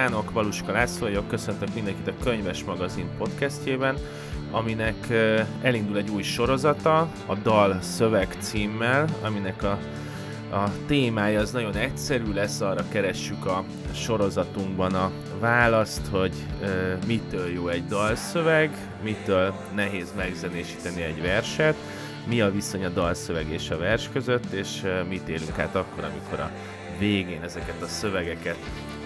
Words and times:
kívánok, 0.00 0.30
Valuska 0.30 0.72
László 0.72 1.06
vagyok, 1.06 1.28
köszöntök 1.28 1.74
mindenkit 1.74 2.08
a 2.08 2.22
Könyves 2.22 2.64
Magazin 2.64 3.08
podcastjében, 3.18 3.96
aminek 4.50 5.08
elindul 5.62 5.96
egy 5.96 6.10
új 6.10 6.22
sorozata, 6.22 6.98
a 7.26 7.34
Dal 7.42 7.80
Szöveg 7.80 8.36
címmel, 8.38 9.08
aminek 9.22 9.62
a, 9.62 9.78
a 10.56 10.70
témája 10.86 11.40
az 11.40 11.50
nagyon 11.50 11.76
egyszerű 11.76 12.32
lesz, 12.32 12.60
arra 12.60 12.84
keressük 12.88 13.46
a 13.46 13.64
sorozatunkban 13.94 14.94
a 14.94 15.10
választ, 15.40 16.06
hogy 16.10 16.34
mitől 17.06 17.48
jó 17.48 17.68
egy 17.68 17.86
dalszöveg, 17.86 18.70
mitől 19.02 19.54
nehéz 19.74 20.12
megzenésíteni 20.16 21.02
egy 21.02 21.22
verset, 21.22 21.76
mi 22.26 22.40
a 22.40 22.50
viszony 22.50 22.84
a 22.84 22.88
dalszöveg 22.88 23.48
és 23.48 23.70
a 23.70 23.78
vers 23.78 24.08
között, 24.12 24.52
és 24.52 24.82
mit 25.08 25.28
élünk 25.28 25.58
át 25.58 25.74
akkor, 25.74 26.04
amikor 26.04 26.40
a 26.40 26.50
végén 26.98 27.42
ezeket 27.42 27.82
a 27.82 27.86
szövegeket 27.86 28.58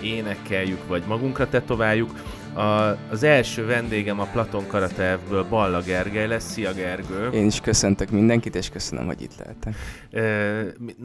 énekeljük, 0.04 0.86
vagy 0.86 1.02
magunkra 1.06 1.48
tetováljuk. 1.48 2.10
A, 2.54 2.98
az 3.10 3.22
első 3.22 3.66
vendégem 3.66 4.20
a 4.20 4.24
Platon 4.32 4.66
Karatevből 4.66 5.44
Balla 5.44 5.80
Gergely 5.80 6.26
lesz. 6.26 6.50
Szia 6.50 6.72
Gergő! 6.72 7.30
Én 7.30 7.46
is 7.46 7.60
köszöntök 7.60 8.10
mindenkit, 8.10 8.54
és 8.54 8.68
köszönöm, 8.68 9.06
hogy 9.06 9.22
itt 9.22 9.36
lehetek. 9.36 9.74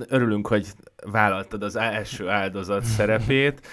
Örülünk, 0.08 0.48
hogy 0.48 0.68
vállaltad 1.12 1.64
az 1.64 1.76
első 1.76 2.28
áldozat 2.28 2.84
szerepét. 2.84 3.68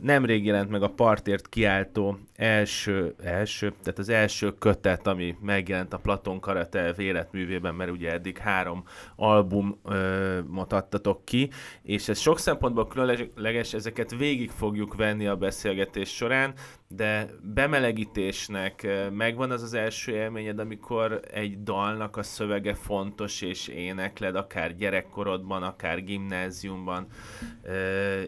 Nemrég 0.00 0.44
jelent 0.44 0.70
meg 0.70 0.82
a 0.82 0.88
partért 0.88 1.48
kiáltó 1.48 2.18
első, 2.36 3.14
első, 3.22 3.72
tehát 3.82 3.98
az 3.98 4.08
első 4.08 4.54
kötet, 4.58 5.06
ami 5.06 5.36
megjelent 5.40 5.92
a 5.92 5.98
Platon 5.98 6.40
Karatev 6.40 7.00
életművében, 7.00 7.74
mert 7.74 7.90
ugye 7.90 8.12
eddig 8.12 8.38
három 8.38 8.84
albumot 9.16 10.72
adtatok 10.72 11.24
ki, 11.24 11.50
és 11.82 12.08
ez 12.08 12.18
sok 12.18 12.38
szempontból 12.38 12.86
különleges, 12.86 13.74
ezeket 13.74 14.14
végig 14.16 14.50
fogjuk 14.50 14.94
venni 14.94 15.26
a 15.26 15.36
beszélgetés 15.36 16.08
során, 16.08 16.52
de 16.96 17.28
bemelegítésnek 17.54 18.86
megvan 19.10 19.50
az 19.50 19.62
az 19.62 19.74
első 19.74 20.12
élményed, 20.12 20.58
amikor 20.58 21.20
egy 21.32 21.62
dalnak 21.62 22.16
a 22.16 22.22
szövege 22.22 22.74
fontos, 22.74 23.40
és 23.40 23.68
énekled, 23.68 24.36
akár 24.36 24.76
gyerekkorodban, 24.76 25.62
akár 25.62 26.04
gimnáziumban, 26.04 27.06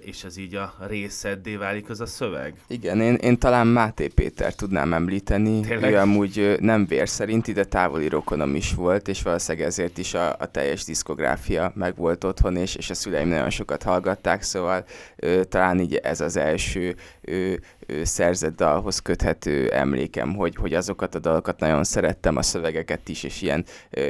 és 0.00 0.24
az 0.24 0.36
így 0.36 0.54
a 0.54 0.74
részeddé 0.86 1.56
válik 1.56 1.90
az 1.90 2.00
a 2.00 2.06
szöveg? 2.06 2.54
Igen, 2.66 3.00
én, 3.00 3.14
én 3.14 3.38
talán 3.38 3.66
Máté 3.66 4.06
Péter 4.06 4.54
tudnám 4.54 4.92
említeni. 4.92 5.60
Tényleg? 5.60 5.92
Ő 5.92 5.96
amúgy 5.96 6.56
nem 6.60 6.86
vér 6.86 7.08
szerinti, 7.08 7.52
de 7.52 7.64
távoli 7.64 8.08
rokonom 8.08 8.54
is 8.54 8.74
volt, 8.74 9.08
és 9.08 9.22
valószínűleg 9.22 9.66
ezért 9.66 9.98
is 9.98 10.14
a, 10.14 10.36
a 10.38 10.50
teljes 10.50 10.84
diszkográfia 10.84 11.72
meg 11.74 11.96
volt 11.96 12.24
otthon, 12.24 12.56
és, 12.56 12.74
és 12.74 12.90
a 12.90 12.94
szüleim 12.94 13.28
nagyon 13.28 13.50
sokat 13.50 13.82
hallgatták, 13.82 14.42
szóval 14.42 14.84
ö, 15.16 15.44
talán 15.44 15.80
így 15.80 15.94
ez 15.94 16.20
az 16.20 16.36
első 16.36 16.94
ö, 17.20 17.54
szerzett 18.02 18.56
dalhoz 18.56 18.98
köthető 18.98 19.68
emlékem, 19.68 20.34
hogy, 20.34 20.56
hogy 20.56 20.74
azokat 20.74 21.14
a 21.14 21.18
dalokat 21.18 21.60
nagyon 21.60 21.84
szerettem, 21.84 22.36
a 22.36 22.42
szövegeket 22.42 23.08
is, 23.08 23.22
és 23.22 23.42
ilyen 23.42 23.64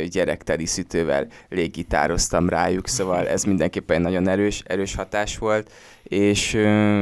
gyerekteli 0.09 0.67
szütővel 0.67 1.27
légitároztam 1.49 2.49
rájuk, 2.49 2.89
szóval 2.89 3.29
ez 3.29 3.45
mindenképpen 3.45 3.97
egy 3.97 4.03
nagyon 4.03 4.29
erős, 4.29 4.63
erős 4.67 4.95
hatás 4.95 5.39
volt, 5.39 5.71
és 6.05 6.55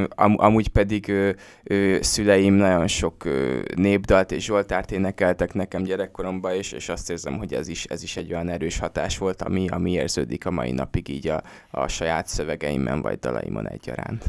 am, 0.09 0.35
amúgy 0.37 0.69
pedig 0.69 1.09
ö, 1.09 1.31
ö, 1.63 1.97
szüleim 2.01 2.55
nagyon 2.55 2.87
sok 2.87 3.25
ö, 3.25 3.61
népdalt 3.75 4.33
és 4.33 4.45
Zsoltárt 4.45 4.93
énekeltek 4.93 5.55
nekem 5.55 5.83
gyerekkoromban, 5.83 6.55
és, 6.55 6.73
és 6.73 6.89
azt 6.89 7.11
érzem, 7.11 7.39
hogy 7.39 7.55
ez 7.55 7.69
is, 7.69 7.85
ez 7.85 8.03
is 8.03 8.17
egy 8.17 8.33
olyan 8.33 8.49
erős 8.49 8.79
hatás 8.79 9.19
volt, 9.19 9.43
ami, 9.43 9.69
ami 9.69 9.91
érződik 9.93 10.47
a 10.47 10.51
mai 10.51 10.73
napig 10.73 11.09
így 11.09 11.29
a, 11.29 11.43
a 11.71 11.89
saját 11.89 12.27
szövegeimben 12.27 13.03
vagy 13.03 13.19
dalaimon 13.19 13.69
egyaránt. 13.69 14.25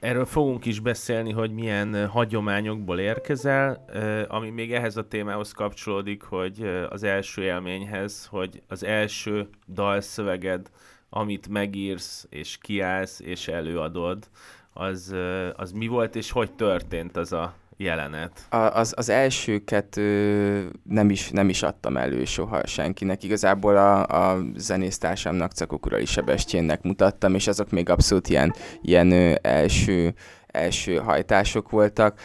Erről 0.00 0.24
fogunk 0.24 0.64
is 0.64 0.80
beszélni, 0.80 1.32
hogy 1.32 1.52
milyen 1.52 2.06
hagyományokból 2.08 2.98
érkezel, 2.98 3.84
ami 4.28 4.50
még 4.50 4.72
ehhez 4.72 4.96
a 4.96 5.08
témához 5.08 5.52
kapcsolódik, 5.52 6.22
hogy 6.22 6.62
az 6.88 7.02
első 7.02 7.42
élményhez, 7.42 8.26
hogy 8.26 8.62
az 8.68 8.84
első 8.84 9.48
dalszöveged, 9.68 10.70
amit 11.08 11.48
megírsz, 11.48 12.26
és 12.30 12.58
kiállsz, 12.58 13.20
és 13.20 13.48
előadod, 13.48 14.28
az, 14.72 15.14
az 15.56 15.72
mi 15.72 15.86
volt, 15.86 16.16
és 16.16 16.30
hogy 16.30 16.52
történt 16.52 17.16
az 17.16 17.32
a 17.32 17.54
jelenet? 17.80 18.46
A, 18.48 18.56
az, 18.56 18.94
az 18.96 19.08
elsőket 19.08 19.96
ö, 19.96 20.60
nem, 20.82 21.10
is, 21.10 21.30
nem 21.30 21.48
is 21.48 21.62
adtam 21.62 21.96
elő 21.96 22.24
soha 22.24 22.66
senkinek. 22.66 23.24
Igazából 23.24 23.76
a, 23.76 24.06
a 24.06 24.38
zenésztársamnak, 24.56 25.52
Cakok 25.52 25.88
Sebestyénnek 26.04 26.82
mutattam, 26.82 27.34
és 27.34 27.46
azok 27.46 27.70
még 27.70 27.88
abszolút 27.88 28.28
ilyen, 28.28 28.54
ilyen 28.82 29.10
ö, 29.10 29.34
első 29.42 30.14
első 30.52 30.96
hajtások 30.96 31.70
voltak 31.70 32.20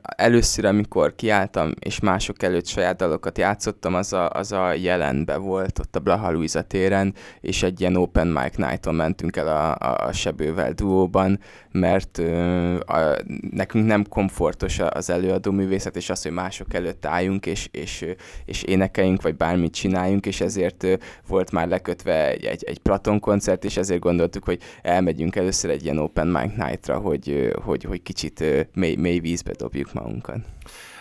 először, 0.00 0.64
amikor 0.64 1.14
kiálltam, 1.14 1.72
és 1.78 2.00
mások 2.00 2.42
előtt 2.42 2.66
saját 2.66 2.96
dalokat 2.96 3.38
játszottam, 3.38 3.94
az 3.94 4.12
a, 4.12 4.30
az 4.30 4.52
a 4.52 4.72
jelenbe 4.72 5.36
volt, 5.36 5.78
ott 5.78 5.96
a 5.96 6.00
Blaha 6.00 6.32
Luisa 6.32 6.62
téren, 6.62 7.14
és 7.40 7.62
egy 7.62 7.80
ilyen 7.80 7.96
open 7.96 8.26
mic 8.26 8.56
night-on 8.56 8.94
mentünk 8.94 9.36
el 9.36 9.48
a, 9.48 10.04
a, 10.06 10.12
Sebővel 10.12 10.72
duóban, 10.72 11.40
mert 11.70 12.18
ö, 12.18 12.78
a, 12.78 13.16
nekünk 13.50 13.86
nem 13.86 14.04
komfortos 14.08 14.78
az 14.78 15.10
előadó 15.10 15.50
művészet, 15.50 15.96
és 15.96 16.10
az, 16.10 16.22
hogy 16.22 16.32
mások 16.32 16.74
előtt 16.74 17.06
álljunk, 17.06 17.46
és, 17.46 17.68
és, 17.70 18.06
és 18.44 18.62
énekeljünk, 18.62 19.22
vagy 19.22 19.36
bármit 19.36 19.74
csináljunk, 19.74 20.26
és 20.26 20.40
ezért 20.40 20.82
ö, 20.82 20.94
volt 21.28 21.50
már 21.50 21.68
lekötve 21.68 22.28
egy, 22.28 22.44
egy, 22.44 22.64
egy 22.64 22.78
Platon 22.78 23.20
koncert, 23.20 23.64
és 23.64 23.76
ezért 23.76 24.00
gondoltuk, 24.00 24.44
hogy 24.44 24.60
elmegyünk 24.82 25.36
először 25.36 25.70
egy 25.70 25.84
ilyen 25.84 25.98
open 25.98 26.26
mic 26.26 26.56
night-ra, 26.56 26.98
hogy, 26.98 27.52
hogy, 27.64 27.84
hogy 27.84 28.02
kicsit 28.02 28.44
mély, 28.74 28.96
mély 28.96 29.18
vízbe 29.18 29.52
dobjuk 29.64 29.92
magunkat. 29.92 30.38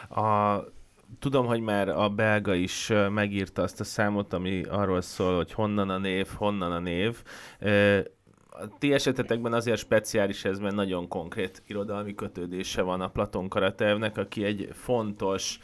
A, 0.09 0.59
tudom, 1.19 1.45
hogy 1.45 1.61
már 1.61 1.89
a 1.89 2.09
belga 2.09 2.53
is 2.53 2.91
megírta 3.09 3.61
azt 3.61 3.79
a 3.79 3.83
számot, 3.83 4.33
ami 4.33 4.63
arról 4.63 5.01
szól, 5.01 5.35
hogy 5.35 5.51
honnan 5.51 5.89
a 5.89 5.97
név, 5.97 6.27
honnan 6.35 6.71
a 6.71 6.79
név. 6.79 7.23
A 8.49 8.77
ti 8.77 8.93
esetetekben 8.93 9.53
azért 9.53 9.79
speciális 9.79 10.45
ez, 10.45 10.59
mert 10.59 10.75
nagyon 10.75 11.07
konkrét 11.07 11.63
irodalmi 11.67 12.15
kötődése 12.15 12.81
van 12.81 13.01
a 13.01 13.07
Platon 13.07 13.49
Karatevnek, 13.49 14.17
aki 14.17 14.43
egy 14.43 14.69
fontos 14.71 15.59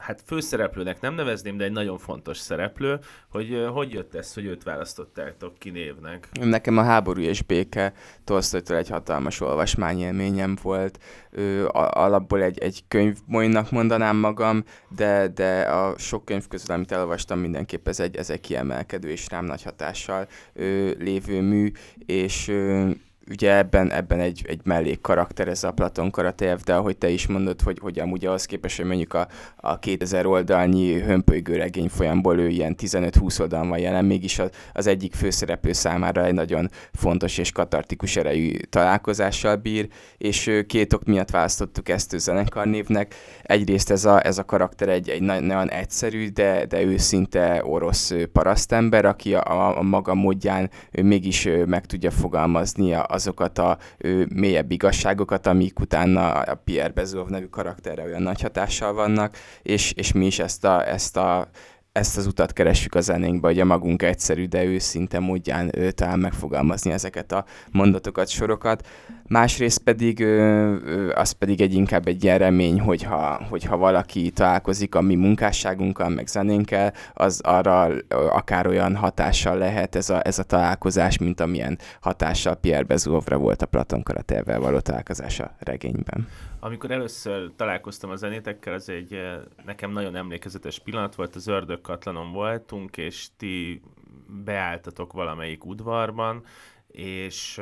hát 0.00 0.22
főszereplőnek 0.26 1.00
nem 1.00 1.14
nevezném, 1.14 1.56
de 1.56 1.64
egy 1.64 1.72
nagyon 1.72 1.98
fontos 1.98 2.38
szereplő, 2.38 2.98
hogy 3.30 3.66
hogy 3.72 3.92
jött 3.92 4.14
ez, 4.14 4.34
hogy 4.34 4.44
őt 4.44 4.62
választottátok 4.62 5.58
ki 5.58 5.70
névnek? 5.70 6.28
Nekem 6.40 6.78
a 6.78 6.82
háború 6.82 7.20
és 7.20 7.42
béke 7.42 7.92
Tolstoytól 8.24 8.76
egy 8.76 8.88
hatalmas 8.88 9.40
olvasmányélményem 9.40 10.58
volt. 10.62 10.98
Ő, 11.30 11.68
alapból 11.72 12.42
egy, 12.42 12.58
egy 12.58 12.84
könyvmolynak 12.88 13.70
mondanám 13.70 14.16
magam, 14.16 14.64
de, 14.96 15.28
de 15.28 15.60
a 15.60 15.98
sok 15.98 16.24
könyv 16.24 16.48
közül, 16.48 16.74
amit 16.74 16.92
elolvastam, 16.92 17.38
mindenképp 17.38 17.88
ez 17.88 18.00
egy, 18.00 18.16
ez 18.16 18.30
egy 18.30 18.40
kiemelkedő 18.40 19.08
és 19.08 19.28
rám 19.28 19.44
nagy 19.44 19.62
hatással 19.62 20.26
ő, 20.52 20.96
lévő 20.98 21.40
mű, 21.40 21.70
és 22.06 22.48
ő, 22.48 22.96
ugye 23.30 23.56
ebben, 23.56 23.92
ebben 23.92 24.20
egy, 24.20 24.44
egy 24.48 24.60
mellék 24.64 25.00
karakter, 25.00 25.48
ez 25.48 25.64
a 25.64 25.70
Platon 25.70 26.10
Karatev, 26.10 26.58
de 26.58 26.74
ahogy 26.74 26.96
te 26.96 27.08
is 27.08 27.26
mondod, 27.26 27.60
hogy, 27.60 27.78
hogy 27.80 27.98
amúgy 27.98 28.26
ahhoz 28.26 28.44
képest, 28.44 28.76
hogy 28.76 28.86
mondjuk 28.86 29.14
a, 29.14 29.28
a 29.56 29.78
2000 29.78 30.26
oldalnyi 30.26 31.00
hömpölygő 31.00 31.56
regény 31.56 31.88
folyamból 31.88 32.38
ő 32.38 32.48
ilyen 32.48 32.74
15-20 32.78 33.40
oldalon 33.40 33.68
van 33.68 33.78
jelen, 33.78 34.04
mégis 34.04 34.38
az, 34.38 34.50
az 34.72 34.86
egyik 34.86 35.14
főszereplő 35.14 35.72
számára 35.72 36.24
egy 36.24 36.34
nagyon 36.34 36.70
fontos 36.92 37.38
és 37.38 37.52
katartikus 37.52 38.16
erejű 38.16 38.56
találkozással 38.70 39.56
bír, 39.56 39.88
és 40.18 40.62
két 40.66 40.92
ok 40.92 41.04
miatt 41.04 41.30
választottuk 41.30 41.88
ezt 41.88 42.12
a 42.12 42.18
zenekarnévnek. 42.18 43.14
Egyrészt 43.42 43.90
ez 43.90 44.04
a, 44.04 44.26
ez 44.26 44.38
a 44.38 44.44
karakter 44.44 44.88
egy, 44.88 45.08
egy 45.08 45.22
nagyon 45.22 45.70
egyszerű, 45.70 46.28
de, 46.28 46.66
de 46.66 46.82
őszinte 46.82 47.62
orosz 47.64 48.12
parasztember, 48.32 49.04
aki 49.04 49.34
a, 49.34 49.78
a 49.78 49.82
maga 49.82 50.14
módján 50.14 50.70
mégis 51.02 51.48
meg 51.66 51.86
tudja 51.86 52.10
fogalmazni 52.10 52.92
a, 52.92 53.18
azokat 53.20 53.58
a 53.58 53.78
ő, 53.98 54.26
mélyebb 54.34 54.70
igazságokat, 54.70 55.46
amik 55.46 55.80
utána 55.80 56.30
a 56.30 56.54
Pierre 56.54 56.92
Bezov 56.92 57.28
nevű 57.28 57.46
karakterre 57.46 58.02
olyan 58.02 58.22
nagy 58.22 58.40
hatással 58.40 58.92
vannak, 58.92 59.36
és, 59.62 59.92
és 59.92 60.12
mi 60.12 60.26
is 60.26 60.38
ezt 60.38 60.64
a, 60.64 60.88
ezt 60.88 61.16
a 61.16 61.48
ezt 61.92 62.16
az 62.16 62.26
utat 62.26 62.52
keressük 62.52 62.94
a 62.94 63.00
zenénkbe, 63.00 63.48
hogy 63.48 63.60
a 63.60 63.64
magunk 63.64 64.02
egyszerű, 64.02 64.46
de 64.46 64.64
őszinte 64.64 65.18
módján 65.18 65.70
ő, 65.76 65.90
talán 65.90 66.18
megfogalmazni 66.18 66.90
ezeket 66.90 67.32
a 67.32 67.44
mondatokat, 67.70 68.28
sorokat. 68.28 68.86
Másrészt 69.30 69.78
pedig 69.82 70.24
az 71.14 71.30
pedig 71.30 71.60
egy 71.60 71.74
inkább 71.74 72.06
egy 72.06 72.24
ilyen 72.24 72.38
remény, 72.38 72.80
hogyha, 72.80 73.46
hogyha 73.48 73.76
valaki 73.76 74.30
találkozik 74.30 74.94
a 74.94 75.00
mi 75.00 75.14
munkásságunkkal, 75.14 76.08
meg 76.08 76.26
zenénkkel, 76.26 76.92
az 77.14 77.40
arra 77.40 77.88
akár 78.08 78.66
olyan 78.66 78.96
hatással 78.96 79.58
lehet 79.58 79.94
ez 79.94 80.10
a, 80.10 80.26
ez 80.26 80.38
a 80.38 80.42
találkozás, 80.42 81.18
mint 81.18 81.40
amilyen 81.40 81.78
hatással 82.00 82.54
Pierre 82.54 82.82
Bezovra 82.82 83.38
volt 83.38 83.62
a 83.62 83.66
Platon 83.66 84.02
Karatervel 84.02 84.60
való 84.60 84.78
találkozás 84.78 85.40
a 85.40 85.56
regényben. 85.58 86.28
Amikor 86.60 86.90
először 86.90 87.50
találkoztam 87.56 88.10
a 88.10 88.16
zenétekkel, 88.16 88.74
az 88.74 88.88
egy 88.88 89.18
nekem 89.64 89.90
nagyon 89.90 90.16
emlékezetes 90.16 90.78
pillanat 90.78 91.14
volt, 91.14 91.34
az 91.36 91.46
Ördögkatlanon 91.46 92.32
voltunk, 92.32 92.96
és 92.96 93.26
ti 93.36 93.80
beálltatok 94.44 95.12
valamelyik 95.12 95.64
udvarban, 95.64 96.42
és 96.92 97.60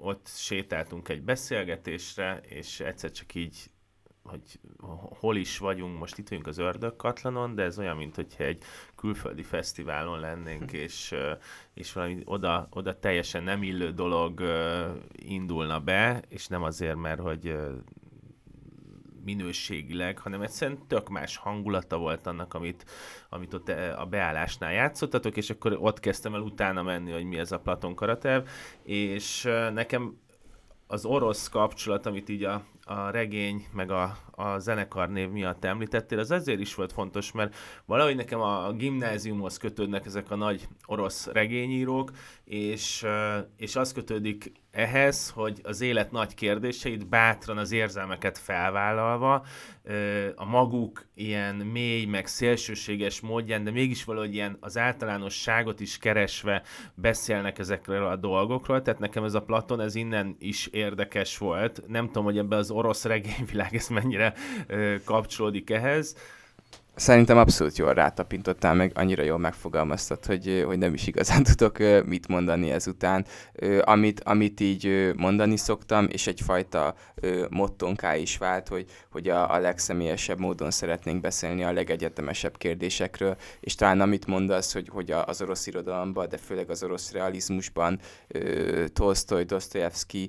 ott 0.00 0.28
sétáltunk 0.28 1.08
egy 1.08 1.22
beszélgetésre, 1.22 2.40
és 2.48 2.80
egyszer 2.80 3.10
csak 3.10 3.34
így 3.34 3.70
hogy 4.26 4.60
hol 5.18 5.36
is 5.36 5.58
vagyunk, 5.58 5.98
most 5.98 6.18
itt 6.18 6.28
vagyunk 6.28 6.46
az 6.46 6.58
Ördögkatlanon, 6.58 7.54
de 7.54 7.62
ez 7.62 7.78
olyan, 7.78 7.96
mint 7.96 8.14
hogyha 8.14 8.44
egy 8.44 8.62
külföldi 8.96 9.42
fesztiválon 9.42 10.20
lennénk, 10.20 10.70
hm. 10.70 10.76
és, 10.76 11.14
és 11.74 11.92
valami 11.92 12.22
oda, 12.24 12.68
oda 12.70 12.98
teljesen 12.98 13.42
nem 13.42 13.62
illő 13.62 13.90
dolog 13.90 14.42
indulna 15.12 15.80
be, 15.80 16.22
és 16.28 16.46
nem 16.46 16.62
azért, 16.62 16.96
mert 16.96 17.20
hogy 17.20 17.56
minőségileg, 19.26 20.18
hanem 20.18 20.42
egyszerűen 20.42 20.86
tök 20.86 21.08
más 21.08 21.36
hangulata 21.36 21.98
volt 21.98 22.26
annak, 22.26 22.54
amit, 22.54 22.84
amit 23.28 23.54
ott 23.54 23.68
a 23.96 24.06
beállásnál 24.10 24.72
játszottatok, 24.72 25.36
és 25.36 25.50
akkor 25.50 25.76
ott 25.80 26.00
kezdtem 26.00 26.34
el 26.34 26.40
utána 26.40 26.82
menni, 26.82 27.12
hogy 27.12 27.24
mi 27.24 27.38
ez 27.38 27.52
a 27.52 27.58
Platon 27.60 27.94
Karatev, 27.94 28.46
és 28.82 29.42
nekem 29.72 30.18
az 30.86 31.04
orosz 31.04 31.48
kapcsolat, 31.48 32.06
amit 32.06 32.28
így 32.28 32.44
a, 32.44 32.64
a 32.84 33.10
regény, 33.10 33.66
meg 33.72 33.90
a, 33.90 34.16
a 34.36 34.58
zenekar 34.58 35.10
név 35.10 35.30
miatt 35.30 35.64
említettél, 35.64 36.18
az 36.18 36.30
azért 36.30 36.60
is 36.60 36.74
volt 36.74 36.92
fontos, 36.92 37.32
mert 37.32 37.56
valahogy 37.84 38.16
nekem 38.16 38.40
a, 38.40 38.72
gimnáziumhoz 38.72 39.56
kötődnek 39.56 40.06
ezek 40.06 40.30
a 40.30 40.36
nagy 40.36 40.68
orosz 40.86 41.26
regényírók, 41.26 42.10
és, 42.44 43.06
és 43.56 43.76
az 43.76 43.92
kötődik 43.92 44.52
ehhez, 44.70 45.30
hogy 45.30 45.60
az 45.62 45.80
élet 45.80 46.10
nagy 46.10 46.34
kérdéseit 46.34 47.08
bátran 47.08 47.58
az 47.58 47.72
érzelmeket 47.72 48.38
felvállalva, 48.38 49.44
a 50.34 50.44
maguk 50.44 51.06
ilyen 51.14 51.54
mély, 51.54 52.04
meg 52.04 52.26
szélsőséges 52.26 53.20
módján, 53.20 53.64
de 53.64 53.70
mégis 53.70 54.04
valahogy 54.04 54.34
ilyen 54.34 54.56
az 54.60 54.78
általánosságot 54.78 55.80
is 55.80 55.98
keresve 55.98 56.62
beszélnek 56.94 57.58
ezekről 57.58 58.06
a 58.06 58.16
dolgokról, 58.16 58.82
tehát 58.82 59.00
nekem 59.00 59.24
ez 59.24 59.34
a 59.34 59.42
Platon, 59.42 59.80
ez 59.80 59.94
innen 59.94 60.36
is 60.38 60.66
érdekes 60.66 61.38
volt. 61.38 61.82
Nem 61.86 62.06
tudom, 62.06 62.24
hogy 62.24 62.38
ebbe 62.38 62.56
az 62.56 62.70
orosz 62.70 63.04
regényvilág 63.04 63.74
ez 63.74 63.88
mennyire 63.88 64.25
kapcsolódik 65.04 65.70
ehhez, 65.70 66.14
Szerintem 66.96 67.38
abszolút 67.38 67.76
jól 67.76 67.94
rátapintottál, 67.94 68.74
meg 68.74 68.92
annyira 68.94 69.22
jól 69.22 69.38
megfogalmaztad, 69.38 70.26
hogy, 70.26 70.62
hogy 70.66 70.78
nem 70.78 70.94
is 70.94 71.06
igazán 71.06 71.42
tudok 71.54 71.78
mit 72.06 72.28
mondani 72.28 72.70
ezután. 72.70 73.24
Amit, 73.80 74.20
amit 74.20 74.60
így 74.60 75.12
mondani 75.16 75.56
szoktam, 75.56 76.06
és 76.10 76.26
egyfajta 76.26 76.94
mottonká 77.50 78.16
is 78.16 78.38
vált, 78.38 78.68
hogy, 78.68 78.86
hogy 79.10 79.28
a, 79.28 79.52
a 79.54 79.58
legszemélyesebb 79.58 80.38
módon 80.38 80.70
szeretnénk 80.70 81.20
beszélni 81.20 81.64
a 81.64 81.72
legegyetemesebb 81.72 82.56
kérdésekről, 82.56 83.36
és 83.60 83.74
talán 83.74 84.00
amit 84.00 84.26
mondasz, 84.26 84.72
hogy, 84.72 84.88
hogy 84.92 85.10
az 85.10 85.42
orosz 85.42 85.66
irodalomban, 85.66 86.28
de 86.28 86.36
főleg 86.36 86.70
az 86.70 86.82
orosz 86.82 87.12
realizmusban 87.12 87.98
Tolstoy, 88.92 89.44
Dostoyevsky, 89.44 90.28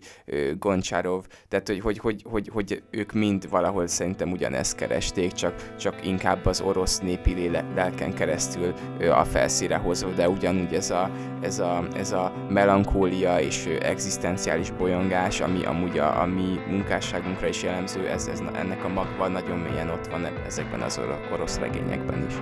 Goncsárov, 0.58 1.26
tehát 1.48 1.68
hogy, 1.68 1.80
hogy, 1.80 1.98
hogy, 1.98 2.24
hogy, 2.30 2.50
hogy 2.54 2.84
ők 2.90 3.12
mind 3.12 3.50
valahol 3.50 3.88
szerintem 3.88 4.32
ugyanezt 4.32 4.76
keresték, 4.76 5.32
csak, 5.32 5.76
csak 5.78 6.06
inkább 6.06 6.46
az 6.46 6.57
az 6.60 6.66
orosz 6.66 7.00
népi 7.00 7.52
lelken 7.76 8.14
keresztül 8.14 8.74
a 9.12 9.24
felszíre 9.24 9.76
hozva, 9.76 10.10
de 10.10 10.30
ugyanúgy 10.30 10.74
ez 10.74 10.90
a, 10.90 11.10
ez 11.42 11.60
a, 11.60 11.88
ez 11.96 12.12
a 12.12 12.32
melankólia 12.50 13.40
és 13.40 13.66
egzisztenciális 13.66 14.72
bolyongás, 14.72 15.42
ami 15.42 15.66
amúgy 15.66 15.98
a, 15.98 16.22
a 16.22 16.26
mi 16.26 16.60
munkásságunkra 16.70 17.48
is 17.48 17.64
jellemző, 17.64 18.08
ez, 18.08 18.28
ez, 18.28 18.42
ennek 18.54 18.84
a 18.84 18.88
magva 18.88 19.28
nagyon 19.28 19.58
mélyen 19.58 19.90
ott 19.90 20.08
van 20.08 20.28
ezekben 20.46 20.82
az 20.82 21.00
orosz 21.34 21.58
regényekben 21.58 22.26
is. 22.28 22.34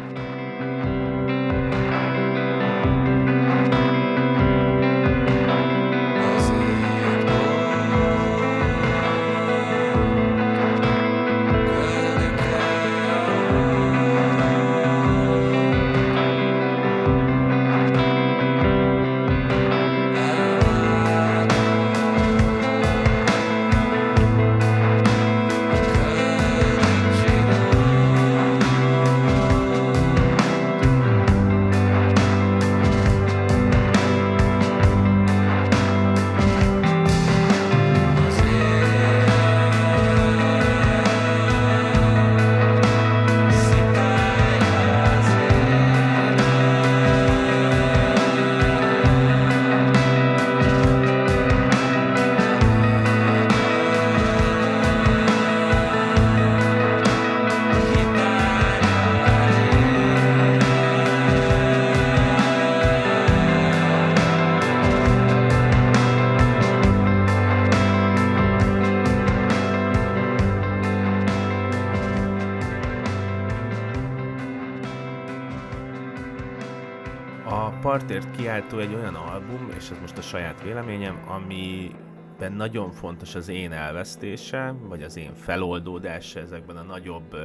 Kiáltó 78.45 78.80
egy 78.80 78.94
olyan 78.94 79.15
album, 79.15 79.69
és 79.77 79.89
ez 79.89 80.00
most 80.00 80.18
a 80.18 80.21
saját 80.21 80.62
véleményem, 80.63 81.24
amiben 81.27 82.53
nagyon 82.53 82.91
fontos 82.91 83.36
az 83.36 83.48
én 83.48 83.72
elvesztése, 83.72 84.75
vagy 84.81 85.03
az 85.03 85.17
én 85.17 85.34
feloldódása 85.34 86.39
ezekben 86.39 86.77
a 86.77 86.81
nagyobb 86.81 87.36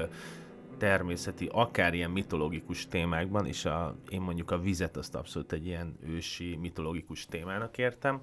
természeti, 0.79 1.49
akár 1.53 1.95
ilyen 1.95 2.11
mitológikus 2.11 2.89
témákban, 2.89 3.47
és 3.47 3.65
a, 3.65 3.97
én 4.09 4.21
mondjuk 4.21 4.51
a 4.51 4.59
vizet 4.59 4.97
azt 4.97 5.15
abszolút 5.15 5.53
egy 5.53 5.67
ilyen 5.67 5.99
ősi 6.07 6.57
mitológikus 6.57 7.27
témának 7.27 7.79
értem. 7.79 8.21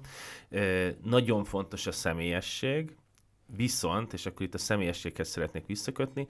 Nagyon 1.02 1.44
fontos 1.44 1.86
a 1.86 1.92
személyesség, 1.92 2.96
viszont, 3.56 4.12
és 4.12 4.26
akkor 4.26 4.42
itt 4.42 4.54
a 4.54 4.58
személyességhez 4.58 5.28
szeretnék 5.28 5.66
visszakötni, 5.66 6.26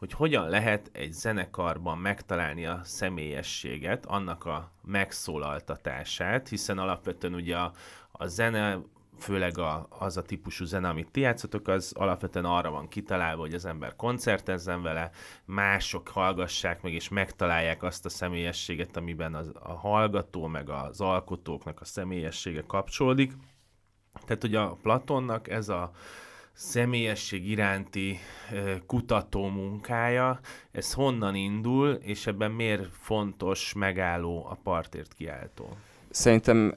hogy 0.00 0.12
hogyan 0.12 0.48
lehet 0.48 0.90
egy 0.92 1.12
zenekarban 1.12 1.98
megtalálni 1.98 2.66
a 2.66 2.80
személyességet, 2.84 4.06
annak 4.06 4.44
a 4.44 4.70
megszólaltatását, 4.84 6.48
hiszen 6.48 6.78
alapvetően 6.78 7.34
ugye 7.34 7.56
a, 7.56 7.72
a 8.12 8.26
zene, 8.26 8.78
főleg 9.18 9.58
a, 9.58 9.86
az 9.98 10.16
a 10.16 10.22
típusú 10.22 10.64
zene, 10.64 10.88
amit 10.88 11.10
ti 11.10 11.20
játszotok, 11.20 11.68
az 11.68 11.92
alapvetően 11.96 12.44
arra 12.44 12.70
van 12.70 12.88
kitalálva, 12.88 13.40
hogy 13.40 13.54
az 13.54 13.64
ember 13.64 13.96
koncertezzen 13.96 14.82
vele, 14.82 15.10
mások 15.44 16.08
hallgassák 16.08 16.82
meg, 16.82 16.92
és 16.92 17.08
megtalálják 17.08 17.82
azt 17.82 18.04
a 18.04 18.08
személyességet, 18.08 18.96
amiben 18.96 19.34
az, 19.34 19.50
a 19.62 19.72
hallgató, 19.72 20.46
meg 20.46 20.68
az 20.68 21.00
alkotóknak 21.00 21.80
a 21.80 21.84
személyessége 21.84 22.62
kapcsolódik. 22.66 23.32
Tehát 24.26 24.44
ugye 24.44 24.58
a 24.58 24.78
Platonnak 24.82 25.48
ez 25.48 25.68
a 25.68 25.90
személyesség 26.60 27.48
iránti 27.48 28.18
kutató 28.86 29.48
munkája, 29.48 30.40
ez 30.72 30.92
honnan 30.92 31.34
indul, 31.34 31.98
és 32.02 32.26
ebben 32.26 32.50
miért 32.50 32.88
fontos 33.00 33.72
megálló 33.72 34.46
a 34.50 34.58
partért 34.62 35.14
kiáltó? 35.14 35.76
Szerintem 36.10 36.72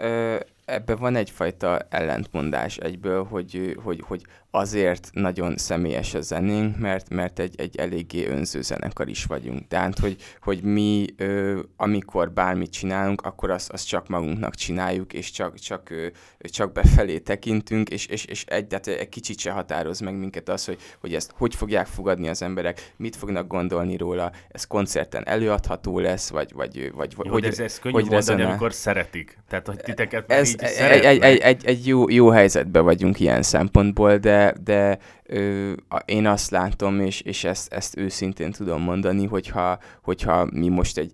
ebben 0.65 0.97
van 0.97 1.15
egyfajta 1.15 1.79
ellentmondás 1.89 2.77
egyből, 2.77 3.23
hogy, 3.23 3.77
hogy, 3.83 4.03
hogy 4.07 4.25
azért 4.55 5.09
nagyon 5.13 5.57
személyes 5.57 6.13
a 6.13 6.21
zenénk, 6.21 6.77
mert, 6.77 7.09
mert 7.09 7.39
egy, 7.39 7.55
egy 7.57 7.77
eléggé 7.77 8.27
önző 8.27 8.61
zenekar 8.61 9.07
is 9.07 9.25
vagyunk. 9.25 9.67
Tehát, 9.67 9.99
hogy, 9.99 10.15
hogy 10.41 10.63
mi, 10.63 11.05
ö, 11.17 11.59
amikor 11.75 12.31
bármit 12.31 12.71
csinálunk, 12.71 13.21
akkor 13.21 13.49
azt, 13.49 13.71
azt 13.71 13.87
csak 13.87 14.07
magunknak 14.07 14.55
csináljuk, 14.55 15.13
és 15.13 15.31
csak, 15.31 15.59
csak, 15.59 15.89
ö, 15.89 16.07
csak 16.39 16.71
befelé 16.71 17.19
tekintünk, 17.19 17.89
és, 17.89 18.05
és, 18.05 18.25
és 18.25 18.45
egy, 18.45 18.67
tehát 18.67 18.87
egy 18.87 19.09
kicsit 19.09 19.39
se 19.39 19.51
határoz 19.51 19.99
meg 19.99 20.15
minket 20.17 20.49
az, 20.49 20.65
hogy, 20.65 20.77
hogy 20.99 21.13
ezt 21.13 21.31
hogy 21.35 21.55
fogják 21.55 21.87
fogadni 21.87 22.27
az 22.27 22.41
emberek, 22.41 22.93
mit 22.97 23.15
fognak 23.15 23.47
gondolni 23.47 23.97
róla, 23.97 24.31
ez 24.49 24.67
koncerten 24.67 25.27
előadható 25.27 25.99
lesz, 25.99 26.29
vagy, 26.29 26.53
vagy, 26.53 26.91
vagy 26.95 27.13
jó, 27.23 27.31
hogy, 27.31 27.45
ez, 27.45 27.59
ez 27.59 27.79
könnyű 27.79 27.93
hogy 27.93 28.03
mondani, 28.03 28.25
rezonál. 28.25 28.47
amikor 28.47 28.73
szeretik. 28.73 29.37
Tehát, 29.49 29.67
hogy 29.67 29.77
titeket 29.77 30.31
ez, 30.31 30.49
így 30.49 30.61
egy, 30.61 31.03
egy, 31.03 31.21
egy, 31.21 31.39
egy, 31.39 31.65
egy 31.65 31.87
jó, 31.87 32.09
jó 32.09 32.29
helyzetben 32.29 32.83
vagyunk 32.83 33.19
ilyen 33.19 33.41
szempontból, 33.41 34.17
de 34.17 34.42
de, 34.51 34.97
ö, 35.23 35.73
én 36.05 36.27
azt 36.27 36.51
látom, 36.51 36.99
és, 36.99 37.21
és 37.21 37.43
ezt, 37.43 37.73
ezt 37.73 37.97
őszintén 37.97 38.51
tudom 38.51 38.81
mondani, 38.81 39.25
hogyha, 39.25 39.79
hogyha 40.01 40.47
mi 40.51 40.67
most 40.67 40.97
egy 40.97 41.11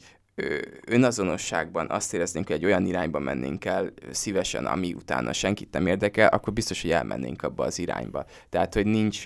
önazonosságban 0.86 1.90
azt 1.90 2.14
éreznénk, 2.14 2.48
hogy 2.48 2.56
egy 2.56 2.66
olyan 2.66 2.86
irányba 2.86 3.20
mennénk 3.20 3.66
el 3.66 3.94
szívesen, 4.12 4.66
ami 4.66 4.94
utána 4.94 5.34
senkit 5.34 5.72
nem 5.72 5.88
érdekel, 5.88 6.28
akkor 6.28 6.54
biztos, 6.54 6.82
hogy 6.82 6.92
elmennénk 6.92 7.44
abba 7.44 7.64
az 7.64 7.80
irányba. 7.80 8.26
Tehát, 8.50 8.74
hogy 8.74 8.86
nincs, 8.86 9.24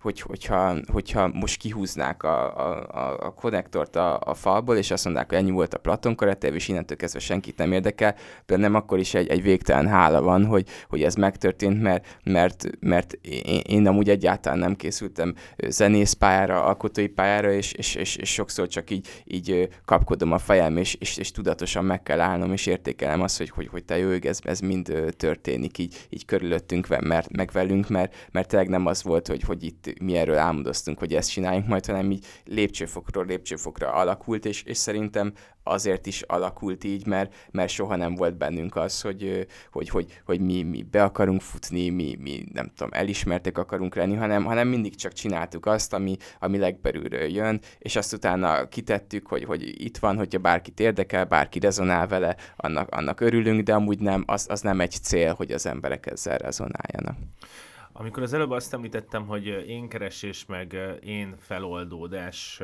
hogy, 0.00 0.20
hogyha, 0.20 0.74
hogyha 0.92 1.28
most 1.28 1.60
kihúznák 1.60 2.22
a, 2.22 2.56
a, 2.68 3.26
a 3.26 3.30
konnektort 3.30 3.96
a, 3.96 4.20
a 4.20 4.34
falból, 4.34 4.76
és 4.76 4.90
azt 4.90 5.04
mondják, 5.04 5.28
hogy 5.28 5.38
ennyi 5.38 5.50
volt 5.50 5.74
a 5.74 5.78
Platon 5.78 6.14
karakter, 6.14 6.54
és 6.54 6.68
innentől 6.68 6.96
kezdve 6.96 7.20
senkit 7.20 7.56
nem 7.56 7.72
érdekel, 7.72 8.14
de 8.46 8.56
nem 8.56 8.74
akkor 8.74 8.98
is 8.98 9.14
egy, 9.14 9.28
egy 9.28 9.42
végtelen 9.42 9.88
hála 9.88 10.22
van, 10.22 10.44
hogy, 10.44 10.68
hogy 10.88 11.02
ez 11.02 11.14
megtörtént, 11.14 11.82
mert, 11.82 12.18
mert, 12.24 12.64
mert 12.80 13.12
én, 13.22 13.60
én 13.66 13.86
amúgy 13.86 14.08
egyáltalán 14.08 14.58
nem 14.58 14.76
készültem 14.76 15.34
zenészpályára, 15.68 16.64
alkotói 16.64 17.08
pályára, 17.08 17.52
és, 17.52 17.72
és, 17.72 17.94
és, 17.94 18.16
és 18.16 18.32
sokszor 18.32 18.68
csak 18.68 18.90
így, 18.90 19.08
így 19.24 19.68
kapkodom 19.84 20.32
a 20.32 20.38
fejem, 20.50 20.76
és, 20.76 20.94
és, 20.94 21.16
és 21.16 21.30
tudatosan 21.30 21.84
meg 21.84 22.02
kell 22.02 22.20
állnom, 22.20 22.52
és 22.52 22.66
értékelem 22.66 23.20
azt, 23.20 23.38
hogy, 23.38 23.50
hogy, 23.50 23.68
hogy 23.68 23.84
te 23.84 23.98
jó, 23.98 24.10
ez, 24.10 24.38
ez 24.42 24.60
mind 24.60 25.12
történik 25.16 25.78
így, 25.78 26.06
így 26.08 26.24
körülöttünk, 26.24 26.86
mert, 27.00 27.30
meg 27.30 27.50
velünk, 27.52 27.88
mert, 27.88 28.14
mert 28.30 28.48
tényleg 28.48 28.68
nem 28.68 28.86
az 28.86 29.02
volt, 29.02 29.26
hogy, 29.26 29.42
hogy 29.42 29.64
itt 29.64 30.00
mi 30.00 30.16
erről 30.16 30.36
álmodoztunk, 30.36 30.98
hogy 30.98 31.14
ezt 31.14 31.30
csináljunk 31.30 31.66
majd, 31.66 31.86
hanem 31.86 32.10
így 32.10 32.26
lépcsőfokról 32.44 33.26
lépcsőfokra 33.26 33.92
alakult, 33.92 34.44
és, 34.44 34.62
és 34.62 34.76
szerintem 34.76 35.32
azért 35.70 36.06
is 36.06 36.22
alakult 36.22 36.84
így, 36.84 37.06
mert, 37.06 37.34
mert 37.50 37.70
soha 37.70 37.96
nem 37.96 38.14
volt 38.14 38.36
bennünk 38.36 38.76
az, 38.76 39.00
hogy, 39.00 39.46
hogy, 39.72 39.88
hogy, 39.88 40.20
hogy 40.24 40.40
mi, 40.40 40.62
mi 40.62 40.82
be 40.82 41.02
akarunk 41.02 41.40
futni, 41.40 41.88
mi, 41.88 42.16
mi 42.20 42.44
nem 42.52 42.70
tudom, 42.76 42.88
elismertek 42.92 43.58
akarunk 43.58 43.94
lenni, 43.94 44.14
hanem, 44.14 44.44
hanem 44.44 44.68
mindig 44.68 44.94
csak 44.94 45.12
csináltuk 45.12 45.66
azt, 45.66 45.92
ami, 45.92 46.16
ami 46.38 46.58
legbelülről 46.58 47.28
jön, 47.28 47.60
és 47.78 47.96
azt 47.96 48.12
utána 48.12 48.68
kitettük, 48.68 49.26
hogy, 49.26 49.44
hogy 49.44 49.84
itt 49.84 49.98
van, 49.98 50.16
hogyha 50.16 50.38
bárkit 50.38 50.80
érdekel, 50.80 51.24
bárki 51.24 51.58
rezonál 51.58 52.06
vele, 52.06 52.36
annak, 52.56 52.88
annak 52.90 53.20
örülünk, 53.20 53.62
de 53.62 53.74
amúgy 53.74 53.98
nem, 53.98 54.24
az, 54.26 54.46
az 54.50 54.60
nem 54.60 54.80
egy 54.80 54.92
cél, 55.02 55.34
hogy 55.34 55.52
az 55.52 55.66
emberek 55.66 56.06
ezzel 56.06 56.38
rezonáljanak. 56.38 57.16
Amikor 57.92 58.22
az 58.22 58.32
előbb 58.32 58.50
azt 58.50 58.74
említettem, 58.74 59.26
hogy 59.26 59.46
én 59.46 59.88
keresés 59.88 60.46
meg 60.46 60.76
én 61.02 61.34
feloldódás 61.38 62.60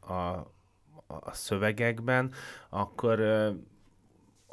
a, 0.00 0.53
a 1.06 1.32
szövegekben, 1.32 2.32
akkor 2.68 3.20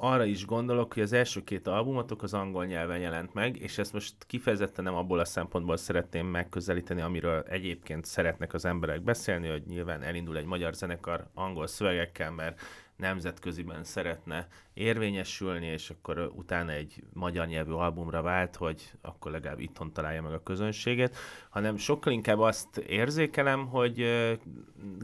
arra 0.04 0.26
is 0.26 0.46
gondolok, 0.46 0.94
hogy 0.94 1.04
az 1.04 1.14
első 1.14 1.44
két 1.44 1.68
albumotok 1.68 2.24
az 2.24 2.34
angol 2.34 2.66
nyelven 2.66 3.00
jelent 3.00 3.34
meg, 3.34 3.58
és 3.58 3.78
ezt 3.78 3.94
most 3.94 4.14
kifejezetten 4.28 4.84
nem 4.84 4.96
abból 4.96 5.20
a 5.20 5.26
szempontból 5.26 5.78
szeretném 5.78 6.28
megközelíteni, 6.28 7.02
amiről 7.02 7.42
egyébként 7.42 8.06
szeretnek 8.06 8.54
az 8.54 8.66
emberek 8.66 9.02
beszélni, 9.02 9.50
hogy 9.50 9.64
nyilván 9.66 10.02
elindul 10.02 10.38
egy 10.38 10.46
magyar 10.46 10.74
zenekar 10.74 11.28
angol 11.34 11.68
szövegekkel, 11.68 12.32
mert 12.32 12.60
nemzetköziben 13.02 13.84
szeretne 13.84 14.48
érvényesülni, 14.74 15.66
és 15.66 15.90
akkor 15.90 16.32
utána 16.36 16.72
egy 16.72 17.04
magyar 17.14 17.48
nyelvű 17.48 17.72
albumra 17.72 18.22
vált, 18.22 18.56
hogy 18.56 18.92
akkor 19.02 19.32
legalább 19.32 19.60
itthon 19.60 19.94
találja 19.94 20.22
meg 20.22 20.34
a 20.34 20.44
közönséget, 20.44 21.16
hanem 21.50 21.78
sokkal 21.78 22.14
inkább 22.14 22.40
azt 22.40 22.78
érzékelem, 22.78 23.68
hogy 23.68 24.06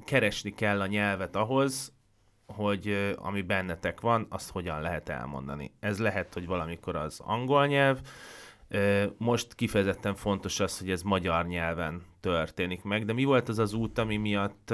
keresni 0.06 0.54
kell 0.54 0.82
a 0.82 0.88
nyelvet 0.88 1.36
ahhoz, 1.36 1.96
hogy 2.46 3.16
ami 3.16 3.42
bennetek 3.42 4.01
van, 4.01 4.25
azt 4.30 4.51
hogyan 4.51 4.82
lehet 4.82 5.10
elmondani. 5.10 5.72
Ez 5.80 6.00
lehet, 6.00 6.34
hogy 6.34 6.46
valamikor 6.46 6.96
az 6.96 7.20
angol 7.20 7.68
nyelv, 7.68 8.00
most 9.18 9.56
kifejezetten 9.56 10.16
fontos 10.16 10.60
az, 10.60 10.80
hogy 10.80 10.92
ez 10.92 11.01
magyar 11.01 11.48
nyelven 11.48 12.01
történik 12.20 12.84
meg, 12.84 13.06
de 13.06 13.13
mi 13.13 13.24
volt 13.24 13.50
az 13.50 13.60
az 13.60 13.74
út, 13.74 13.98
ami 13.98 14.18
miatt 14.18 14.74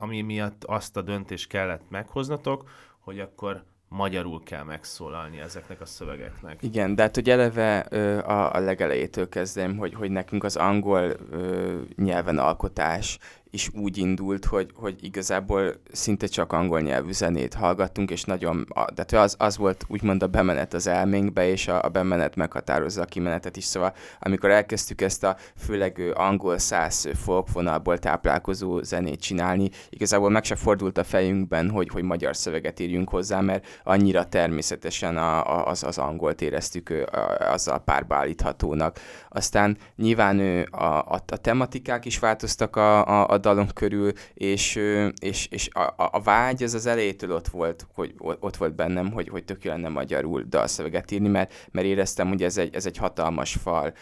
ami 0.00 0.20
miatt 0.20 0.64
azt 0.64 0.96
a 0.96 1.02
döntést 1.02 1.48
kellett 1.48 1.82
meghoznatok, 1.88 2.68
hogy 2.98 3.20
akkor 3.20 3.64
magyarul 3.88 4.42
kell 4.42 4.62
megszólalni 4.62 5.40
ezeknek 5.40 5.80
a 5.80 5.86
szövegeknek. 5.86 6.62
Igen, 6.62 6.94
de 6.94 7.02
hát 7.02 7.14
hogy 7.14 7.30
eleve 7.30 7.86
ö, 7.90 8.18
a, 8.18 8.54
a 8.54 8.58
legelejétől 8.58 9.28
kezdem, 9.28 9.76
hogy, 9.76 9.94
hogy 9.94 10.10
nekünk 10.10 10.44
az 10.44 10.56
angol 10.56 11.12
ö, 11.30 11.80
nyelven 11.96 12.38
alkotás 12.38 13.18
is 13.50 13.70
úgy 13.74 13.98
indult, 13.98 14.44
hogy, 14.44 14.70
hogy 14.74 15.04
igazából 15.04 15.74
szinte 15.92 16.26
csak 16.26 16.52
angol 16.52 16.80
nyelvű 16.80 17.12
zenét 17.12 17.54
hallgattunk, 17.54 18.10
és 18.10 18.24
nagyon, 18.24 18.66
de 18.94 19.18
az, 19.18 19.34
az 19.38 19.56
volt 19.56 19.84
úgymond 19.88 20.22
a 20.22 20.26
bemenet 20.26 20.74
az 20.74 20.86
elménkbe, 20.86 21.48
és 21.48 21.68
a, 21.68 21.82
a 21.82 21.88
bemenet 21.88 22.36
meghatározza 22.36 23.02
a 23.02 23.04
kimenetet 23.04 23.56
is, 23.56 23.64
szóval 23.64 23.94
amikor 24.20 24.50
elkezdtük 24.50 25.00
ezt 25.00 25.24
a 25.24 25.36
főleg 25.56 26.12
angol 26.14 26.58
száz 26.58 27.08
folkvonalból 27.14 27.98
táplálkozó 27.98 28.82
zenét 28.82 29.20
csinálni, 29.20 29.70
igazából 29.88 30.30
meg 30.30 30.44
se 30.44 30.54
fordult 30.54 30.98
a 30.98 31.04
fejünkben, 31.04 31.70
hogy, 31.70 31.88
hogy 31.88 32.02
magyar 32.02 32.36
szöveget 32.36 32.80
írjunk 32.80 33.08
hozzá, 33.08 33.40
mert 33.40 33.80
annyira 33.84 34.24
természetesen 34.24 35.16
a, 35.16 35.58
a, 35.58 35.66
az, 35.66 35.82
az 35.82 35.98
angolt 35.98 36.42
éreztük 36.42 36.90
a, 36.90 37.52
azzal 37.52 37.78
párba 37.78 38.14
állíthatónak. 38.14 38.98
Aztán 39.28 39.76
nyilván 39.96 40.62
a, 40.70 40.84
a, 40.84 41.22
a 41.26 41.36
tematikák 41.36 42.04
is 42.04 42.18
változtak 42.18 42.76
a, 42.76 43.06
a, 43.06 43.28
a 43.28 43.38
dalon 43.40 43.68
körül, 43.74 44.12
és, 44.34 44.80
és, 45.20 45.46
és 45.46 45.68
a, 45.68 45.94
a 45.96 46.20
vágy 46.20 46.62
az 46.62 46.74
az 46.74 46.86
elejétől 46.86 47.32
ott 47.32 47.48
volt, 47.48 47.86
hogy 47.94 48.14
ott 48.18 48.56
volt 48.56 48.74
bennem, 48.74 49.12
hogy, 49.12 49.28
hogy 49.28 49.44
tök 49.44 49.64
lenne 49.64 49.88
magyarul 49.88 50.44
dalszöveget 50.48 51.10
írni, 51.10 51.28
mert, 51.28 51.68
mert 51.70 51.86
éreztem, 51.86 52.28
hogy 52.28 52.42
ez 52.42 52.56
egy, 52.56 52.74
ez 52.74 52.86
egy 52.86 52.96
hatalmas 52.96 53.54
fal 53.62 53.92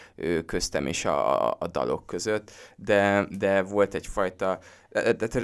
köztem 0.45 0.85
és 0.85 1.05
a, 1.05 1.47
a, 1.47 1.55
a 1.59 1.67
dalok 1.67 2.05
között, 2.05 2.51
de, 2.75 3.27
de 3.37 3.61
volt 3.61 3.95
egyfajta 3.95 4.59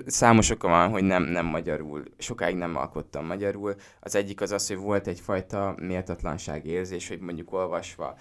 számos 0.06 0.50
oka 0.50 0.68
van, 0.68 0.90
hogy 0.90 1.04
nem, 1.04 1.24
nem 1.24 1.46
magyarul, 1.46 2.04
sokáig 2.18 2.56
nem 2.56 2.76
alkottam 2.76 3.26
magyarul. 3.26 3.76
Az 4.00 4.16
egyik 4.16 4.42
az 4.42 4.52
az, 4.52 4.68
hogy 4.68 4.78
volt 4.78 5.08
egyfajta 5.08 5.76
méltatlanság 5.78 6.66
érzés, 6.66 7.08
hogy 7.08 7.20
mondjuk 7.20 7.54
olvasva 7.54 8.18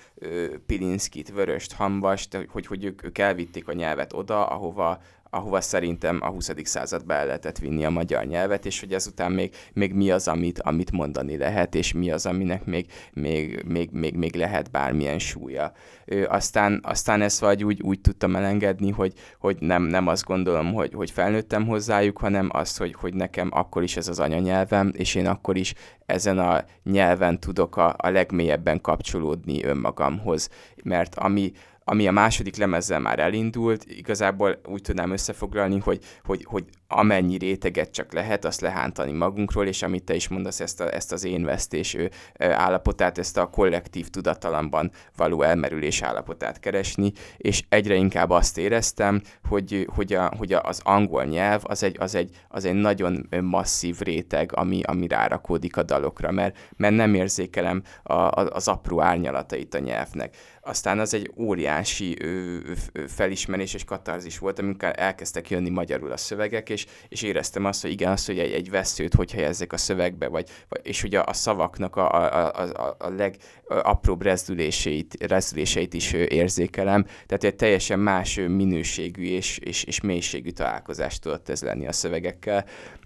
Pilinszkit, 0.67 1.33
Vöröst, 1.33 1.73
Hambast, 1.73 2.47
hogy, 2.53 2.67
hogy 2.67 2.85
ők, 2.85 3.05
ők 3.05 3.19
elvitték 3.19 3.69
a 3.69 3.73
nyelvet 3.73 4.13
oda, 4.13 4.47
ahova, 4.47 5.01
ahova 5.35 5.61
szerintem 5.61 6.19
a 6.23 6.29
20. 6.29 6.51
századba 6.63 7.15
el 7.15 7.27
lehetett 7.27 7.59
vinni 7.59 7.85
a 7.85 7.91
magyar 7.91 8.25
nyelvet, 8.25 8.67
és 8.67 8.81
hogy 8.81 8.93
ezután 8.93 9.33
még, 9.33 9.55
még 9.73 9.93
mi 9.93 10.11
az, 10.11 10.29
amit, 10.29 10.61
amit 10.61 10.93
mondani 10.93 11.37
lehet, 11.37 11.75
és 11.75 11.93
mi 11.93 12.11
az, 12.11 12.27
aminek 12.27 12.65
még, 12.65 12.87
még, 13.13 13.63
még, 13.67 13.91
még, 13.91 14.15
még 14.15 14.35
lehet 14.35 14.71
bármilyen 14.71 15.19
súlya. 15.19 15.73
Ö, 16.05 16.25
aztán, 16.29 16.81
aztán 16.83 17.23
ezt 17.23 17.41
vagy 17.41 17.65
úgy, 17.65 17.83
úgy 17.83 18.01
tudtam 18.01 18.37
elengedni, 18.37 18.91
hogy, 18.91 19.13
hogy 19.39 19.57
nem, 19.61 19.83
nem 19.83 20.07
azt 20.07 20.25
gondolom, 20.25 20.73
hogy, 20.73 20.93
hogy 20.95 21.11
felnőttem 21.11 21.67
hozzájuk, 21.67 22.19
hanem 22.19 22.49
azt, 22.53 22.79
hogy, 22.79 22.95
hogy 23.01 23.15
nekem 23.15 23.49
akkor 23.53 23.83
is 23.83 23.97
ez 23.97 24.09
az 24.09 24.21
anyanyelvem, 24.21 24.93
és 24.97 25.15
én 25.15 25.27
akkor 25.27 25.57
is 25.57 25.75
ezen 26.07 26.39
a 26.39 26.65
nyelven 26.85 27.41
tudok 27.41 27.77
a, 27.77 27.95
a 27.99 28.09
legmélyebben 28.09 28.81
kapcsolódni 28.81 29.65
önmagamhoz. 29.65 30.49
Mert 30.83 31.15
ami, 31.15 31.53
ami 31.85 32.07
a 32.07 32.13
második 32.13 32.57
lemezzel 32.57 33.01
már 33.01 33.19
elindult, 33.19 33.85
igazából 33.85 34.61
úgy 34.67 34.83
tudnám 34.83 35.11
összefoglalni, 35.11 35.79
hogy, 35.79 36.05
hogy, 36.25 36.45
hogy 36.45 36.65
amennyi 36.89 37.39
réteget 37.39 37.91
csak 37.91 38.13
lehet, 38.13 38.45
azt 38.45 38.61
lehántani 38.61 39.13
magunkról, 39.13 39.67
és 39.67 39.83
amit 39.83 40.05
te 40.05 40.15
is 40.15 40.29
mondasz, 40.29 40.61
ezt, 40.61 40.81
a, 40.81 40.95
ezt 40.95 41.13
az 41.13 41.25
én 41.25 41.45
vesztés 41.45 41.97
állapotát, 42.39 43.19
ezt 43.19 43.37
a 43.37 43.47
kollektív 43.47 44.09
tudatalamban 44.09 44.91
való 45.17 45.43
elmerülés 45.43 46.03
állapotát 46.03 46.61
keresni, 46.61 47.13
és 47.37 47.63
egyre 47.69 47.95
inkább 47.95 48.31
azt 48.31 48.59
éreztem, 48.59 49.23
hogy, 49.49 49.87
hogy, 49.95 50.13
a, 50.13 50.33
hogy 50.37 50.53
az 50.53 50.81
angol 50.85 51.25
nyelv 51.25 51.61
az 51.65 51.83
egy, 51.83 51.97
az 52.01 52.15
egy, 52.15 52.31
az 52.49 52.65
egy 52.65 52.75
nagyon 52.75 53.29
masszív 53.43 53.99
réteg, 53.99 54.57
ami, 54.57 54.81
ami 54.83 55.07
rárakódik 55.07 55.77
a 55.77 55.83
dalokra, 55.83 56.31
mert, 56.31 56.59
mert 56.77 56.95
nem 56.95 57.15
érzékelem 57.15 57.83
a, 58.03 58.13
a, 58.13 58.49
az 58.53 58.69
apró 58.69 59.01
árnyalatait 59.01 59.75
a 59.75 59.79
nyelvnek 59.79 60.37
aztán 60.65 60.99
az 60.99 61.15
egy 61.15 61.31
óriási 61.37 62.17
ö, 62.21 62.57
ö, 62.93 63.07
felismerés 63.07 63.75
és 63.75 63.85
katarzis 63.85 64.39
volt, 64.39 64.59
amikor 64.59 64.93
elkezdtek 64.97 65.51
jönni 65.51 65.71
magyarul 65.71 66.13
a 66.13 66.17
szövegek, 66.17 66.71
és, 66.71 66.87
és 67.09 67.23
éreztem 67.23 67.65
azt, 67.65 67.83
hogy 67.83 67.91
igen, 67.91 68.13
azt, 68.13 68.27
hogy 68.27 68.39
egy, 68.39 68.53
egy 68.53 68.71
veszőt 68.71 69.15
hogy 69.15 69.33
helyezzek 69.33 69.73
a 69.73 69.77
szövegbe, 69.77 70.29
vagy, 70.29 70.49
vagy 70.69 70.81
és 70.83 71.03
ugye 71.03 71.19
a 71.19 71.33
szavaknak 71.33 71.97
a, 71.97 72.13
a, 72.13 72.53
a, 72.63 72.97
a 72.99 73.09
legapróbb 73.09 74.23
rezdüléseit, 74.23 75.25
rezdüléseit 75.27 75.95
is 75.95 76.13
érzékelem, 76.13 77.05
tehát 77.05 77.45
egy 77.45 77.57
teljesen 77.57 77.99
más 77.99 78.35
minőségű 78.35 79.25
és, 79.25 79.59
és, 79.59 79.85
és 79.85 80.01
mélységű 80.01 80.51
találkozást 80.51 81.23
tudott 81.23 81.49
ez 81.49 81.63
lenni 81.63 81.87
a 81.87 81.93
szövegekkel, 81.93 82.65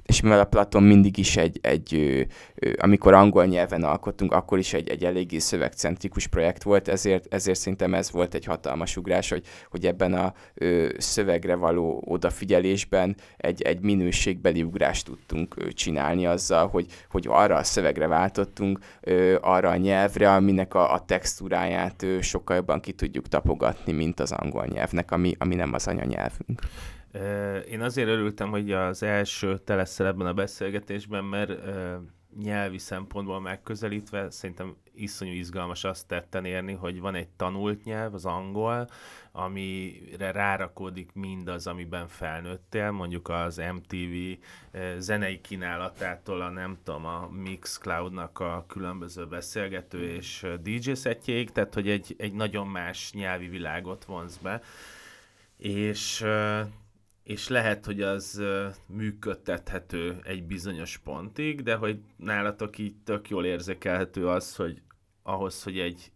és 0.08 0.20
mivel 0.20 0.40
a 0.40 0.44
Platon 0.44 0.82
mindig 0.82 1.18
is 1.18 1.36
egy, 1.36 1.58
egy 1.62 2.26
amikor 2.76 3.14
angol 3.14 3.46
nyelven 3.46 3.84
alkottunk, 3.84 4.32
akkor 4.32 4.58
is 4.58 4.72
egy, 4.72 4.88
egy 4.88 5.04
eléggé 5.04 5.38
szövegcentrikus 5.38 6.26
projekt 6.26 6.62
volt, 6.62 6.88
ezért, 6.88 7.34
ezért 7.34 7.58
szerintem 7.58 7.94
ez 7.94 8.10
volt 8.10 8.34
egy 8.34 8.44
hatalmas 8.44 8.96
ugrás, 8.96 9.28
hogy, 9.28 9.46
hogy 9.70 9.86
ebben 9.86 10.14
a 10.14 10.32
ö, 10.54 10.88
szövegre 10.98 11.54
való 11.54 12.02
odafigyelésben 12.06 13.16
egy, 13.36 13.62
egy 13.62 13.80
minőségbeli 13.80 14.62
ugrást 14.62 15.04
tudtunk 15.04 15.54
ö, 15.56 15.72
csinálni 15.72 16.26
azzal, 16.26 16.68
hogy, 16.68 16.86
hogy 17.10 17.26
arra 17.28 17.56
a 17.56 17.64
szövegre 17.64 18.06
váltottunk, 18.06 18.78
ö, 19.00 19.36
arra 19.40 19.68
a 19.68 19.76
nyelvre, 19.76 20.32
aminek 20.32 20.74
a, 20.74 20.92
a 20.92 21.04
textúráját 21.04 22.02
ö, 22.02 22.20
sokkal 22.20 22.56
jobban 22.56 22.80
ki 22.80 22.92
tudjuk 22.92 23.28
tapogatni, 23.28 23.92
mint 23.92 24.20
az 24.20 24.32
angol 24.32 24.66
nyelvnek, 24.66 25.10
ami, 25.10 25.34
ami 25.38 25.54
nem 25.54 25.72
az 25.72 25.86
anyanyelvünk. 25.86 26.60
Én 27.68 27.80
azért 27.80 28.08
örültem, 28.08 28.50
hogy 28.50 28.72
az 28.72 29.02
első 29.02 29.58
te 29.58 29.74
leszel 29.74 30.06
ebben 30.06 30.26
a 30.26 30.32
beszélgetésben, 30.34 31.24
mert 31.24 31.52
nyelvi 32.42 32.78
szempontból 32.78 33.40
megközelítve 33.40 34.30
szerintem 34.30 34.76
iszonyú 34.94 35.32
izgalmas 35.32 35.84
azt 35.84 36.06
tetten 36.06 36.44
érni, 36.44 36.72
hogy 36.72 37.00
van 37.00 37.14
egy 37.14 37.28
tanult 37.28 37.84
nyelv, 37.84 38.14
az 38.14 38.24
angol, 38.24 38.88
amire 39.32 40.30
rárakódik 40.30 41.10
mindaz, 41.12 41.66
amiben 41.66 42.08
felnőttél, 42.08 42.90
mondjuk 42.90 43.28
az 43.28 43.56
MTV 43.74 44.44
zenei 44.98 45.40
kínálatától 45.40 46.40
a 46.40 46.48
nem 46.48 46.78
tudom, 46.84 47.04
a 47.06 47.28
Mixcloud-nak 47.30 48.40
a 48.40 48.64
különböző 48.68 49.26
beszélgető 49.26 50.10
és 50.10 50.46
DJ 50.62 50.92
szetjéig, 50.92 51.50
tehát 51.50 51.74
hogy 51.74 51.88
egy, 51.88 52.14
egy 52.18 52.32
nagyon 52.32 52.66
más 52.66 53.12
nyelvi 53.12 53.48
világot 53.48 54.04
vonz 54.04 54.36
be. 54.36 54.62
És 55.56 56.26
és 57.28 57.48
lehet, 57.48 57.84
hogy 57.84 58.02
az 58.02 58.42
működtethető 58.86 60.20
egy 60.22 60.44
bizonyos 60.44 60.98
pontig, 60.98 61.62
de 61.62 61.74
hogy 61.74 62.00
nálatok 62.16 62.78
így 62.78 62.94
tök 63.04 63.28
jól 63.28 63.44
érzékelhető 63.44 64.28
az, 64.28 64.56
hogy 64.56 64.82
ahhoz, 65.22 65.62
hogy 65.62 65.78
egy 65.78 66.12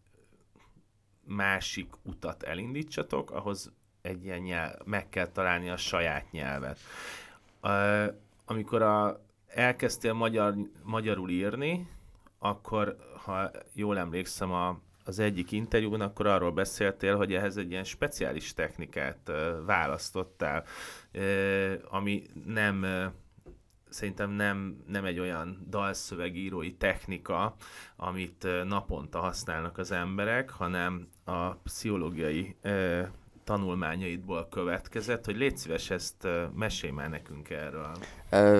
másik 1.25 1.93
utat 2.03 2.43
elindítsatok, 2.43 3.31
ahhoz 3.31 3.73
egy 4.03 4.25
ilyen 4.25 4.41
nyelv, 4.41 4.75
meg 4.85 5.09
kell 5.09 5.27
találni 5.27 5.69
a 5.69 5.77
saját 5.77 6.31
nyelvet. 6.31 6.79
Amikor 8.45 8.83
a, 8.83 9.21
elkezdtél 9.47 10.13
magyar, 10.13 10.55
magyarul 10.83 11.31
írni, 11.31 11.89
akkor, 12.39 12.97
ha 13.25 13.51
jól 13.73 13.99
emlékszem, 13.99 14.53
a, 14.53 14.81
az 15.05 15.19
egyik 15.19 15.53
interjúban, 15.53 16.01
akkor 16.01 16.27
arról 16.27 16.53
beszéltél, 16.53 17.17
hogy 17.17 17.35
ehhez 17.35 17.57
egy 17.57 17.71
ilyen 17.71 17.85
speciális 17.85 18.55
technikát 18.55 19.33
választottál, 19.67 20.65
ami 21.91 22.23
nem 22.45 22.87
szerintem 23.89 24.31
nem, 24.31 24.83
nem 24.87 25.05
egy 25.05 25.19
olyan 25.19 25.67
dalszövegírói 25.69 26.75
technika, 26.75 27.55
amit 27.97 28.47
naponta 28.65 29.21
használnak 29.21 29.79
az 29.79 29.91
emberek, 29.91 30.51
hanem 30.51 31.09
a 31.25 31.51
pszichológiai 31.51 32.57
tanulmányaidból 33.45 34.49
következett, 34.51 35.25
hogy 35.25 35.37
légy 35.37 35.57
szíves, 35.57 35.91
ezt 35.91 36.29
mesélj 36.55 36.93
már 36.93 37.11
nekünk 37.11 37.51
erről. 37.51 37.91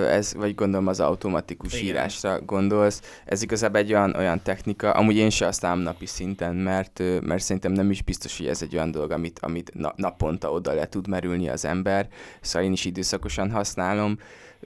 Ez, 0.07 0.33
vagy 0.33 0.55
gondolom 0.55 0.87
az 0.87 0.99
automatikus 0.99 1.73
Igen. 1.73 1.85
írásra 1.85 2.41
gondolsz. 2.41 3.21
Ez 3.25 3.41
igazából 3.41 3.79
egy 3.79 3.93
olyan, 3.93 4.15
olyan 4.15 4.41
technika, 4.41 4.91
amúgy 4.91 5.15
én 5.15 5.29
sem 5.29 5.47
használom 5.47 5.79
napi 5.79 6.05
szinten, 6.05 6.55
mert, 6.55 7.01
mert 7.21 7.43
szerintem 7.43 7.71
nem 7.71 7.89
is 7.89 8.01
biztos, 8.01 8.37
hogy 8.37 8.47
ez 8.47 8.61
egy 8.61 8.75
olyan 8.75 8.91
dolog, 8.91 9.11
amit, 9.11 9.39
amit 9.39 9.95
naponta 9.95 10.51
oda 10.51 10.73
le 10.73 10.85
tud 10.85 11.07
merülni 11.07 11.49
az 11.49 11.65
ember, 11.65 12.07
szóval 12.41 12.67
én 12.67 12.73
is 12.73 12.85
időszakosan 12.85 13.51
használom, 13.51 14.17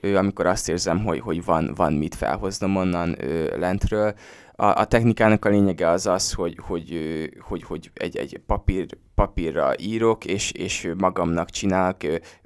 amikor 0.02 0.46
azt 0.46 0.68
érzem, 0.68 1.04
hogy, 1.04 1.20
hogy 1.20 1.44
van, 1.44 1.72
van 1.74 1.92
mit 1.92 2.14
felhoznom 2.14 2.76
onnan 2.76 3.16
lentről. 3.56 4.14
A, 4.52 4.66
a 4.66 4.84
technikának 4.84 5.44
a 5.44 5.48
lényege 5.48 5.88
az 5.88 6.06
az, 6.06 6.32
hogy, 6.32 6.58
hogy, 6.60 6.98
hogy, 7.40 7.62
hogy 7.62 7.90
egy, 7.94 8.16
egy 8.16 8.40
papír, 8.46 8.86
papírra 9.18 9.72
írok, 9.78 10.24
és, 10.24 10.52
és 10.52 10.90
magamnak 10.98 11.50
csinálok 11.50 11.96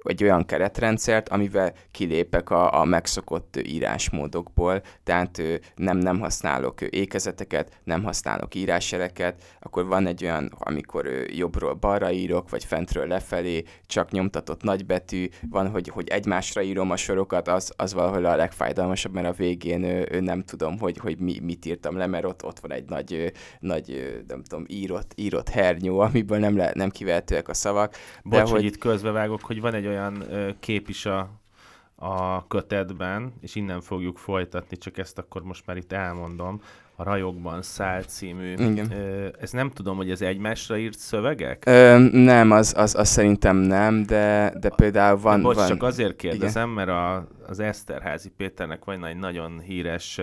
egy 0.02 0.22
olyan 0.22 0.44
keretrendszert, 0.44 1.28
amivel 1.28 1.72
kilépek 1.90 2.50
a, 2.50 2.80
a 2.80 2.84
megszokott 2.84 3.60
írásmódokból, 3.66 4.82
tehát 5.04 5.42
nem, 5.76 5.98
nem 5.98 6.20
használok 6.20 6.80
ékezeteket, 6.80 7.80
nem 7.84 8.02
használok 8.02 8.54
írásjeleket, 8.54 9.42
akkor 9.60 9.86
van 9.86 10.06
egy 10.06 10.24
olyan, 10.24 10.52
amikor 10.58 11.06
jobbról 11.26 11.74
balra 11.74 12.10
írok, 12.10 12.50
vagy 12.50 12.64
fentről 12.64 13.06
lefelé, 13.06 13.62
csak 13.86 14.10
nyomtatott 14.10 14.62
nagybetű, 14.62 15.28
van, 15.50 15.70
hogy, 15.70 15.88
hogy 15.88 16.08
egymásra 16.08 16.62
írom 16.62 16.90
a 16.90 16.96
sorokat, 16.96 17.48
az, 17.48 17.72
az 17.76 17.94
valahol 17.94 18.24
a 18.24 18.36
legfájdalmasabb, 18.36 19.12
mert 19.14 19.26
a 19.26 19.32
végén 19.32 20.06
nem 20.20 20.42
tudom, 20.42 20.78
hogy, 20.78 20.98
hogy 20.98 21.18
mi, 21.18 21.38
mit 21.42 21.66
írtam 21.66 21.96
le, 21.96 22.06
mert 22.06 22.24
ott, 22.24 22.44
ott 22.44 22.60
van 22.60 22.72
egy 22.72 22.88
nagy, 22.88 23.32
nagy 23.60 24.22
nem 24.28 24.42
tudom, 24.42 24.64
írott, 24.68 25.12
írott 25.16 25.48
hernyó, 25.48 25.98
amiből 25.98 26.38
nem, 26.38 26.60
le, 26.62 26.70
nem 26.74 26.90
kivehetőek 26.90 27.48
a 27.48 27.54
szavak. 27.54 27.94
Bocs, 28.22 28.34
de 28.34 28.40
hogy... 28.40 28.50
hogy 28.50 28.64
itt 28.64 28.78
közbevágok, 28.78 29.40
hogy 29.40 29.60
van 29.60 29.74
egy 29.74 29.86
olyan 29.86 30.24
kép 30.60 30.88
is 30.88 31.06
a, 31.06 31.30
a 31.94 32.46
kötetben, 32.46 33.32
és 33.40 33.54
innen 33.54 33.80
fogjuk 33.80 34.18
folytatni, 34.18 34.76
csak 34.76 34.98
ezt 34.98 35.18
akkor 35.18 35.42
most 35.42 35.66
már 35.66 35.76
itt 35.76 35.92
elmondom, 35.92 36.60
a 36.96 37.02
Rajokban 37.02 37.62
száll 37.62 38.02
című. 38.02 38.52
Igen. 38.52 38.92
Ö, 38.92 39.28
ez 39.40 39.50
nem 39.50 39.70
tudom, 39.70 39.96
hogy 39.96 40.10
ez 40.10 40.20
egymásra 40.20 40.76
írt 40.76 40.98
szövegek? 40.98 41.62
Ö, 41.66 41.98
nem, 42.12 42.50
az, 42.50 42.74
az, 42.76 42.94
az 42.94 43.08
szerintem 43.08 43.56
nem, 43.56 44.02
de, 44.02 44.54
de 44.60 44.68
például 44.68 45.18
van... 45.20 45.36
De 45.36 45.42
bocs, 45.42 45.56
van... 45.56 45.66
csak 45.66 45.82
azért 45.82 46.16
kérdezem, 46.16 46.70
Igen. 46.70 46.86
mert 46.86 46.98
a, 46.98 47.28
az 47.48 47.60
Eszterházi 47.60 48.28
Péternek 48.28 48.84
van 48.84 49.04
egy 49.04 49.16
nagyon 49.16 49.60
híres 49.60 50.20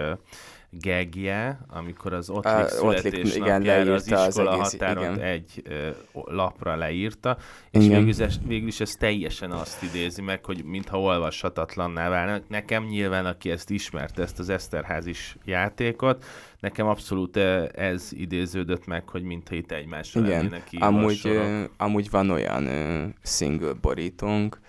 gegje, 0.71 1.59
amikor 1.67 2.13
az 2.13 2.29
Ottlik 2.29 2.67
születésnapjára 2.67 3.93
az 3.93 4.07
iskola 4.07 4.27
az 4.27 4.37
egész, 4.37 4.71
határon 4.71 5.03
igen. 5.03 5.19
egy 5.19 5.61
ö, 5.63 5.89
lapra 6.11 6.75
leírta, 6.75 7.37
és 7.71 7.87
végül 7.87 8.07
is, 8.07 8.17
végül 8.45 8.67
is 8.67 8.79
ez 8.79 8.95
teljesen 8.95 9.51
azt 9.51 9.83
idézi 9.83 10.21
meg, 10.21 10.45
hogy 10.45 10.63
mintha 10.63 10.99
olvashatatlanná 10.99 12.09
válna. 12.09 12.43
Nekem 12.47 12.83
nyilván, 12.83 13.25
aki 13.25 13.49
ezt 13.51 13.69
ismerte, 13.69 14.21
ezt 14.21 14.39
az 14.39 14.49
Eszterházis 14.49 15.37
játékot, 15.45 16.25
nekem 16.59 16.87
abszolút 16.87 17.37
ez 17.75 18.09
idéződött 18.11 18.85
meg, 18.85 19.09
hogy 19.09 19.23
mintha 19.23 19.55
itt 19.55 19.71
egymásra 19.71 20.19
Igen. 20.21 20.31
lennének 20.31 20.67
amúgy, 20.79 21.21
ö, 21.23 21.63
amúgy 21.77 22.09
van 22.09 22.29
olyan 22.29 22.67
ö, 22.67 23.05
single 23.23 23.73
borítónk, 23.73 24.59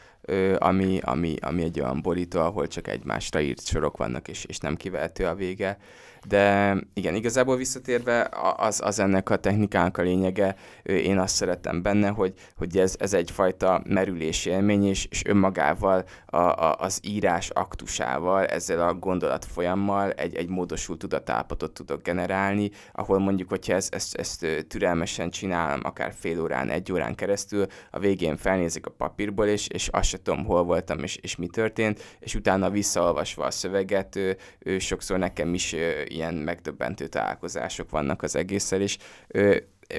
ami, 0.59 0.99
ami, 1.03 1.37
ami 1.41 1.63
egy 1.63 1.81
olyan 1.81 2.03
borító, 2.03 2.41
ahol 2.41 2.67
csak 2.67 2.89
egymásra 2.89 3.41
írt 3.41 3.67
sorok 3.67 3.97
vannak, 3.97 4.29
és, 4.29 4.45
és 4.45 4.59
nem 4.59 4.77
kivehető 4.77 5.27
a 5.27 5.35
vége. 5.35 5.79
De 6.27 6.77
igen, 6.95 7.15
igazából 7.15 7.57
visszatérve 7.57 8.29
az, 8.57 8.81
az 8.85 8.99
ennek 8.99 9.31
a 9.31 9.37
technikának 9.37 9.99
a 9.99 10.03
lényege, 10.03 10.57
én 10.83 11.19
azt 11.19 11.35
szeretem 11.35 11.83
benne, 11.83 12.09
hogy, 12.09 12.35
hogy 12.57 12.79
ez, 12.79 12.95
ez 12.99 13.13
egyfajta 13.13 13.83
merülési 13.85 14.51
élmény, 14.51 14.85
és, 14.85 15.07
és 15.11 15.25
önmagával 15.25 16.05
a, 16.27 16.37
a, 16.37 16.77
az 16.79 17.01
írás 17.03 17.51
aktusával, 17.51 18.47
ezzel 18.47 18.89
a 18.89 18.95
gondolat 18.95 19.45
folyammal 19.45 20.11
egy, 20.11 20.35
egy 20.35 20.49
módosult 20.49 20.99
tudatállapotot 20.99 21.73
tudok 21.73 22.03
generálni, 22.03 22.71
ahol 22.93 23.19
mondjuk, 23.19 23.49
hogyha 23.49 23.75
ezt, 23.75 23.95
ezt, 23.95 24.15
ezt 24.15 24.47
türelmesen 24.69 25.31
csinálom, 25.31 25.81
akár 25.83 26.13
fél 26.19 26.41
órán, 26.41 26.69
egy 26.69 26.93
órán 26.93 27.15
keresztül, 27.15 27.67
a 27.91 27.99
végén 27.99 28.37
felnézek 28.37 28.87
a 28.87 28.91
papírból, 28.91 29.47
és, 29.47 29.69
és 29.69 29.89
azt 29.89 30.09
se 30.09 30.23
tudom, 30.23 30.45
hol 30.45 30.63
voltam, 30.63 30.99
és, 30.99 31.17
és 31.17 31.37
mi 31.37 31.47
történt, 31.47 32.03
és 32.21 32.35
utána 32.35 32.71
visszaolvasva 32.71 33.45
a 33.45 33.51
szöveget, 33.51 34.17
ő, 34.17 34.37
ő 34.59 34.79
sokszor 34.79 35.19
nekem 35.19 35.55
is 35.55 35.75
ilyen 36.11 36.35
megdöbbentő 36.35 37.07
találkozások 37.07 37.91
vannak 37.91 38.23
az 38.23 38.37
egésszel, 38.37 38.81
és 38.81 38.99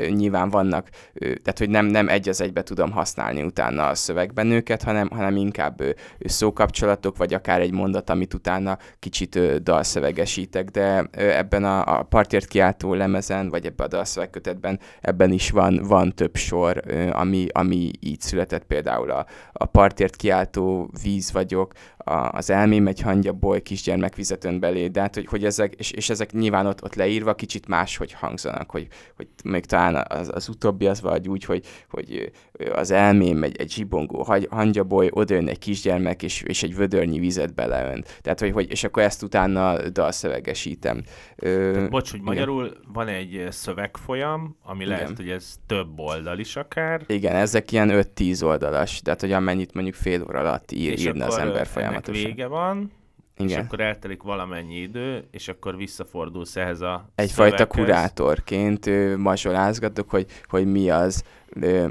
nyilván 0.09 0.49
vannak, 0.49 0.89
tehát 1.19 1.57
hogy 1.57 1.69
nem, 1.69 1.85
nem 1.85 2.09
egy 2.09 2.29
az 2.29 2.41
egybe 2.41 2.63
tudom 2.63 2.91
használni 2.91 3.43
utána 3.43 3.87
a 3.87 3.95
szövegben 3.95 4.51
őket, 4.51 4.83
hanem, 4.83 5.09
hanem 5.09 5.35
inkább 5.35 5.81
szókapcsolatok, 6.19 7.17
vagy 7.17 7.33
akár 7.33 7.61
egy 7.61 7.71
mondat, 7.71 8.09
amit 8.09 8.33
utána 8.33 8.77
kicsit 8.99 9.63
dalszövegesítek, 9.63 10.69
de 10.69 11.07
ebben 11.11 11.63
a, 11.63 11.99
a 11.99 12.03
partért 12.03 12.47
kiáltó 12.47 12.93
lemezen, 12.93 13.49
vagy 13.49 13.65
ebben 13.65 13.85
a 13.85 13.89
dalszövegkötetben 13.89 14.79
ebben 15.01 15.31
is 15.31 15.49
van, 15.49 15.81
van 15.83 16.15
több 16.15 16.35
sor, 16.35 16.81
ami, 17.11 17.47
ami 17.51 17.91
így 17.99 18.21
született, 18.21 18.63
például 18.63 19.11
a, 19.11 19.25
a 19.51 19.65
partért 19.65 20.15
kiáltó 20.15 20.89
víz 21.03 21.31
vagyok, 21.31 21.73
a, 22.03 22.29
az 22.31 22.49
elmém 22.49 22.87
egy 22.87 23.01
hangya 23.01 23.33
boly 23.33 23.61
kisgyermek 23.61 24.15
vizet 24.15 24.59
belé, 24.59 24.87
de 24.87 25.01
hát, 25.01 25.15
hogy, 25.15 25.25
hogy 25.25 25.45
ezek, 25.45 25.73
és, 25.73 25.91
és 25.91 26.09
ezek 26.09 26.31
nyilván 26.31 26.65
ott, 26.65 26.83
ott 26.83 26.95
leírva 26.95 27.35
kicsit 27.35 27.67
máshogy 27.67 28.11
hangzanak, 28.11 28.71
hogy, 28.71 28.87
hogy 29.15 29.27
még 29.43 29.65
talán 29.65 30.05
az, 30.09 30.31
az 30.33 30.49
utóbbi 30.49 30.87
az 30.87 31.01
vagy 31.01 31.27
úgy, 31.27 31.43
hogy, 31.43 31.65
hogy 31.89 32.31
az 32.73 32.91
elmém 32.91 33.43
egy, 33.43 33.57
egy 33.57 33.71
zsibongó 33.71 34.27
hangyaboly, 34.49 35.09
odajön 35.11 35.47
egy 35.47 35.59
kisgyermek, 35.59 36.23
és, 36.23 36.41
és 36.41 36.63
egy 36.63 36.75
vödörnyi 36.75 37.19
vizet 37.19 37.53
beleönt. 37.53 38.19
Tehát, 38.21 38.39
hogy, 38.39 38.51
hogy 38.51 38.71
és 38.71 38.83
akkor 38.83 39.03
ezt 39.03 39.23
utána 39.23 39.89
dalszövegesítem. 39.89 41.03
Ö, 41.35 41.85
bocs, 41.89 42.11
hogy 42.11 42.21
magyarul 42.21 42.65
igen. 42.65 42.77
van 42.93 43.07
egy 43.07 43.47
szövegfolyam, 43.49 44.57
ami 44.63 44.83
igen. 44.83 44.97
lehet, 44.97 45.17
hogy 45.17 45.29
ez 45.29 45.55
több 45.65 45.99
oldal 45.99 46.39
is 46.39 46.55
akár. 46.55 47.01
Igen, 47.07 47.35
ezek 47.35 47.71
ilyen 47.71 47.89
5-10 48.15 48.43
oldalas, 48.43 49.01
tehát 49.01 49.21
hogy 49.21 49.31
amennyit 49.31 49.73
mondjuk 49.73 49.95
fél 49.95 50.23
óra 50.23 50.39
alatt 50.39 50.71
ír, 50.71 50.99
írna 50.99 51.25
az 51.25 51.37
ember 51.37 51.67
folyamatosan. 51.91 52.23
vége 52.25 52.47
van, 52.47 52.91
igen. 53.37 53.59
és 53.59 53.65
akkor 53.65 53.79
eltelik 53.79 54.21
valamennyi 54.21 54.75
idő, 54.75 55.27
és 55.31 55.47
akkor 55.47 55.75
visszafordulsz 55.75 56.55
ehhez 56.55 56.81
a 56.81 57.09
Egyfajta 57.15 57.57
szöveghez. 57.57 57.85
kurátorként 57.85 58.89
mazsolázgatok, 59.17 60.09
hogy, 60.09 60.25
hogy 60.43 60.65
mi 60.71 60.89
az, 60.89 61.23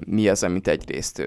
mi 0.07 0.29
az, 0.29 0.43
amit 0.43 0.69
egyrészt... 0.69 1.23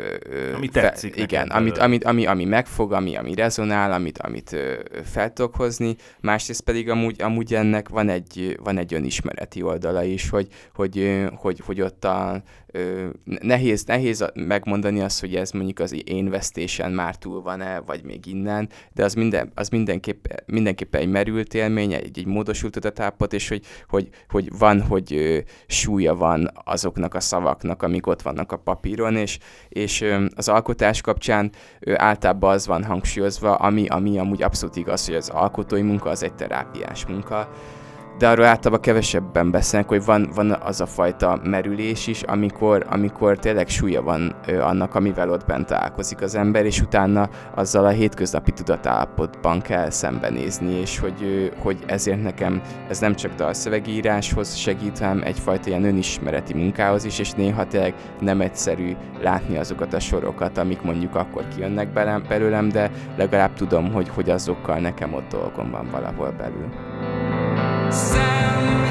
Ami 0.56 0.68
tetszik 0.68 1.14
fe, 1.14 1.22
Igen, 1.22 1.50
amit, 1.50 1.78
amit, 1.78 2.04
ami, 2.04 2.26
ami 2.26 2.46
megfog, 2.46 2.94
ami, 2.94 3.16
ami 3.16 3.36
rezonál, 3.36 3.92
amit, 3.92 4.18
amit 4.18 4.56
fel 5.04 5.34
tudok 5.34 5.56
hozni, 5.56 5.96
másrészt 6.20 6.62
pedig 6.62 6.90
amúgy, 6.90 7.22
amúgy 7.22 7.54
ennek 7.54 7.90
van 7.90 8.10
egy, 8.10 8.60
van 8.64 8.78
egy 8.78 8.94
önismereti 8.94 9.62
oldala 9.62 10.04
is, 10.04 10.30
hogy, 10.30 10.48
hogy, 10.74 11.26
hogy, 11.36 11.62
hogy 11.66 11.82
ott 11.82 12.06
a, 12.06 12.44
nehéz, 13.24 13.84
nehéz 13.86 14.26
megmondani 14.34 15.02
azt, 15.02 15.20
hogy 15.20 15.36
ez 15.36 15.52
mondjuk 15.52 15.80
az 15.80 15.96
én 16.06 16.30
vesztésen 16.30 16.92
már 16.92 17.16
túl 17.16 17.42
van-e, 17.42 17.80
vagy 17.80 18.04
még 18.04 18.26
innen, 18.26 18.70
de 18.94 19.04
az, 19.04 19.14
minden, 19.14 19.52
az 19.56 19.70
mindenképp, 19.70 20.26
mindenképpen 20.46 21.02
egy 21.02 21.10
merült 21.10 21.54
élmény, 21.54 21.94
egy, 21.94 22.18
egy 22.18 22.26
módosult 22.26 22.76
adatápot, 22.76 23.34
és 23.34 23.48
hogy, 23.48 23.66
hogy, 23.88 24.10
hogy 24.30 24.58
van, 24.58 24.82
hogy 24.82 25.44
súlya 25.68 26.16
van 26.16 26.52
azoknak 26.64 27.14
a 27.14 27.20
szavaknak, 27.20 27.84
amik 27.84 28.08
ott 28.08 28.22
vannak 28.24 28.52
a 28.52 28.58
papíron, 28.58 29.16
és, 29.16 29.40
és 29.70 30.06
az 30.36 30.48
alkotás 30.48 31.02
kapcsán 31.02 31.52
általában 31.96 32.54
az 32.54 32.68
van 32.68 32.84
hangsúlyozva, 32.84 33.56
ami, 33.56 33.88
ami 33.88 34.18
amúgy 34.18 34.44
abszolút 34.44 34.76
igaz, 34.76 35.06
hogy 35.06 35.16
az 35.16 35.30
alkotói 35.30 35.82
munka 35.82 36.10
az 36.10 36.24
egy 36.24 36.34
terápiás 36.34 37.06
munka, 37.06 37.50
de 38.18 38.28
arról 38.28 38.46
általában 38.46 38.82
kevesebben 38.82 39.52
beszélnek, 39.52 39.90
hogy 39.90 40.06
van, 40.06 40.30
van 40.36 40.52
az 40.52 40.82
a 40.82 40.86
fajta 40.86 41.40
merülés 41.44 42.08
is, 42.08 42.22
amikor, 42.22 42.86
amikor 42.90 43.38
tényleg 43.38 43.68
súlya 43.68 44.02
van 44.02 44.36
ö, 44.48 44.60
annak, 44.60 44.96
amivel 44.96 45.30
ott 45.30 45.46
bent 45.46 45.66
találkozik 45.66 46.22
az 46.22 46.36
ember, 46.36 46.66
és 46.66 46.82
utána 46.82 47.30
azzal 47.56 47.86
a 47.86 47.90
hétköznapi 47.90 48.52
tudatállapotban 48.52 49.62
kell 49.62 49.90
szembenézni, 49.90 50.74
és 50.74 51.00
hogy, 51.00 51.24
ö, 51.24 51.46
hogy 51.62 51.78
ezért 51.86 52.24
nekem 52.24 52.62
ez 52.90 53.00
nem 53.00 53.16
csak 53.16 53.36
dalszövegíráshoz 53.36 54.56
segít, 54.56 55.00
hanem 55.00 55.22
egyfajta 55.24 55.70
ilyen 55.70 55.86
önismereti 55.86 56.54
munkához 56.54 57.06
is, 57.06 57.20
és 57.20 57.32
néha 57.32 57.68
tényleg 57.68 57.94
nem 58.20 58.42
egyszerű 58.42 58.96
látni 59.22 59.58
azokat 59.58 59.94
a 59.94 60.00
sorokat, 60.00 60.58
amik 60.58 60.82
mondjuk 60.82 61.16
akkor 61.16 61.48
kijönnek 61.56 61.94
belőlem, 62.28 62.70
de 62.70 62.92
legalább 63.18 63.54
tudom, 63.54 63.92
hogy, 63.92 64.10
hogy 64.10 64.30
azokkal 64.30 64.80
nekem 64.80 65.14
ott 65.14 65.28
dolgom 65.30 65.72
van 65.72 65.88
valahol 65.92 66.32
belül. 66.32 67.33
stand. 67.94 68.83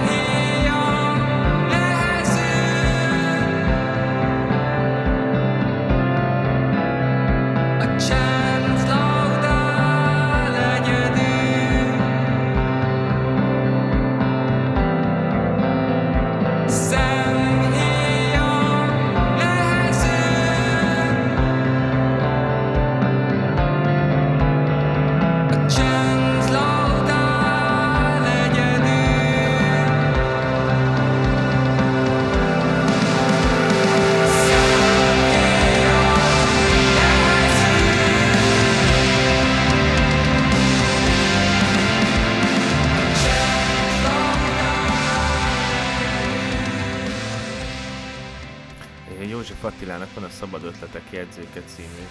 Jegyzéke 51.37 51.63
című 51.67 52.07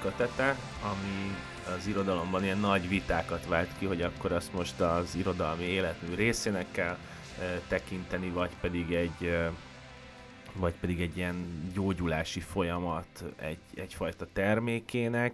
kötete, 0.00 0.56
ami 0.82 1.36
az 1.76 1.86
irodalomban 1.86 2.44
ilyen 2.44 2.58
nagy 2.58 2.88
vitákat 2.88 3.46
vált 3.46 3.68
ki, 3.78 3.86
hogy 3.86 4.02
akkor 4.02 4.32
azt 4.32 4.52
most 4.52 4.80
az 4.80 5.14
irodalmi 5.14 5.64
életmű 5.64 6.14
részének 6.14 6.66
kell 6.70 6.96
tekinteni, 7.68 8.28
vagy 8.28 8.50
pedig 8.60 8.92
egy 8.92 9.36
vagy 10.54 10.74
pedig 10.80 11.00
egy 11.00 11.16
ilyen 11.16 11.70
gyógyulási 11.74 12.40
folyamat 12.40 13.24
egy, 13.36 13.58
egyfajta 13.74 14.26
termékének, 14.32 15.32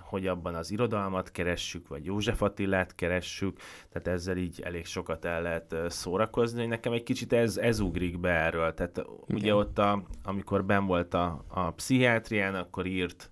hogy 0.00 0.26
abban 0.26 0.54
az 0.54 0.70
irodalmat 0.70 1.30
keressük, 1.30 1.88
vagy 1.88 2.04
József 2.04 2.42
Attilát 2.42 2.94
keressük, 2.94 3.58
tehát 3.92 4.18
ezzel 4.18 4.36
így 4.36 4.60
elég 4.60 4.86
sokat 4.86 5.24
el 5.24 5.42
lehet 5.42 5.74
szórakozni, 5.88 6.60
hogy 6.60 6.68
nekem 6.68 6.92
egy 6.92 7.02
kicsit 7.02 7.32
ez, 7.32 7.56
ez 7.56 7.80
ugrik 7.80 8.20
be 8.20 8.30
erről, 8.30 8.74
tehát 8.74 8.98
Igen. 8.98 9.40
ugye 9.40 9.54
ott, 9.54 9.78
a, 9.78 10.02
amikor 10.22 10.64
ben 10.64 10.86
volt 10.86 11.14
a, 11.14 11.44
a 11.48 11.70
pszichiátrián, 11.70 12.54
akkor 12.54 12.86
írt 12.86 13.30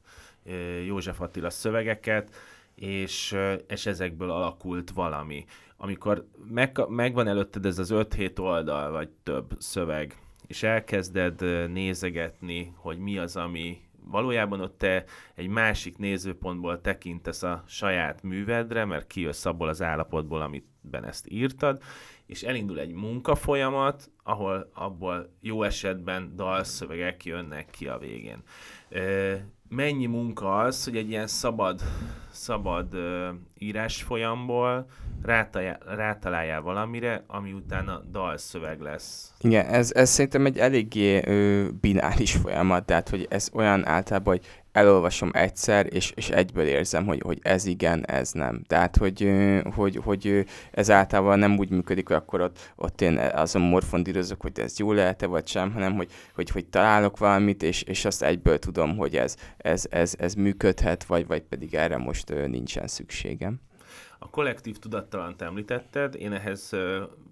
József 0.86 1.20
Attila 1.20 1.50
szövegeket, 1.50 2.34
és, 2.74 3.36
és 3.68 3.86
ezekből 3.86 4.30
alakult 4.30 4.90
valami. 4.90 5.44
Amikor 5.76 6.26
meg, 6.48 6.78
megvan 6.88 7.28
előtted 7.28 7.66
ez 7.66 7.78
az 7.78 7.90
5-7 7.92 8.38
oldal, 8.38 8.90
vagy 8.90 9.08
több 9.22 9.52
szöveg, 9.58 10.16
és 10.46 10.62
elkezded 10.62 11.40
nézegetni, 11.70 12.72
hogy 12.76 12.98
mi 12.98 13.18
az, 13.18 13.36
ami 13.36 13.80
valójában 14.10 14.60
ott 14.60 14.78
te 14.78 15.04
egy 15.34 15.48
másik 15.48 15.98
nézőpontból 15.98 16.80
tekintesz 16.80 17.42
a 17.42 17.64
saját 17.66 18.22
művedre, 18.22 18.84
mert 18.84 19.06
kijössz 19.06 19.44
abból 19.44 19.68
az 19.68 19.82
állapotból, 19.82 20.40
amiben 20.40 21.04
ezt 21.04 21.30
írtad, 21.30 21.82
és 22.26 22.42
elindul 22.42 22.78
egy 22.78 22.92
munkafolyamat, 22.92 24.10
ahol 24.22 24.70
abból 24.74 25.30
jó 25.40 25.62
esetben 25.62 26.32
dalszövegek 26.36 27.24
jönnek 27.24 27.70
ki 27.70 27.88
a 27.88 27.98
végén. 27.98 28.42
Mennyi 29.72 30.06
munka 30.06 30.58
az, 30.58 30.84
hogy 30.84 30.96
egy 30.96 31.08
ilyen 31.08 31.26
szabad, 31.26 31.80
szabad 32.30 32.86
írásfolyamból 33.58 34.86
rátaláljál 35.86 36.60
valamire, 36.60 37.24
ami 37.26 37.52
utána 37.52 38.00
dalszöveg 38.10 38.80
lesz. 38.80 39.32
Igen, 39.40 39.66
ez, 39.66 39.92
ez 39.92 40.10
szerintem 40.10 40.46
egy 40.46 40.58
eléggé 40.58 41.22
ö, 41.26 41.68
bináris 41.80 42.32
folyamat, 42.32 42.84
tehát 42.84 43.08
hogy 43.08 43.26
ez 43.30 43.50
olyan 43.52 43.86
általában, 43.86 44.36
hogy 44.36 44.59
elolvasom 44.72 45.30
egyszer, 45.32 45.86
és, 45.94 46.12
és 46.16 46.30
egyből 46.30 46.66
érzem, 46.66 47.06
hogy, 47.06 47.20
hogy 47.20 47.38
ez 47.42 47.64
igen, 47.64 48.06
ez 48.06 48.32
nem. 48.32 48.62
Tehát, 48.66 48.96
hogy, 48.96 49.30
hogy, 49.74 49.96
hogy 49.96 50.44
ez 50.70 50.90
általában 50.90 51.38
nem 51.38 51.58
úgy 51.58 51.70
működik, 51.70 52.06
hogy 52.06 52.16
akkor 52.16 52.40
ott, 52.40 52.72
ott 52.76 53.00
én 53.00 53.18
azon 53.18 53.62
morfondírozok, 53.62 54.40
hogy 54.40 54.60
ez 54.60 54.78
jó 54.78 54.92
lehet-e, 54.92 55.26
vagy 55.26 55.46
sem, 55.46 55.72
hanem 55.72 55.94
hogy, 55.94 56.10
hogy, 56.34 56.50
hogy 56.50 56.66
találok 56.66 57.18
valamit, 57.18 57.62
és, 57.62 57.82
és 57.82 58.04
azt 58.04 58.22
egyből 58.22 58.58
tudom, 58.58 58.96
hogy 58.96 59.16
ez, 59.16 59.36
ez, 59.56 59.86
ez, 59.90 60.14
ez 60.18 60.34
működhet, 60.34 61.04
vagy, 61.04 61.26
vagy 61.26 61.42
pedig 61.42 61.74
erre 61.74 61.96
most 61.96 62.46
nincsen 62.46 62.86
szükségem. 62.86 63.60
A 64.18 64.30
kollektív 64.30 64.78
tudattalant 64.78 65.42
említetted, 65.42 66.14
én 66.14 66.32
ehhez 66.32 66.72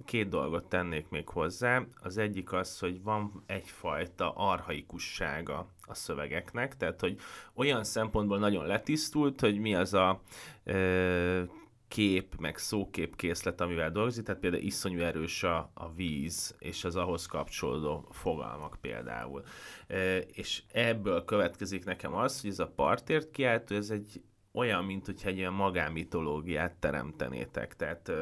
két 0.04 0.28
dolgot 0.28 0.68
tennék 0.68 1.08
még 1.08 1.28
hozzá. 1.28 1.82
Az 2.02 2.18
egyik 2.18 2.52
az, 2.52 2.78
hogy 2.78 3.02
van 3.02 3.42
egyfajta 3.46 4.32
arhaikussága 4.32 5.68
a 5.88 5.94
szövegeknek, 5.94 6.76
tehát 6.76 7.00
hogy 7.00 7.18
olyan 7.54 7.84
szempontból 7.84 8.38
nagyon 8.38 8.66
letisztult, 8.66 9.40
hogy 9.40 9.58
mi 9.58 9.74
az 9.74 9.94
a 9.94 10.20
ö, 10.64 11.42
kép, 11.88 12.34
meg 12.38 12.58
szókép 12.58 13.16
készlet, 13.16 13.60
amivel 13.60 13.90
dolgozik, 13.90 14.24
tehát 14.24 14.40
például 14.40 14.62
iszonyú 14.62 15.00
erős 15.00 15.42
a, 15.42 15.70
a 15.74 15.92
víz, 15.92 16.54
és 16.58 16.84
az 16.84 16.96
ahhoz 16.96 17.26
kapcsolódó 17.26 18.08
fogalmak 18.10 18.78
például. 18.80 19.42
E, 19.86 20.18
és 20.18 20.62
ebből 20.72 21.24
következik 21.24 21.84
nekem 21.84 22.14
az, 22.14 22.40
hogy 22.40 22.50
ez 22.50 22.58
a 22.58 22.72
partért 22.76 23.30
kiáltó, 23.30 23.74
ez 23.74 23.90
egy 23.90 24.22
olyan, 24.52 24.84
mint 24.84 25.06
hogyha 25.06 25.28
egy 25.28 25.36
ilyen 25.36 25.52
magánmitológiát 25.52 26.72
teremtenétek. 26.72 27.76
Tehát 27.76 28.12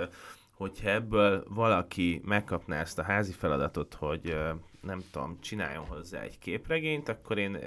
hogyha 0.50 0.90
ebből 0.90 1.44
valaki 1.48 2.20
megkapná 2.24 2.80
ezt 2.80 2.98
a 2.98 3.02
házi 3.02 3.32
feladatot, 3.32 3.94
hogy 3.94 4.36
nem 4.86 5.02
tudom, 5.10 5.40
csináljon 5.40 5.84
hozzá 5.84 6.20
egy 6.20 6.38
képregényt, 6.38 7.08
akkor 7.08 7.38
én 7.38 7.58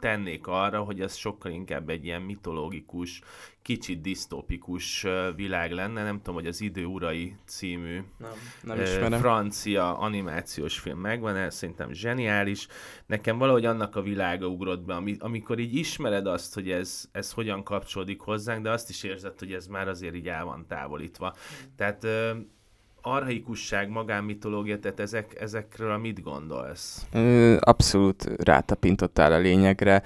tennék 0.00 0.46
arra, 0.46 0.82
hogy 0.82 1.00
ez 1.00 1.14
sokkal 1.14 1.52
inkább 1.52 1.88
egy 1.88 2.04
ilyen 2.04 2.22
mitológikus, 2.22 3.22
kicsit 3.62 4.00
disztópikus 4.00 5.06
világ 5.36 5.72
lenne. 5.72 6.02
Nem 6.02 6.16
tudom, 6.16 6.34
hogy 6.34 6.46
az 6.46 6.60
Idő 6.60 6.84
Urai 6.84 7.36
című 7.46 8.00
nem, 8.62 8.78
nem 9.08 9.20
francia 9.20 9.98
animációs 9.98 10.78
film 10.78 10.98
megvan, 10.98 11.36
ez 11.36 11.54
szerintem 11.54 11.92
zseniális. 11.92 12.66
Nekem 13.06 13.38
valahogy 13.38 13.64
annak 13.64 13.96
a 13.96 14.02
világa 14.02 14.46
ugrott 14.46 14.84
be, 14.84 15.02
amikor 15.18 15.58
így 15.58 15.74
ismered 15.74 16.26
azt, 16.26 16.54
hogy 16.54 16.70
ez, 16.70 17.08
ez 17.12 17.32
hogyan 17.32 17.62
kapcsolódik 17.62 18.20
hozzánk, 18.20 18.62
de 18.62 18.70
azt 18.70 18.90
is 18.90 19.02
érzed, 19.02 19.38
hogy 19.38 19.52
ez 19.52 19.66
már 19.66 19.88
azért 19.88 20.14
így 20.14 20.28
el 20.28 20.44
van 20.44 20.66
távolítva. 20.68 21.34
Tehát 21.76 22.06
arhaikusság, 23.02 23.88
magánmitológia, 23.88 24.78
tehát 24.78 25.00
ezek, 25.00 25.40
ezekről 25.40 25.96
mit 25.96 26.22
gondolsz? 26.22 27.06
Abszolút 27.60 28.30
rátapintottál 28.36 29.32
a 29.32 29.38
lényegre. 29.38 30.02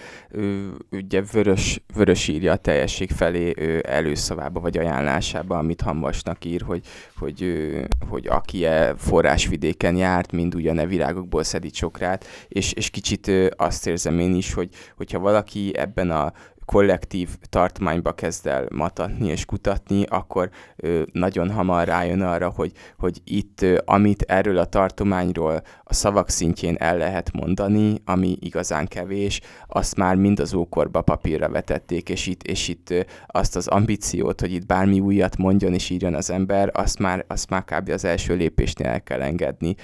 Ugye 0.90 1.22
Vörös, 1.32 1.80
Vörös 1.94 2.28
írja 2.28 2.52
a 2.52 2.56
teljesség 2.56 3.10
felé 3.10 3.54
előszavába 3.82 4.60
vagy 4.60 4.78
ajánlásába, 4.78 5.58
amit 5.58 5.80
Hamvasnak 5.80 6.44
ír, 6.44 6.62
hogy, 6.62 6.86
hogy, 7.16 7.70
hogy 8.08 8.26
aki 8.26 8.64
e 8.64 8.94
forrásvidéken 8.96 9.96
járt, 9.96 10.32
mind 10.32 10.54
ugyane 10.54 10.86
virágokból 10.86 11.42
szedi 11.42 11.70
csokrát, 11.70 12.26
és, 12.48 12.72
és 12.72 12.90
kicsit 12.90 13.30
azt 13.56 13.86
érzem 13.86 14.18
én 14.18 14.34
is, 14.34 14.52
hogy 14.52 14.68
hogyha 14.96 15.18
valaki 15.18 15.76
ebben 15.76 16.10
a 16.10 16.32
kollektív 16.64 17.28
tartományba 17.48 18.12
kezd 18.12 18.46
el 18.46 18.68
matatni 18.74 19.28
és 19.28 19.44
kutatni, 19.44 20.04
akkor 20.08 20.50
ö, 20.76 21.02
nagyon 21.12 21.50
hamar 21.50 21.86
rájön 21.86 22.22
arra, 22.22 22.48
hogy, 22.48 22.72
hogy 22.98 23.20
itt, 23.24 23.62
ö, 23.62 23.78
amit 23.84 24.22
erről 24.22 24.58
a 24.58 24.64
tartományról 24.64 25.62
a 25.84 25.94
szavak 25.94 26.28
szintjén 26.28 26.76
el 26.78 26.96
lehet 26.96 27.32
mondani, 27.32 27.94
ami 28.04 28.36
igazán 28.40 28.86
kevés, 28.86 29.40
azt 29.66 29.96
már 29.96 30.16
mind 30.16 30.40
az 30.40 30.54
ókorba 30.54 31.02
papírra 31.02 31.48
vetették, 31.48 32.08
és 32.08 32.26
itt, 32.26 32.42
és 32.42 32.68
itt 32.68 32.90
ö, 32.90 33.00
azt 33.26 33.56
az 33.56 33.66
ambíciót, 33.66 34.40
hogy 34.40 34.52
itt 34.52 34.66
bármi 34.66 35.00
újat 35.00 35.36
mondjon 35.36 35.74
és 35.74 35.90
írjon 35.90 36.14
az 36.14 36.30
ember, 36.30 36.70
azt 36.72 36.98
már, 36.98 37.24
azt 37.28 37.50
már 37.50 37.64
kb. 37.64 37.88
az 37.88 38.04
első 38.04 38.34
lépésnél 38.34 38.86
el 38.86 39.02
kell 39.02 39.22
engedni 39.22 39.76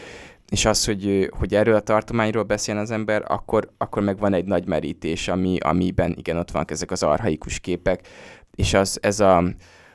és 0.50 0.64
az, 0.64 0.84
hogy, 0.84 1.30
hogy 1.38 1.54
erről 1.54 1.74
a 1.74 1.80
tartományról 1.80 2.42
beszél 2.42 2.76
az 2.76 2.90
ember, 2.90 3.22
akkor, 3.26 3.70
akkor 3.78 4.02
meg 4.02 4.18
van 4.18 4.32
egy 4.32 4.44
nagy 4.44 4.66
merítés, 4.66 5.28
ami, 5.28 5.58
amiben 5.58 6.14
igen, 6.16 6.36
ott 6.36 6.50
vannak 6.50 6.70
ezek 6.70 6.90
az 6.90 7.02
arhaikus 7.02 7.60
képek, 7.60 8.08
és 8.54 8.74
az, 8.74 8.98
ez 9.02 9.20
a, 9.20 9.44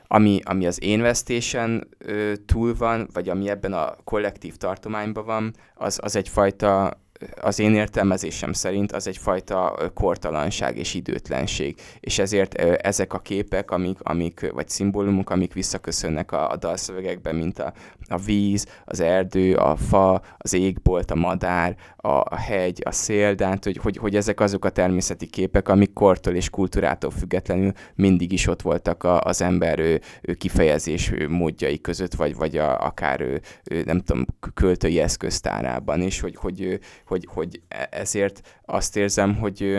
ami, 0.06 0.40
ami 0.44 0.66
az 0.66 0.82
én 0.82 1.00
vesztésen 1.00 1.88
ö, 1.98 2.32
túl 2.46 2.74
van, 2.74 3.08
vagy 3.12 3.28
ami 3.28 3.48
ebben 3.48 3.72
a 3.72 3.96
kollektív 4.04 4.56
tartományban 4.56 5.24
van, 5.24 5.54
az, 5.74 5.98
az 6.02 6.16
egyfajta 6.16 7.00
az 7.40 7.58
én 7.58 7.74
értelmezésem 7.74 8.52
szerint 8.52 8.92
az 8.92 9.06
egyfajta 9.06 9.90
kortalanság 9.94 10.76
és 10.76 10.94
időtlenség. 10.94 11.80
És 12.00 12.18
ezért 12.18 12.54
ezek 12.54 13.12
a 13.12 13.18
képek, 13.18 13.70
amik, 13.70 13.98
amik 14.02 14.50
vagy 14.52 14.68
szimbólumok, 14.68 15.30
amik 15.30 15.52
visszaköszönnek 15.52 16.32
a, 16.32 16.50
a 16.50 16.56
dalszövegekben, 16.56 17.34
mint 17.34 17.58
a, 17.58 17.72
a 18.08 18.16
víz, 18.16 18.66
az 18.84 19.00
erdő, 19.00 19.54
a 19.54 19.76
fa, 19.76 20.22
az 20.38 20.52
égbolt, 20.52 21.10
a 21.10 21.14
madár, 21.14 21.76
a, 21.96 22.08
a 22.08 22.36
hegy, 22.36 22.80
a 22.84 22.92
szél, 22.92 23.34
de 23.34 23.46
hát, 23.46 23.64
hogy, 23.64 23.76
hogy, 23.76 23.96
hogy 23.96 24.16
ezek 24.16 24.40
azok 24.40 24.64
a 24.64 24.70
természeti 24.70 25.26
képek, 25.26 25.68
amik 25.68 25.92
kortól 25.92 26.34
és 26.34 26.50
kultúrától 26.50 27.10
függetlenül 27.10 27.72
mindig 27.94 28.32
is 28.32 28.46
ott 28.46 28.62
voltak 28.62 29.04
a, 29.04 29.20
az 29.20 29.42
ember 29.42 29.78
ő, 29.78 30.00
ő 30.22 30.34
kifejezés 30.34 31.12
módjai 31.28 31.80
között, 31.80 32.14
vagy, 32.14 32.34
vagy 32.34 32.56
a, 32.56 32.84
akár 32.84 33.20
ő, 33.20 33.40
ő, 33.64 33.82
nem 33.84 34.00
tudom, 34.00 34.26
költői 34.54 35.00
eszköztárában, 35.00 36.00
és 36.00 36.20
hogy, 36.20 36.36
hogy, 36.36 36.80
hogy, 37.06 37.26
hogy 37.32 37.60
e, 37.68 37.88
ezért 37.90 38.58
azt 38.64 38.96
érzem, 38.96 39.36
hogy 39.36 39.78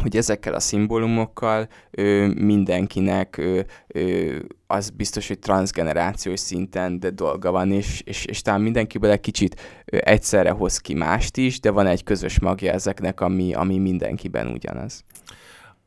hogy 0.00 0.16
ezekkel 0.16 0.54
a 0.54 0.60
szimbólumokkal 0.60 1.68
ö, 1.90 2.26
mindenkinek 2.34 3.36
ö, 3.36 3.60
ö, 3.86 4.36
az 4.66 4.90
biztos, 4.90 5.28
hogy 5.28 5.38
transgenerációs 5.38 6.40
szinten 6.40 7.00
de 7.00 7.10
dolga 7.10 7.50
van, 7.50 7.72
és, 7.72 8.00
és, 8.00 8.24
és 8.24 8.42
talán 8.42 8.60
mindenkiből 8.60 9.10
egy 9.10 9.20
kicsit 9.20 9.82
ö, 9.84 9.98
egyszerre 10.00 10.50
hoz 10.50 10.78
ki 10.78 10.94
mást 10.94 11.36
is, 11.36 11.60
de 11.60 11.70
van 11.70 11.86
egy 11.86 12.04
közös 12.04 12.40
magja 12.40 12.72
ezeknek, 12.72 13.20
ami, 13.20 13.54
ami 13.54 13.78
mindenkiben 13.78 14.46
ugyanaz. 14.46 15.04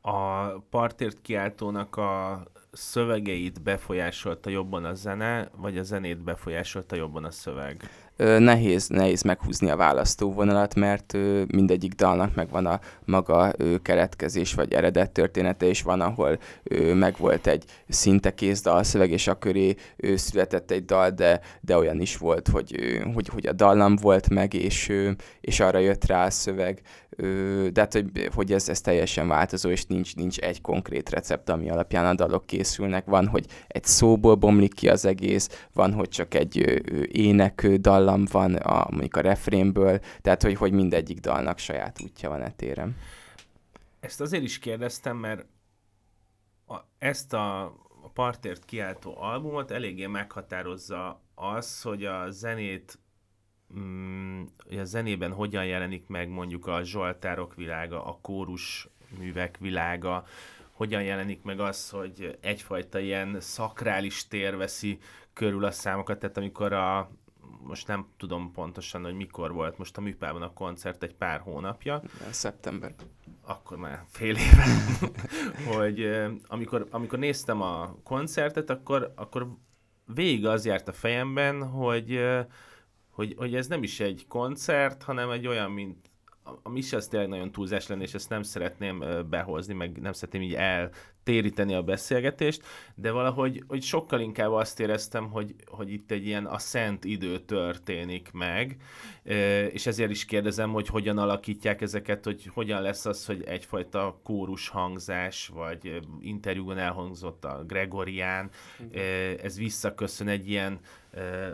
A 0.01 0.47
partért 0.69 1.21
kiáltónak 1.21 1.95
a 1.95 2.43
szövegeit 2.71 3.61
befolyásolta 3.61 4.49
jobban 4.49 4.85
a 4.85 4.93
zene, 4.93 5.49
vagy 5.57 5.77
a 5.77 5.83
zenét 5.83 6.23
befolyásolta 6.23 6.95
jobban 6.95 7.23
a 7.23 7.31
szöveg? 7.31 7.89
Nehéz, 8.17 8.87
nehéz 8.87 9.21
meghúzni 9.21 9.69
a 9.69 9.75
választóvonalat, 9.75 10.75
mert 10.75 11.17
mindegyik 11.47 11.93
dalnak 11.93 12.35
megvan 12.35 12.65
a 12.65 12.79
maga 13.05 13.53
keletkezés 13.81 14.53
vagy 14.53 14.73
eredet 14.73 15.11
története, 15.11 15.65
és 15.65 15.81
van, 15.81 16.01
ahol 16.01 16.39
megvolt 16.93 17.47
egy 17.47 17.63
szinte 17.87 18.33
kész 18.33 18.61
dalszöveg, 18.61 19.11
és 19.11 19.27
a 19.27 19.37
köré 19.37 19.75
született 20.15 20.71
egy 20.71 20.85
dal, 20.85 21.09
de, 21.09 21.41
de 21.61 21.77
olyan 21.77 22.01
is 22.01 22.17
volt, 22.17 22.47
hogy, 22.47 22.99
hogy, 23.13 23.27
hogy 23.27 23.47
a 23.47 23.53
dallam 23.53 23.95
volt 23.95 24.29
meg, 24.29 24.53
és, 24.53 24.91
és 25.41 25.59
arra 25.59 25.79
jött 25.79 26.05
rá 26.05 26.25
a 26.25 26.29
szöveg, 26.29 26.81
de 27.71 27.81
hát, 27.81 27.93
hogy, 27.93 28.29
hogy 28.35 28.53
ez, 28.53 28.69
ez 28.69 28.81
teljesen 28.81 29.27
változó, 29.27 29.69
és 29.69 29.85
nincs, 29.85 30.15
nincs 30.15 30.37
egy 30.37 30.61
konkrét 30.61 31.09
recept, 31.09 31.49
ami 31.49 31.69
alapján 31.69 32.05
a 32.05 32.13
dalok 32.13 32.45
készülnek. 32.45 33.05
Van, 33.05 33.27
hogy 33.27 33.45
egy 33.67 33.83
szóból 33.83 34.35
bomlik 34.35 34.73
ki 34.73 34.89
az 34.89 35.05
egész, 35.05 35.67
van, 35.73 35.93
hogy 35.93 36.09
csak 36.09 36.33
egy 36.33 36.81
ének 37.11 37.67
dallam 38.01 38.25
van 38.31 38.55
a, 38.55 38.87
mondjuk 38.89 39.15
a 39.15 39.21
refrénből, 39.21 39.99
tehát 40.21 40.41
hogy, 40.41 40.55
hogy 40.55 40.71
mindegyik 40.71 41.19
dalnak 41.19 41.57
saját 41.57 42.01
útja 42.01 42.29
van 42.29 42.41
etérem. 42.41 42.97
Ezt 43.99 44.21
azért 44.21 44.43
is 44.43 44.59
kérdeztem, 44.59 45.17
mert 45.17 45.45
a, 46.67 46.77
ezt 46.97 47.33
a 47.33 47.73
partért 48.13 48.65
kiáltó 48.65 49.17
albumot 49.17 49.71
eléggé 49.71 50.05
meghatározza 50.05 51.21
az, 51.35 51.81
hogy 51.81 52.05
a 52.05 52.29
zenét 52.29 52.99
mm, 53.79 54.43
a 54.79 54.83
zenében 54.83 55.33
hogyan 55.33 55.65
jelenik 55.65 56.07
meg 56.07 56.29
mondjuk 56.29 56.67
a 56.67 56.83
zsoltárok 56.83 57.55
világa, 57.55 58.05
a 58.05 58.17
kórus 58.21 58.87
művek 59.17 59.57
világa, 59.59 60.25
hogyan 60.71 61.03
jelenik 61.03 61.43
meg 61.43 61.59
az, 61.59 61.89
hogy 61.89 62.37
egyfajta 62.41 62.99
ilyen 62.99 63.37
szakrális 63.39 64.27
tér 64.27 64.57
veszi 64.57 64.99
körül 65.33 65.65
a 65.65 65.71
számokat, 65.71 66.19
tehát 66.19 66.37
amikor 66.37 66.73
a, 66.73 67.11
most 67.63 67.87
nem 67.87 68.07
tudom 68.17 68.51
pontosan, 68.51 69.03
hogy 69.03 69.13
mikor 69.13 69.51
volt 69.53 69.77
most 69.77 69.97
a 69.97 70.01
műpában 70.01 70.41
a 70.41 70.53
koncert, 70.53 71.03
egy 71.03 71.15
pár 71.15 71.39
hónapja. 71.39 72.01
Szeptember. 72.29 72.93
Akkor 73.45 73.77
már 73.77 74.03
fél 74.07 74.35
éve. 74.35 74.65
hogy 75.75 76.09
amikor, 76.47 76.87
amikor 76.89 77.19
néztem 77.19 77.61
a 77.61 77.95
koncertet, 78.03 78.69
akkor, 78.69 79.13
akkor 79.15 79.47
végig 80.05 80.45
az 80.45 80.65
járt 80.65 80.87
a 80.87 80.93
fejemben, 80.93 81.69
hogy 81.69 82.19
hogy, 83.11 83.33
hogy 83.37 83.55
ez 83.55 83.67
nem 83.67 83.83
is 83.83 83.99
egy 83.99 84.25
koncert, 84.27 85.03
hanem 85.03 85.29
egy 85.29 85.47
olyan, 85.47 85.71
mint 85.71 86.09
ami 86.63 86.77
is 86.77 86.93
az 86.93 87.07
tényleg 87.07 87.29
nagyon 87.29 87.51
túlzás 87.51 87.87
lenne, 87.87 88.01
és 88.01 88.13
ezt 88.13 88.29
nem 88.29 88.43
szeretném 88.43 89.03
behozni, 89.29 89.73
meg 89.73 90.01
nem 90.01 90.13
szeretném 90.13 90.41
így 90.41 90.53
eltéríteni 91.23 91.73
a 91.73 91.81
beszélgetést, 91.81 92.63
de 92.95 93.11
valahogy 93.11 93.63
hogy 93.67 93.83
sokkal 93.83 94.19
inkább 94.19 94.51
azt 94.51 94.79
éreztem, 94.79 95.29
hogy, 95.29 95.55
hogy 95.65 95.91
itt 95.91 96.11
egy 96.11 96.25
ilyen 96.25 96.45
a 96.45 96.57
szent 96.57 97.05
idő 97.05 97.39
történik 97.39 98.29
meg, 98.33 98.77
és 99.71 99.85
ezért 99.85 100.09
is 100.09 100.25
kérdezem, 100.25 100.71
hogy 100.71 100.87
hogyan 100.87 101.17
alakítják 101.17 101.81
ezeket, 101.81 102.23
hogy 102.23 102.49
hogyan 102.53 102.81
lesz 102.81 103.05
az, 103.05 103.25
hogy 103.25 103.43
egyfajta 103.43 104.19
kórus 104.23 104.69
hangzás, 104.69 105.47
vagy 105.53 105.99
interjúban 106.21 106.77
elhangzott 106.77 107.45
a 107.45 107.63
Gregorián, 107.67 108.49
ez 109.43 109.57
visszaköszön 109.57 110.27
egy 110.27 110.49
ilyen 110.49 110.79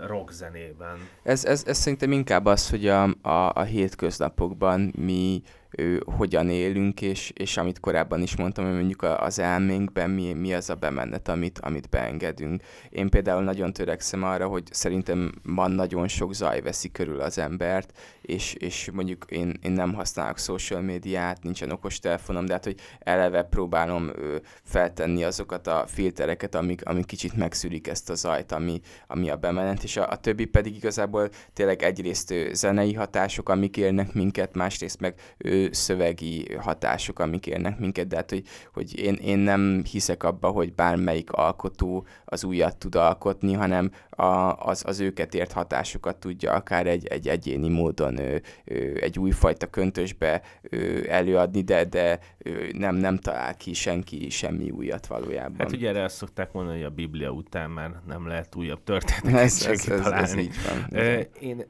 rockzenében. 0.05 0.97
Ez, 1.23 1.45
ez, 1.45 1.63
ez 1.67 1.77
szerintem 1.77 2.11
inkább 2.11 2.45
az, 2.45 2.69
hogy 2.69 2.87
a, 2.87 3.03
a, 3.21 3.51
a 3.53 3.61
hétköznapokban 3.61 4.93
mi 4.97 5.41
ő, 5.79 6.03
hogyan 6.17 6.49
élünk, 6.49 7.01
és, 7.01 7.31
és 7.35 7.57
amit 7.57 7.79
korábban 7.79 8.21
is 8.21 8.35
mondtam, 8.35 8.65
hogy 8.65 8.73
mondjuk 8.73 9.03
az 9.03 9.39
elménkben 9.39 10.09
mi, 10.09 10.33
mi 10.33 10.53
az 10.53 10.69
a 10.69 10.75
bemenet, 10.75 11.27
amit, 11.27 11.59
amit 11.59 11.89
beengedünk. 11.89 12.61
Én 12.89 13.09
például 13.09 13.43
nagyon 13.43 13.73
törekszem 13.73 14.23
arra, 14.23 14.47
hogy 14.47 14.63
szerintem 14.71 15.31
van 15.43 15.71
nagyon 15.71 16.07
sok 16.07 16.33
zaj 16.33 16.61
veszi 16.61 16.91
körül 16.91 17.19
az 17.19 17.37
embert, 17.37 17.97
és, 18.21 18.53
és 18.53 18.89
mondjuk 18.93 19.25
én, 19.29 19.59
én 19.61 19.71
nem 19.71 19.93
használok 19.93 20.37
social 20.37 20.81
médiát, 20.81 21.43
nincsen 21.43 21.71
okostelefonom, 21.71 22.45
de 22.45 22.53
hát, 22.53 22.63
hogy 22.63 22.79
eleve 22.99 23.43
próbálom 23.43 24.09
ö, 24.15 24.35
feltenni 24.63 25.23
azokat 25.23 25.67
a 25.67 25.85
filtereket, 25.87 26.55
amik, 26.55 26.85
amik 26.85 27.05
kicsit 27.05 27.35
megszűrik 27.35 27.87
ezt 27.87 28.09
a 28.09 28.15
zajt, 28.15 28.51
ami, 28.51 28.81
ami 29.07 29.29
a 29.29 29.35
bemenet, 29.35 29.83
és 29.83 29.97
a, 29.97 30.09
a 30.09 30.17
többi 30.17 30.45
pedig 30.45 30.75
igazából 30.75 31.29
tényleg 31.53 31.83
egyrészt 31.83 32.31
ö, 32.31 32.49
zenei 32.53 32.93
hatások, 32.93 33.49
amik 33.49 33.77
érnek 33.77 34.13
minket, 34.13 34.55
másrészt 34.55 34.99
meg 34.99 35.19
ö, 35.37 35.66
szövegi 35.71 36.55
hatások, 36.55 37.19
amik 37.19 37.47
érnek 37.47 37.79
minket, 37.79 38.07
de 38.07 38.15
hát, 38.15 38.29
hogy, 38.29 38.43
hogy 38.73 38.99
én, 38.99 39.13
én 39.13 39.37
nem 39.37 39.83
hiszek 39.91 40.23
abba, 40.23 40.47
hogy 40.47 40.73
bármelyik 40.73 41.31
alkotó 41.31 42.05
az 42.25 42.43
újat 42.43 42.77
tud 42.77 42.95
alkotni, 42.95 43.53
hanem 43.53 43.91
a, 44.09 44.53
az, 44.53 44.83
az 44.85 44.99
őket 44.99 45.33
ért 45.33 45.51
hatásokat 45.51 46.17
tudja 46.17 46.53
akár 46.53 46.87
egy, 46.87 47.05
egy 47.07 47.27
egyéni 47.27 47.69
módon 47.69 48.17
ö, 48.17 48.35
ö, 48.65 48.75
egy 48.99 49.19
újfajta 49.19 49.67
köntösbe 49.67 50.41
ö, 50.61 51.01
előadni, 51.07 51.61
de, 51.61 51.85
de 51.85 52.19
ö, 52.37 52.49
nem, 52.71 52.95
nem 52.95 53.17
talál 53.17 53.55
ki 53.55 53.73
senki 53.73 54.29
semmi 54.29 54.69
újat 54.69 55.07
valójában. 55.07 55.57
Hát 55.57 55.71
ugye 55.71 55.89
erre 55.89 56.03
azt 56.03 56.15
szokták 56.15 56.51
mondani, 56.51 56.77
hogy 56.77 56.85
a 56.85 56.89
Biblia 56.89 57.29
után 57.29 57.69
már 57.69 57.91
nem 58.07 58.27
lehet 58.27 58.55
újabb 58.55 58.83
történeteket 58.91 59.43
ez, 59.43 59.65
ez, 59.65 59.87
ez, 59.87 60.05
ez, 60.05 60.35
így 60.35 60.55
van. 60.67 61.01
Én 61.39 61.65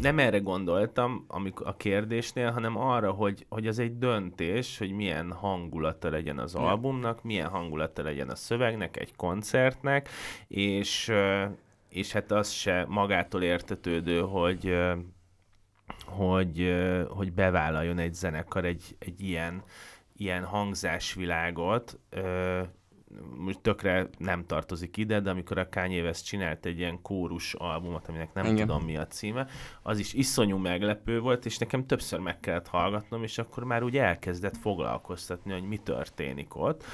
nem 0.00 0.18
erre 0.18 0.38
gondoltam 0.38 1.24
amikor 1.28 1.66
a 1.66 1.76
kérdésnél, 1.76 2.50
hanem 2.50 2.76
arra, 2.76 3.10
hogy, 3.10 3.46
hogy 3.48 3.66
az 3.66 3.78
egy 3.78 3.98
döntés, 3.98 4.78
hogy 4.78 4.90
milyen 4.90 5.32
hangulata 5.32 6.10
legyen 6.10 6.38
az 6.38 6.54
albumnak, 6.54 7.22
milyen 7.22 7.48
hangulata 7.48 8.02
legyen 8.02 8.28
a 8.28 8.34
szövegnek, 8.34 8.96
egy 8.96 9.16
koncertnek, 9.16 10.08
és 10.48 11.12
és 11.88 12.12
hát 12.12 12.30
az 12.30 12.50
se 12.50 12.84
magától 12.88 13.42
értetődő, 13.42 14.20
hogy 14.20 14.76
hogy, 16.04 16.74
hogy 17.08 17.32
bevállaljon 17.32 17.98
egy 17.98 18.14
zenekar 18.14 18.64
egy, 18.64 18.96
egy 18.98 19.20
ilyen, 19.20 19.62
ilyen 20.16 20.44
hangzásvilágot, 20.44 21.98
most 23.36 23.58
tökre 23.58 24.08
nem 24.18 24.46
tartozik 24.46 24.96
ide, 24.96 25.20
de 25.20 25.30
amikor 25.30 25.58
a 25.58 25.68
Kanye 25.68 26.02
West 26.02 26.24
csinált 26.24 26.66
egy 26.66 26.78
ilyen 26.78 27.02
kórus 27.02 27.54
albumot, 27.54 28.08
aminek 28.08 28.32
nem 28.32 28.44
Igen. 28.44 28.66
tudom 28.66 28.84
mi 28.84 28.96
a 28.96 29.06
címe, 29.06 29.46
az 29.82 29.98
is 29.98 30.12
iszonyú 30.12 30.56
meglepő 30.56 31.20
volt, 31.20 31.46
és 31.46 31.58
nekem 31.58 31.86
többször 31.86 32.18
meg 32.18 32.40
kellett 32.40 32.68
hallgatnom, 32.68 33.22
és 33.22 33.38
akkor 33.38 33.64
már 33.64 33.82
úgy 33.82 33.96
elkezdett 33.96 34.56
foglalkoztatni, 34.56 35.52
hogy 35.52 35.62
mi 35.62 35.76
történik 35.76 36.56
ott. 36.56 36.84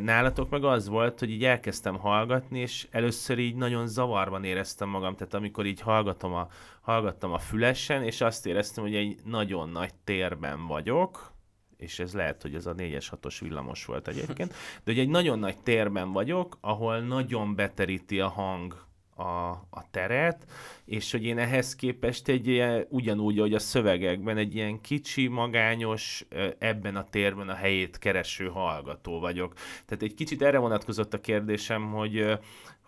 Nálatok 0.00 0.50
meg 0.50 0.64
az 0.64 0.88
volt, 0.88 1.18
hogy 1.18 1.30
így 1.30 1.44
elkezdtem 1.44 1.98
hallgatni, 1.98 2.58
és 2.58 2.88
először 2.90 3.38
így 3.38 3.54
nagyon 3.54 3.86
zavarban 3.86 4.44
éreztem 4.44 4.88
magam, 4.88 5.14
tehát 5.14 5.34
amikor 5.34 5.66
így 5.66 5.80
hallgatom 5.80 6.32
a, 6.34 6.48
hallgattam 6.80 7.32
a 7.32 7.38
fülesen, 7.38 8.02
és 8.02 8.20
azt 8.20 8.46
éreztem, 8.46 8.84
hogy 8.84 8.94
egy 8.94 9.16
nagyon 9.24 9.68
nagy 9.68 9.94
térben 10.04 10.66
vagyok, 10.66 11.34
és 11.76 11.98
ez 11.98 12.14
lehet, 12.14 12.42
hogy 12.42 12.54
ez 12.54 12.66
a 12.66 12.74
4-es 12.74 13.06
6-os 13.22 13.36
villamos 13.40 13.84
volt 13.84 14.08
egyébként, 14.08 14.50
de 14.84 14.92
hogy 14.92 14.98
egy 14.98 15.08
nagyon 15.08 15.38
nagy 15.38 15.58
térben 15.58 16.12
vagyok, 16.12 16.58
ahol 16.60 17.00
nagyon 17.00 17.54
beteríti 17.54 18.20
a 18.20 18.28
hang 18.28 18.84
a, 19.16 19.50
a 19.70 19.84
teret, 19.90 20.46
és 20.84 21.10
hogy 21.12 21.24
én 21.24 21.38
ehhez 21.38 21.74
képest 21.74 22.28
egy 22.28 22.46
ilyen, 22.46 22.86
ugyanúgy, 22.88 23.38
hogy 23.38 23.54
a 23.54 23.58
szövegekben 23.58 24.36
egy 24.36 24.54
ilyen 24.54 24.80
kicsi, 24.80 25.26
magányos, 25.26 26.26
ebben 26.58 26.96
a 26.96 27.04
térben 27.10 27.48
a 27.48 27.54
helyét 27.54 27.98
kereső 27.98 28.48
hallgató 28.48 29.20
vagyok. 29.20 29.54
Tehát 29.86 30.02
egy 30.02 30.14
kicsit 30.14 30.42
erre 30.42 30.58
vonatkozott 30.58 31.14
a 31.14 31.20
kérdésem, 31.20 31.92
hogy 31.92 32.38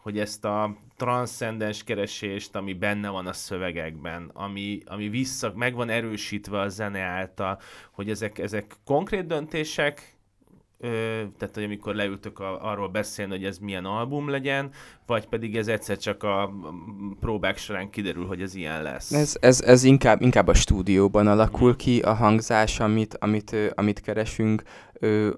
hogy 0.09 0.19
ezt 0.19 0.45
a 0.45 0.77
transzcendens 0.97 1.85
keresést, 1.85 2.57
ami 2.57 2.73
benne 2.73 3.09
van 3.09 3.27
a 3.27 3.33
szövegekben, 3.33 4.31
ami, 4.35 4.81
ami 4.87 5.09
vissza, 5.09 5.53
meg 5.57 5.75
van 5.75 5.89
erősítve 5.89 6.61
a 6.61 6.69
zene 6.69 7.01
által, 7.01 7.61
hogy 7.93 8.11
ezek, 8.11 8.39
ezek 8.39 8.77
konkrét 8.85 9.27
döntések, 9.27 10.17
Ö, 10.81 10.89
tehát, 11.39 11.55
hogy 11.55 11.63
amikor 11.63 11.95
leültök 11.95 12.39
a, 12.39 12.71
arról 12.71 12.89
beszélni, 12.89 13.33
hogy 13.33 13.45
ez 13.45 13.59
milyen 13.59 13.85
album 13.85 14.29
legyen, 14.29 14.71
vagy 15.07 15.27
pedig 15.27 15.57
ez 15.57 15.69
egyszer 15.69 15.99
csak 15.99 16.23
a 16.23 16.53
próbák 17.21 17.57
során 17.57 17.91
kiderül, 17.91 18.27
hogy 18.27 18.43
ez 18.43 18.55
ilyen 18.55 18.83
lesz. 18.83 19.13
Ez, 19.13 19.37
ez, 19.41 19.61
ez 19.61 19.85
inkább, 19.85 20.23
inkább 20.23 20.47
a 20.49 20.55
stúdióban 20.55 21.27
alakul 21.27 21.77
ki 21.77 22.01
a 22.01 22.15
hangzás, 22.15 22.81
amit, 22.81 23.15
amit, 23.15 23.57
amit 23.75 24.01
keresünk. 24.01 24.63
Ö, 24.93 25.31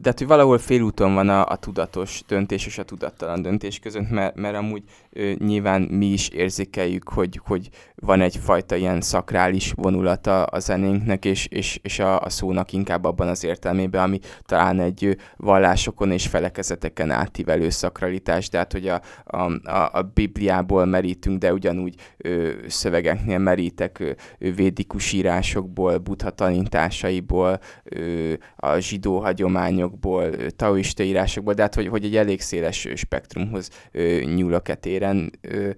de 0.00 0.12
hogy 0.16 0.26
valahol 0.26 0.58
félúton 0.58 1.14
van 1.14 1.28
a, 1.28 1.46
a 1.46 1.56
tudatos 1.56 2.22
döntés 2.26 2.66
és 2.66 2.78
a 2.78 2.84
tudattalan 2.84 3.42
döntés 3.42 3.78
között, 3.78 4.10
mert, 4.10 4.34
mert 4.34 4.56
amúgy 4.56 4.82
nyilván 5.38 5.82
mi 5.82 6.06
is 6.06 6.28
érzékeljük, 6.28 7.08
hogy, 7.08 7.40
hogy 7.44 7.68
van 7.94 8.20
egyfajta 8.20 8.76
ilyen 8.76 9.00
szakrális 9.00 9.72
vonulata 9.76 10.42
a 10.42 10.58
zenénknek, 10.58 11.24
és, 11.24 11.46
és, 11.46 11.78
és 11.82 11.98
a, 11.98 12.20
a 12.20 12.28
szónak 12.28 12.72
inkább 12.72 13.04
abban 13.04 13.28
az 13.28 13.44
értelmében, 13.44 14.02
ami 14.02 14.18
talán 14.42 14.80
egy 14.80 15.16
vallásokon 15.36 16.10
és 16.10 16.26
felekezeteken 16.26 17.10
átívelő 17.10 17.70
szakralitás, 17.70 18.48
de 18.48 18.58
hát 18.58 18.72
hogy 18.72 18.88
a, 18.88 19.00
a, 19.24 19.70
a, 19.70 19.90
a 19.92 20.10
Bibliából 20.14 20.84
merítünk, 20.84 21.38
de 21.38 21.52
ugyanúgy 21.52 21.94
ö, 22.16 22.50
szövegeknél 22.66 23.38
merítek 23.38 23.98
ö, 23.98 24.12
védikus 24.38 25.12
írásokból, 25.12 25.98
buddha 25.98 26.30
tanításaiból, 26.30 27.60
ö, 27.84 28.32
a 28.56 28.78
zsidó 28.78 29.18
hagyományokból, 29.18 30.30
taoista 30.56 31.02
írásokból, 31.02 31.54
de 31.54 31.62
hát 31.62 31.74
hogy, 31.74 31.88
hogy 31.88 32.04
egy 32.04 32.16
elég 32.16 32.40
széles 32.40 32.88
spektrumhoz 32.94 33.70
ö, 33.92 34.20
nyúlok 34.34 34.68
e 34.68 34.74
téren. 35.00 35.30
Ö, 35.40 35.70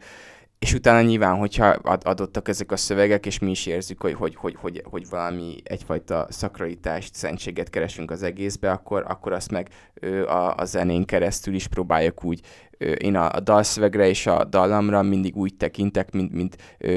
és 0.58 0.74
utána 0.74 1.00
nyilván, 1.00 1.36
hogyha 1.36 1.66
adottak 2.02 2.48
ezek 2.48 2.72
a 2.72 2.76
szövegek, 2.76 3.26
és 3.26 3.38
mi 3.38 3.50
is 3.50 3.66
érzük, 3.66 4.00
hogy, 4.00 4.14
hogy, 4.14 4.34
hogy, 4.34 4.56
hogy, 4.60 4.82
hogy 4.90 5.08
valami 5.08 5.56
egyfajta 5.64 6.26
szakralitást, 6.30 7.14
szentséget 7.14 7.70
keresünk 7.70 8.10
az 8.10 8.22
egészbe, 8.22 8.70
akkor, 8.70 9.04
akkor 9.08 9.32
azt 9.32 9.50
meg 9.50 9.68
a, 10.26 10.54
a 10.56 10.64
zenén 10.64 11.04
keresztül 11.04 11.54
is 11.54 11.66
próbáljuk 11.66 12.24
úgy 12.24 12.40
én 12.78 13.16
a, 13.16 13.30
a 13.32 13.40
dalszövegre 13.40 14.08
és 14.08 14.26
a 14.26 14.44
dallamra 14.44 15.02
mindig 15.02 15.36
úgy 15.36 15.54
tekintek, 15.54 16.12
mint, 16.12 16.32
mint 16.32 16.56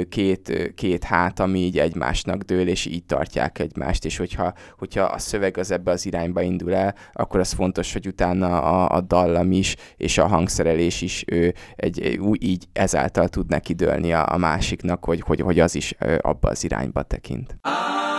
két, 0.09 0.73
két 0.75 1.03
hát, 1.03 1.39
ami 1.39 1.59
így 1.59 1.79
egymásnak 1.79 2.41
dől, 2.41 2.67
és 2.67 2.85
így 2.85 3.05
tartják 3.05 3.59
egymást, 3.59 4.05
és 4.05 4.17
hogyha, 4.17 4.53
hogyha 4.77 5.03
a 5.03 5.17
szöveg 5.17 5.57
az 5.57 5.71
ebbe 5.71 5.91
az 5.91 6.05
irányba 6.05 6.41
indul 6.41 6.75
el, 6.75 6.95
akkor 7.13 7.39
az 7.39 7.51
fontos, 7.51 7.93
hogy 7.93 8.07
utána 8.07 8.61
a, 8.61 8.95
a 8.95 9.01
dallam 9.01 9.51
is, 9.51 9.75
és 9.97 10.17
a 10.17 10.27
hangszerelés 10.27 11.01
is 11.01 11.23
ő 11.27 11.53
egy, 11.75 12.17
úgy 12.17 12.43
így 12.43 12.65
ezáltal 12.73 13.27
tud 13.27 13.49
neki 13.49 13.73
dőlni 13.73 14.13
a, 14.13 14.33
a 14.33 14.37
másiknak, 14.37 15.05
hogy, 15.05 15.21
hogy, 15.21 15.41
hogy 15.41 15.59
az 15.59 15.75
is 15.75 15.95
abba 16.21 16.49
az 16.49 16.63
irányba 16.63 17.03
tekint. 17.03 17.57
I'm 17.63 18.14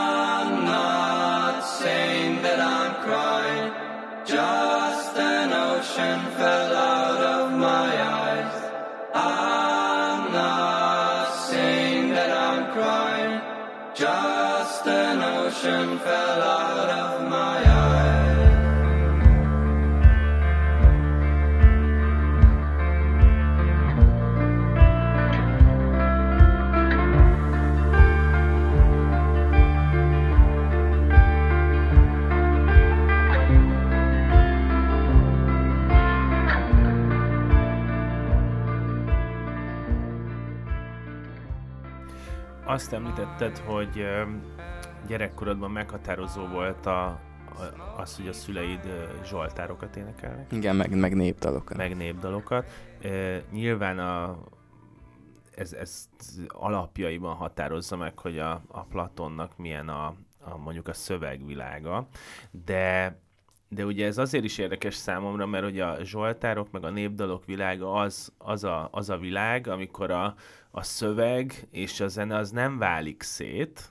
Azt 42.67 42.93
említetted, 42.93 43.59
hogy 43.59 44.07
gyerekkorodban 45.07 45.71
meghatározó 45.71 46.47
volt 46.47 46.87
a, 46.87 47.21
az, 47.97 48.17
hogy 48.17 48.29
a 48.29 48.33
szüleid 48.33 48.81
zsoltárokat 49.25 49.97
énekelnek. 49.97 50.53
Igen, 50.53 50.77
meg, 50.77 50.99
meg 50.99 51.15
népdalokat. 51.15 51.77
Meg 51.77 51.97
népdalokat. 51.97 52.67
E, 53.03 53.43
nyilván 53.53 53.99
a, 53.99 54.39
ez, 55.55 55.73
ez 55.73 56.09
alapjaiban 56.49 57.35
határozza 57.35 57.97
meg, 57.97 58.19
hogy 58.19 58.39
a, 58.39 58.63
a 58.69 58.85
Platonnak 58.85 59.57
milyen 59.57 59.89
a, 59.89 60.15
a 60.39 60.57
mondjuk 60.57 60.89
a 60.89 60.93
szövegvilága, 60.93 62.09
de 62.51 63.17
de 63.69 63.85
ugye 63.85 64.07
ez 64.07 64.19
azért 64.19 64.45
is 64.45 64.59
érdekes 64.59 64.95
számomra, 64.95 65.47
mert 65.47 65.65
ugye 65.65 65.85
a 65.85 66.05
zsoltárok 66.05 66.71
meg 66.71 66.85
a 66.85 66.91
népdalok 66.91 67.45
világa 67.45 67.93
az, 67.93 68.33
az, 68.39 68.65
a, 68.65 68.89
az 68.93 69.11
a 69.11 69.19
világ, 69.19 69.67
amikor 69.67 70.11
a, 70.11 70.35
a 70.71 70.83
szöveg 70.83 71.67
és 71.71 72.01
a 72.01 72.09
zene 72.09 72.37
az 72.37 72.51
nem 72.51 72.79
válik 72.79 73.23
szét, 73.23 73.91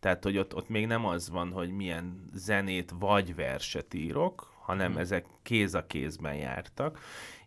tehát, 0.00 0.22
hogy 0.22 0.38
ott, 0.38 0.54
ott 0.54 0.68
még 0.68 0.86
nem 0.86 1.06
az 1.06 1.30
van, 1.30 1.52
hogy 1.52 1.70
milyen 1.70 2.28
zenét 2.34 2.92
vagy 2.98 3.34
verset 3.34 3.94
írok, 3.94 4.52
hanem 4.60 4.90
hmm. 4.90 5.00
ezek 5.00 5.26
kéz 5.42 5.74
a 5.74 5.86
kézben 5.86 6.34
jártak, 6.34 6.98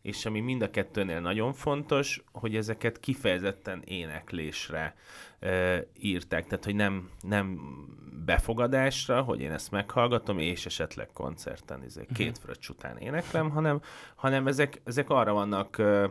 és 0.05 0.25
ami 0.25 0.39
mind 0.39 0.61
a 0.61 0.69
kettőnél 0.69 1.19
nagyon 1.19 1.53
fontos, 1.53 2.23
hogy 2.31 2.55
ezeket 2.55 2.99
kifejezetten 2.99 3.81
éneklésre 3.85 4.95
e, 5.39 5.83
írták, 5.99 6.47
tehát 6.47 6.65
hogy 6.65 6.75
nem, 6.75 7.09
nem 7.21 7.59
befogadásra, 8.25 9.21
hogy 9.21 9.41
én 9.41 9.51
ezt 9.51 9.71
meghallgatom, 9.71 10.39
és 10.39 10.65
esetleg 10.65 11.09
koncerten 11.13 11.83
izé, 11.83 12.03
hmm. 12.05 12.15
két 12.15 12.37
fröccs 12.37 12.69
után 12.69 12.97
éneklem, 12.97 13.49
hanem, 13.49 13.81
hanem 14.15 14.47
ezek, 14.47 14.81
ezek 14.83 15.09
arra 15.09 15.33
vannak 15.33 15.79
e, 15.79 16.09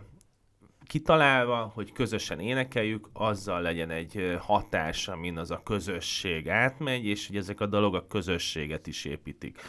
kitalálva, 0.87 1.70
hogy 1.74 1.92
közösen 1.92 2.40
énekeljük, 2.40 3.09
azzal 3.12 3.62
legyen 3.62 3.90
egy 3.90 4.37
hatás, 4.40 5.09
amin 5.09 5.38
az 5.38 5.50
a 5.50 5.62
közösség 5.64 6.48
átmegy, 6.48 7.04
és 7.04 7.26
hogy 7.26 7.37
ezek 7.37 7.61
a 7.61 7.66
dolog 7.66 7.94
a 7.94 8.07
közösséget 8.07 8.87
is 8.87 9.04
építik. 9.04 9.61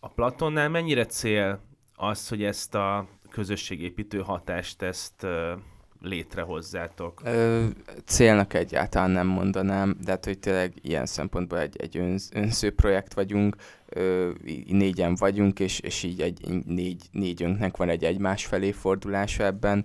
A 0.00 0.08
Platonnál 0.08 0.68
mennyire 0.68 1.06
cél 1.06 1.60
az, 1.96 2.28
hogy 2.28 2.44
ezt 2.44 2.74
a 2.74 3.06
közösségépítő 3.30 4.18
hatást 4.18 4.82
ezt 4.82 5.26
létrehozzátok? 6.00 7.20
Ö, 7.24 7.64
célnak 8.04 8.54
egyáltalán 8.54 9.10
nem 9.10 9.26
mondanám, 9.26 9.96
de 10.04 10.10
hát, 10.10 10.24
hogy 10.24 10.38
tényleg 10.38 10.72
ilyen 10.82 11.06
szempontból 11.06 11.58
egy, 11.58 11.76
egy 11.76 11.96
önz, 11.96 12.30
önző 12.34 12.70
projekt 12.70 13.14
vagyunk, 13.14 13.56
ö, 13.88 14.30
négyen 14.66 15.14
vagyunk, 15.14 15.60
és, 15.60 15.80
és 15.80 16.02
így 16.02 16.20
egy 16.20 16.62
négy, 16.66 17.04
négyünknek 17.10 17.76
van 17.76 17.88
egy 17.88 18.04
egymás 18.04 18.46
felé 18.46 18.72
fordulása 18.72 19.44
ebben. 19.44 19.84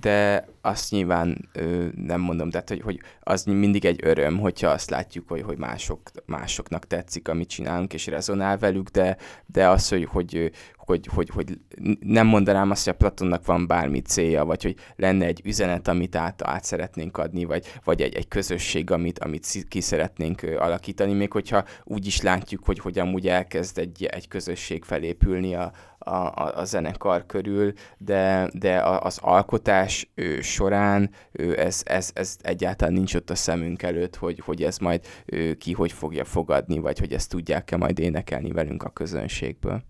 de 0.00 0.48
azt 0.60 0.90
nyilván 0.90 1.48
nem 1.94 2.20
mondom, 2.20 2.50
tehát 2.50 2.68
hogy, 2.68 2.80
hogy 2.80 3.00
az 3.20 3.44
mindig 3.44 3.84
egy 3.84 4.00
öröm, 4.02 4.38
hogyha 4.38 4.68
azt 4.68 4.90
látjuk, 4.90 5.28
hogy, 5.28 5.42
hogy 5.42 5.58
mások, 5.58 6.10
másoknak 6.24 6.86
tetszik, 6.86 7.28
amit 7.28 7.48
csinálunk, 7.48 7.92
és 7.92 8.06
rezonál 8.06 8.58
velük, 8.58 8.88
de, 8.88 9.16
de 9.46 9.68
az, 9.68 9.88
hogy, 9.88 10.04
hogy, 10.04 10.52
hogy, 10.84 11.06
hogy, 11.14 11.28
hogy 11.28 11.58
nem 12.00 12.26
mondanám 12.26 12.70
azt, 12.70 12.84
hogy 12.84 12.92
a 12.92 12.96
Platonnak 12.96 13.46
van 13.46 13.66
bármi 13.66 14.00
célja, 14.00 14.44
vagy 14.44 14.62
hogy 14.62 14.76
lenne 14.96 15.26
egy 15.26 15.40
üzenet, 15.44 15.88
amit 15.88 16.16
át, 16.16 16.42
át 16.42 16.64
szeretnénk 16.64 17.16
adni, 17.16 17.44
vagy, 17.44 17.66
vagy 17.84 18.02
egy, 18.02 18.14
egy 18.14 18.28
közösség, 18.28 18.90
amit, 18.90 19.18
amit 19.18 19.66
ki 19.68 19.80
szeretnénk 19.80 20.42
alakítani, 20.58 21.12
még 21.12 21.32
hogyha 21.32 21.64
úgy 21.84 22.06
is 22.06 22.20
látjuk, 22.20 22.64
hogy, 22.64 22.78
hogy 22.78 22.98
amúgy 22.98 23.28
elkezd 23.28 23.78
egy, 23.78 24.04
egy 24.04 24.28
közösség 24.28 24.84
felépülni 24.84 25.54
a, 25.54 25.72
a, 25.98 26.10
a, 26.10 26.52
a 26.56 26.64
zenekar 26.64 27.26
körül, 27.26 27.72
de, 27.98 28.50
de 28.52 28.82
az 28.82 29.18
alkotás 29.20 30.10
ő, 30.14 30.40
során 30.40 31.10
ő, 31.32 31.58
ez, 31.58 31.82
ez, 31.84 32.10
ez 32.14 32.36
egyáltalán 32.40 32.94
nincs 32.94 33.14
ott 33.14 33.30
a 33.30 33.34
szemünk 33.34 33.82
előtt, 33.82 34.16
hogy, 34.16 34.40
hogy 34.44 34.62
ez 34.62 34.78
majd 34.78 35.06
ő, 35.24 35.54
ki 35.54 35.72
hogy 35.72 35.92
fogja 35.92 36.24
fogadni, 36.24 36.78
vagy 36.78 36.98
hogy 36.98 37.12
ezt 37.12 37.30
tudják-e 37.30 37.76
majd 37.76 37.98
énekelni 37.98 38.52
velünk 38.52 38.82
a 38.82 38.90
közönségből 38.90 39.82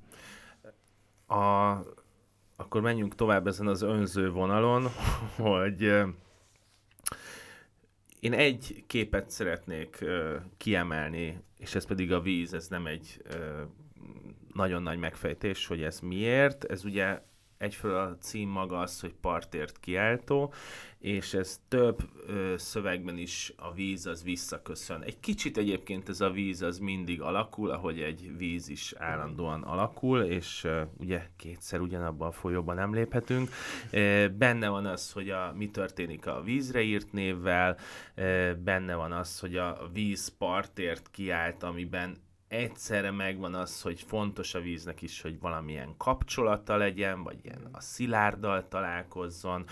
a, 1.33 1.85
akkor 2.57 2.81
menjünk 2.81 3.15
tovább 3.15 3.47
ezen 3.47 3.67
az 3.67 3.83
önző 3.83 4.31
vonalon, 4.31 4.89
hogy 5.37 5.83
én 8.21 8.33
egy 8.33 8.85
képet 8.87 9.31
szeretnék 9.31 10.05
kiemelni, 10.57 11.41
és 11.59 11.75
ez 11.75 11.87
pedig 11.87 12.13
a 12.13 12.21
víz, 12.21 12.55
ez 12.55 12.69
nem 12.69 12.87
egy 12.87 13.23
nagyon 14.55 14.83
nagy 14.83 14.99
megfejtés, 14.99 15.67
hogy 15.67 15.83
ez 15.83 16.01
miért. 16.01 16.65
Ez 16.65 16.85
ugye 16.85 17.23
egyfelől 17.59 17.97
a 17.97 18.17
cím 18.19 18.49
maga 18.49 18.79
az, 18.79 19.01
hogy 19.01 19.15
partért 19.21 19.81
kiáltó, 19.81 20.53
és 21.03 21.35
ez 21.35 21.61
több 21.69 21.99
ö, 22.27 22.55
szövegben 22.57 23.19
is 23.19 23.53
a 23.57 23.73
víz 23.73 24.07
az 24.07 24.23
visszaköszön. 24.23 25.03
Egy 25.03 25.21
kicsit 25.21 25.57
egyébként 25.57 26.09
ez 26.09 26.21
a 26.21 26.31
víz 26.31 26.63
az 26.63 26.79
mindig 26.79 27.21
alakul, 27.21 27.71
ahogy 27.71 28.01
egy 28.01 28.37
víz 28.37 28.69
is 28.69 28.95
állandóan 28.97 29.63
alakul, 29.63 30.23
és 30.23 30.65
ö, 30.65 30.83
ugye 30.99 31.27
kétszer 31.37 31.81
ugyanabban 31.81 32.29
a 32.29 32.33
folyóban 32.33 32.75
nem 32.75 32.95
léphetünk. 32.95 33.51
E, 33.91 34.29
benne 34.29 34.69
van 34.69 34.87
az, 34.87 35.13
hogy 35.13 35.31
a, 35.31 35.53
mi 35.57 35.71
történik 35.71 36.27
a 36.27 36.43
vízre 36.43 36.81
írt 36.81 37.13
névvel, 37.13 37.77
e, 38.15 38.55
benne 38.55 38.95
van 38.95 39.13
az, 39.13 39.39
hogy 39.39 39.57
a 39.57 39.89
víz 39.93 40.35
partért 40.39 41.11
kiállt, 41.11 41.63
amiben 41.63 42.17
egyszerre 42.49 43.11
megvan 43.11 43.55
az, 43.55 43.83
hogy 43.83 44.01
fontos 44.01 44.55
a 44.55 44.61
víznek 44.61 45.03
is, 45.03 45.21
hogy 45.21 45.41
valamilyen 45.41 45.95
kapcsolata 45.97 46.77
legyen, 46.77 47.23
vagy 47.23 47.39
ilyen 47.43 47.69
a 47.73 47.81
szilárddal 47.81 48.69
találkozzon. 48.69 49.65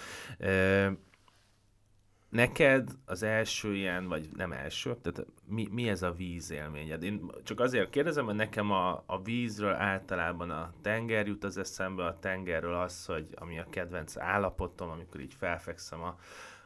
Neked 2.30 2.90
az 3.04 3.22
első 3.22 3.74
ilyen, 3.74 4.08
vagy 4.08 4.28
nem 4.36 4.52
első, 4.52 4.96
tehát 5.02 5.26
mi, 5.46 5.68
mi 5.70 5.88
ez 5.88 6.02
a 6.02 6.12
vízélményed? 6.12 7.02
Én 7.02 7.30
csak 7.44 7.60
azért 7.60 7.90
kérdezem, 7.90 8.24
hogy 8.24 8.34
nekem 8.34 8.70
a, 8.70 9.02
a 9.06 9.22
vízről 9.22 9.72
általában 9.72 10.50
a 10.50 10.72
tenger 10.82 11.26
jut 11.26 11.44
az 11.44 11.56
eszembe, 11.56 12.04
a 12.04 12.18
tengerről 12.18 12.74
az, 12.74 13.04
hogy 13.06 13.26
ami 13.34 13.58
a 13.58 13.66
kedvenc 13.70 14.16
állapotom, 14.16 14.90
amikor 14.90 15.20
így 15.20 15.34
felfekszem 15.38 16.02
a, 16.02 16.18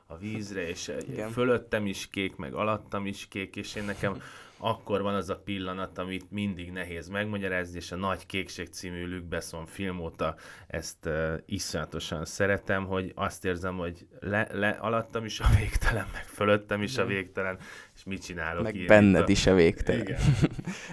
a 0.07 0.17
vízre, 0.17 0.69
és 0.69 0.93
Igen. 1.09 1.31
fölöttem 1.31 1.87
is 1.87 2.09
kék, 2.09 2.37
meg 2.37 2.55
alattam 2.55 3.07
is 3.07 3.29
kék, 3.29 3.57
és 3.57 3.75
én 3.75 3.85
nekem 3.85 4.23
akkor 4.59 5.03
van 5.03 5.15
az 5.15 5.31
a 5.31 5.37
pillanat, 5.37 5.99
amit 5.99 6.31
mindig 6.31 6.73
nehéz 6.73 7.09
megmagyarázni, 7.09 7.77
és 7.77 7.93
a 7.93 7.97
Nagy 7.97 8.27
Kékség 8.27 8.69
című 8.69 9.07
Luc 9.07 9.25
Besson 9.29 9.67
film 9.67 10.01
óta 10.01 10.35
ezt 10.67 11.07
uh, 11.07 11.35
iszonyatosan 11.47 12.25
szeretem, 12.25 12.87
hogy 12.87 13.13
azt 13.15 13.45
érzem, 13.45 13.77
hogy 13.77 14.07
le, 14.21 14.49
le, 14.53 14.69
alattam 14.69 15.25
is 15.25 15.41
a 15.41 15.47
végtelen, 15.59 16.07
meg 16.13 16.25
fölöttem 16.25 16.83
is 16.83 16.99
a 16.99 17.05
végtelen, 17.05 17.59
és 17.95 18.05
mit 18.05 18.25
csinálok 18.25 18.63
Meg 18.63 18.75
ilyen, 18.75 18.87
benned 18.87 19.29
a... 19.29 19.31
is 19.31 19.47
a 19.47 19.55
végtelen. 19.55 20.01
Igen. 20.01 20.21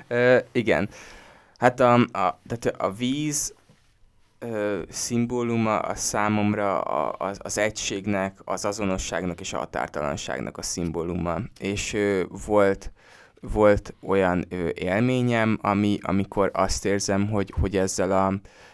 uh, 0.37 0.45
igen. 0.51 0.89
Hát 1.57 1.79
a, 1.79 1.93
a, 1.93 2.39
tehát 2.47 2.65
a 2.77 2.91
víz 2.91 3.53
ö, 4.41 4.81
szimbóluma 4.89 5.79
a 5.79 5.95
számomra 5.95 6.81
a, 6.81 7.15
az, 7.27 7.39
az 7.41 7.57
egységnek, 7.57 8.39
az 8.45 8.65
azonosságnak 8.65 9.39
és 9.39 9.53
a 9.53 9.57
határtalanságnak 9.57 10.57
a 10.57 10.61
szimbóluma. 10.61 11.37
És 11.59 11.93
ö, 11.93 12.23
volt 12.45 12.91
volt 13.41 13.93
olyan 14.01 14.45
ö, 14.49 14.69
élményem, 14.73 15.57
ami, 15.61 15.97
amikor 16.01 16.49
azt 16.53 16.85
érzem, 16.85 17.29
hogy, 17.29 17.53
hogy 17.59 17.77
ezzel, 17.77 18.11
a, 18.11 18.33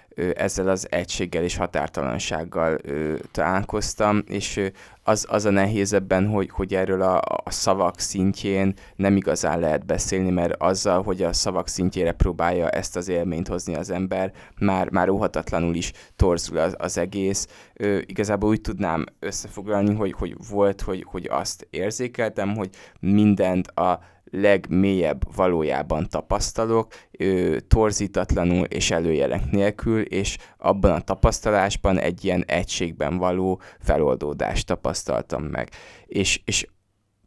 ö, 0.10 0.30
ezzel 0.36 0.70
az 0.70 0.88
egységgel 0.92 1.44
és 1.44 1.56
határtalansággal 1.56 2.78
ö, 2.82 3.16
találkoztam, 3.32 4.24
és 4.28 4.58
ö, 4.58 4.68
az, 5.04 5.26
az 5.30 5.46
a 5.46 5.50
nehéz 5.50 5.94
ebben, 5.94 6.28
hogy, 6.28 6.50
hogy 6.50 6.74
erről 6.74 7.02
a, 7.02 7.18
a 7.44 7.52
szavak 7.52 8.00
szintjén 8.00 8.74
nem 8.96 9.16
igazán 9.16 9.60
lehet 9.60 9.86
beszélni, 9.86 10.30
mert 10.30 10.56
azzal, 10.62 11.04
hogy 11.04 11.24
a 11.24 11.34
szavak 11.34 11.68
szintjére 11.68 12.12
próbálja 12.12 12.70
ezt 12.70 12.96
az 12.96 13.08
élményt 13.08 13.48
hozni 13.48 13.76
az 13.76 13.90
ember, 13.90 14.32
már, 14.60 14.90
már 14.90 15.10
óhatatlanul 15.10 15.76
is 15.76 15.92
torzul 16.16 16.58
az, 16.58 16.76
az 16.78 16.98
egész. 16.98 17.48
Ö, 17.74 18.00
igazából 18.06 18.50
úgy 18.50 18.62
tudnám 18.62 19.06
összefoglalni, 19.20 19.96
hogy, 19.96 20.14
hogy 20.18 20.36
volt, 20.50 20.82
hogy, 20.82 21.06
hogy 21.10 21.28
azt 21.32 21.68
érzékeltem, 21.70 22.56
hogy 22.56 22.70
mindent 23.00 23.68
a 23.68 24.00
legmélyebb 24.32 25.36
valójában 25.36 26.08
tapasztalok, 26.10 26.94
ö, 27.12 27.58
torzítatlanul 27.68 28.66
és 28.66 28.92
előjelek 28.92 29.52
nélkül, 29.52 30.02
és 30.02 30.38
abban 30.58 30.92
a 30.92 31.02
tapasztalásban 31.02 32.00
egy 32.00 32.26
ilyen 32.26 32.44
egységben 32.48 33.18
való 33.18 33.62
feloldódást 33.80 34.66
tapasztaltam 34.66 35.44
meg. 35.44 35.70
És, 36.06 36.42
és 36.46 36.68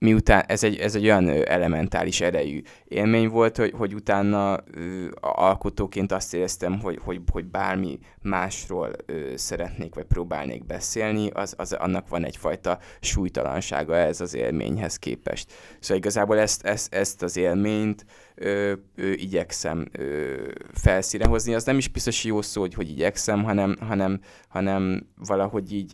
miután 0.00 0.44
ez 0.46 0.64
egy, 0.64 0.76
ez 0.76 0.94
egy 0.94 1.04
olyan 1.04 1.28
elementális 1.28 2.20
erejű 2.20 2.62
élmény 2.84 3.28
volt, 3.28 3.56
hogy, 3.56 3.72
hogy 3.76 3.94
utána 3.94 4.58
ö, 4.74 5.08
alkotóként 5.20 6.12
azt 6.12 6.34
éreztem, 6.34 6.80
hogy, 6.80 6.98
hogy, 7.04 7.20
hogy 7.32 7.44
bármi 7.44 7.98
másról 8.22 8.90
ö, 9.06 9.32
szeretnék, 9.36 9.94
vagy 9.94 10.04
próbálnék 10.04 10.66
beszélni, 10.66 11.30
az, 11.30 11.54
az, 11.56 11.72
annak 11.72 12.08
van 12.08 12.24
egyfajta 12.24 12.78
súlytalansága 13.00 13.96
ez 13.96 14.20
az 14.20 14.34
élményhez 14.34 14.96
képest. 14.96 15.52
Szóval 15.80 15.96
igazából 15.96 16.38
ezt, 16.38 16.64
ezt, 16.64 16.94
ezt 16.94 17.22
az 17.22 17.36
élményt 17.36 18.04
ö, 18.34 18.72
ö, 18.96 19.10
igyekszem 19.10 19.88
ö, 19.92 20.34
felszíre 20.72 21.26
hozni. 21.26 21.54
Az 21.54 21.64
nem 21.64 21.78
is 21.78 21.88
biztos 21.88 22.24
jó 22.24 22.42
szó, 22.42 22.60
hogy, 22.60 22.74
hogy 22.74 22.90
igyekszem, 22.90 23.44
hanem, 23.44 23.76
hanem, 23.80 24.20
hanem 24.48 25.06
valahogy 25.16 25.72
így 25.72 25.92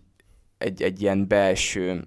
egy, 0.58 0.82
egy 0.82 1.00
ilyen 1.00 1.28
belső 1.28 2.04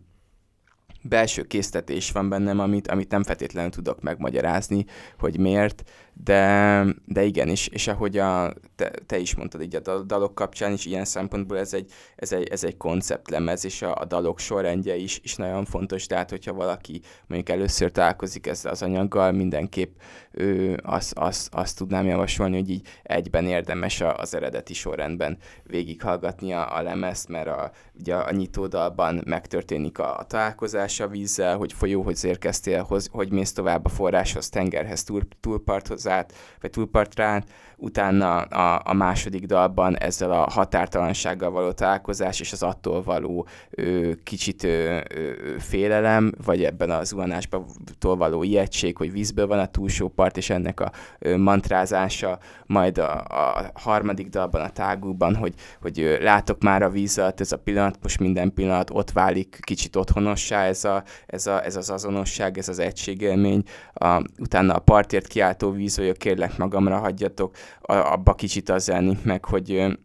belső 1.02 1.44
késztetés 1.44 2.12
van 2.12 2.30
bennem, 2.30 2.60
amit, 2.60 2.88
amit 2.88 3.12
nem 3.12 3.24
feltétlenül 3.24 3.70
tudok 3.72 4.02
megmagyarázni, 4.02 4.86
hogy 5.20 5.40
miért, 5.40 5.84
de, 6.24 6.86
de 7.06 7.24
igen, 7.24 7.48
és, 7.50 7.68
és 7.68 7.88
ahogy 7.88 8.18
a, 8.18 8.54
te, 8.76 8.92
te 9.06 9.18
is 9.18 9.36
mondtad 9.36 9.62
így 9.62 9.76
a 9.76 10.04
dalok 10.04 10.36
kapcsán 10.36 10.74
is, 10.74 10.86
ilyen 10.86 11.06
szempontból 11.06 11.58
ez 11.58 11.74
egy, 11.74 11.92
ez 12.16 12.32
egy, 12.32 12.48
ez 12.48 12.64
egy 12.64 12.78
konceptlemez, 12.78 13.66
és 13.66 13.82
a, 13.82 13.96
a 13.96 14.06
dalok 14.06 14.40
sorrendje 14.40 14.96
is, 14.96 15.20
is 15.24 15.36
nagyon 15.36 15.66
fontos, 15.66 16.06
tehát 16.06 16.30
hogyha 16.30 16.54
valaki 16.54 17.02
mondjuk 17.28 17.58
először 17.58 17.92
találkozik 17.92 18.48
ezzel 18.48 18.72
az 18.72 18.82
anyaggal, 18.82 19.32
mindenképp 19.32 19.96
ő, 20.32 20.80
azt, 20.84 21.18
azt, 21.18 21.54
azt 21.54 21.78
tudnám 21.78 22.06
javasolni, 22.06 22.56
hogy 22.56 22.70
így 22.70 22.88
egyben 23.04 23.46
érdemes 23.46 24.02
az 24.02 24.36
eredeti 24.36 24.74
sorrendben 24.74 25.38
végighallgatni 25.64 26.54
a, 26.54 26.76
a 26.78 26.82
lemezt, 26.82 27.28
mert 27.28 27.48
a, 27.48 27.72
ugye 28.00 28.16
a 28.16 28.32
nyitódalban 28.32 29.22
megtörténik 29.26 30.00
a, 30.00 30.18
a 30.18 30.24
találkozás 30.24 31.00
a 31.00 31.08
vízzel, 31.08 31.58
hogy 31.58 31.74
folyóhoz 31.74 32.24
érkeztél, 32.24 32.84
hogy, 32.84 33.08
hogy 33.12 33.32
mész 33.32 33.54
tovább 33.54 33.86
a 33.86 33.90
forráshoz, 33.90 34.50
tengerhez, 34.50 35.04
túl, 35.04 35.22
túlparthoz 35.40 36.08
át, 36.10 36.34
vagy 36.62 36.70
túlpartrán, 36.70 37.44
utána 37.80 38.42
a, 38.42 38.82
a 38.86 38.94
második 38.94 39.46
dalban 39.46 39.98
ezzel 39.98 40.32
a 40.32 40.50
határtalansággal 40.50 41.52
való 41.52 41.72
találkozás 41.72 42.40
és 42.40 42.52
az 42.52 42.64
attól 42.64 43.04
való 43.04 43.48
ö, 43.70 44.12
kicsit 44.24 44.64
ö, 44.64 45.00
ö, 45.16 45.32
félelem, 45.60 46.32
vagy 46.46 46.64
ebben 46.64 46.90
az 46.90 47.08
zuhanásban 47.08 47.66
való 48.00 48.44
ijegység, 48.44 48.98
hogy 48.98 49.12
vízből 49.12 49.48
van 49.48 49.60
a 49.60 49.66
túlsó 49.66 50.08
part, 50.08 50.38
és 50.38 50.50
ennek 50.50 50.80
a 50.80 50.92
ö, 51.20 51.38
mantrázása, 51.38 52.40
majd 52.66 52.98
a, 52.98 53.18
a 53.20 53.72
harmadik 53.74 54.30
dalban, 54.30 54.62
a 54.62 54.70
tágúban, 54.70 55.36
hogy, 55.36 55.54
hogy 55.82 56.00
ö, 56.00 56.24
látok 56.24 56.62
már 56.62 56.82
a 56.82 56.90
víz 56.90 57.18
ez 57.36 57.52
a 57.52 57.58
pillanat, 57.58 57.98
most 58.02 58.20
minden 58.20 58.54
pillanat 58.54 58.90
ott 58.94 59.12
válik 59.12 59.58
kicsit 59.62 59.96
otthonossá, 59.96 60.64
ez, 60.64 60.86
a, 60.86 61.04
ez, 61.26 61.48
a, 61.48 61.66
ez 61.66 61.76
az 61.76 61.90
azonosság, 61.90 62.58
ez 62.58 62.70
az 62.70 62.80
egységélmény, 62.80 63.64
a, 63.94 64.22
utána 64.40 64.74
a 64.74 64.80
partért 64.80 65.28
kiáltó 65.28 65.72
víz, 65.72 65.98
hogy 66.08 66.18
kérlek 66.18 66.58
magamra 66.58 66.98
hagyjatok, 66.98 67.56
abba 67.82 68.34
kicsit 68.34 68.70
az 68.70 68.90
elnik 68.90 69.24
meg, 69.24 69.46
hogy 69.46 69.98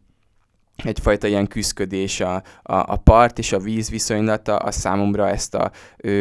egyfajta 0.77 1.27
ilyen 1.27 1.47
küzdködés 1.47 2.21
a, 2.21 2.35
a, 2.35 2.43
a 2.63 2.97
part 2.97 3.39
és 3.39 3.53
a 3.53 3.59
víz 3.59 3.91
viszonylata, 3.91 4.57
a 4.57 4.71
számomra 4.71 5.29
ezt 5.29 5.55
a, 5.55 5.71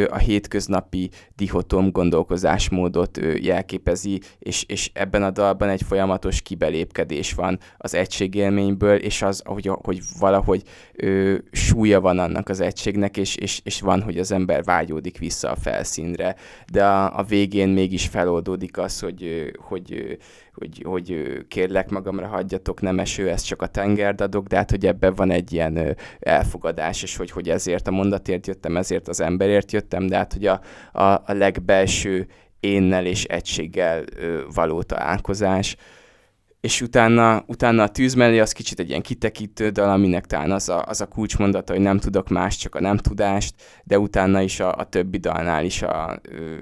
a 0.08 0.18
hétköznapi 0.18 1.10
dihotom 1.36 1.92
gondolkozásmódot 1.92 3.20
jelképezi, 3.42 4.22
és, 4.40 4.64
és 4.64 4.92
ebben 4.94 5.24
a 5.24 5.32
dalban 5.32 5.70
egy 5.70 5.82
folyamatos 5.82 6.42
kibelépkedés 6.42 7.34
van 7.34 7.60
az 7.78 7.94
egységélményből, 7.94 8.96
és 8.96 9.22
az, 9.22 9.42
hogy, 9.46 9.72
hogy 9.82 10.02
valahogy 10.20 10.64
ö, 10.94 11.36
súlya 11.52 12.02
van 12.02 12.20
annak 12.20 12.50
az 12.50 12.60
egységnek, 12.60 13.18
és, 13.18 13.36
és, 13.36 13.62
és 13.64 13.82
van, 13.82 14.02
hogy 14.02 14.18
az 14.18 14.32
ember 14.32 14.64
vágyódik 14.64 15.18
vissza 15.18 15.52
a 15.52 15.56
felszínre, 15.56 16.36
de 16.72 16.86
a, 16.86 17.18
a 17.18 17.24
végén 17.24 17.70
mégis 17.70 18.08
feloldódik 18.08 18.78
az, 18.78 19.00
hogy, 19.00 19.52
hogy 19.58 20.18
hogy, 20.54 20.82
hogy 20.86 21.38
kérlek 21.48 21.90
magamra 21.90 22.28
hagyjatok, 22.28 22.82
nem 22.82 23.00
eső, 23.00 23.30
ez 23.30 23.42
csak 23.42 23.62
a 23.62 23.68
tengerd 23.68 24.22
adok, 24.22 24.48
de 24.48 24.56
hát, 24.56 24.70
hogy 24.70 24.86
ebben 24.86 25.14
van 25.14 25.32
egy 25.32 25.54
ilyen 25.54 25.96
elfogadás, 26.20 27.04
és 27.04 27.16
hogy, 27.16 27.32
hogy 27.32 27.50
ezért 27.50 27.88
a 27.88 27.92
mondatért 27.92 28.48
jöttem, 28.48 28.78
ezért 28.78 29.08
az 29.08 29.22
emberért 29.22 29.72
jöttem, 29.72 30.08
de 30.08 30.16
hát, 30.16 30.34
hogy 30.34 30.46
a, 30.46 30.62
a, 30.92 31.04
a 31.04 31.34
legbelső 31.34 32.28
énnel 32.60 33.06
és 33.06 33.24
egységgel 33.24 34.04
való 34.54 34.82
találkozás, 34.82 35.76
és 36.64 36.82
utána, 36.82 37.44
utána 37.48 37.84
a 37.84 37.88
tűz 37.88 38.14
mellé 38.14 38.40
az 38.40 38.52
kicsit 38.52 38.80
egy 38.80 38.90
ilyen 38.90 39.02
kitekítő 39.02 39.70
dal, 39.70 39.90
aminek 39.90 40.26
talán 40.26 40.52
az 40.52 40.70
a, 40.70 40.84
az 40.86 41.02
a 41.02 41.08
kulcsmondata, 41.08 41.74
hogy 41.74 41.82
nem 41.82 41.98
tudok 41.98 42.30
más, 42.30 42.58
csak 42.58 42.76
a 42.76 42.82
nem 42.82 42.98
tudást, 42.98 43.54
de 43.84 44.00
utána 44.00 44.42
is 44.42 44.60
a, 44.60 44.76
a 44.76 44.84
többi 44.84 45.18
dalnál 45.18 45.66
is 45.66 45.82
a, 45.82 46.20
ö, 46.22 46.56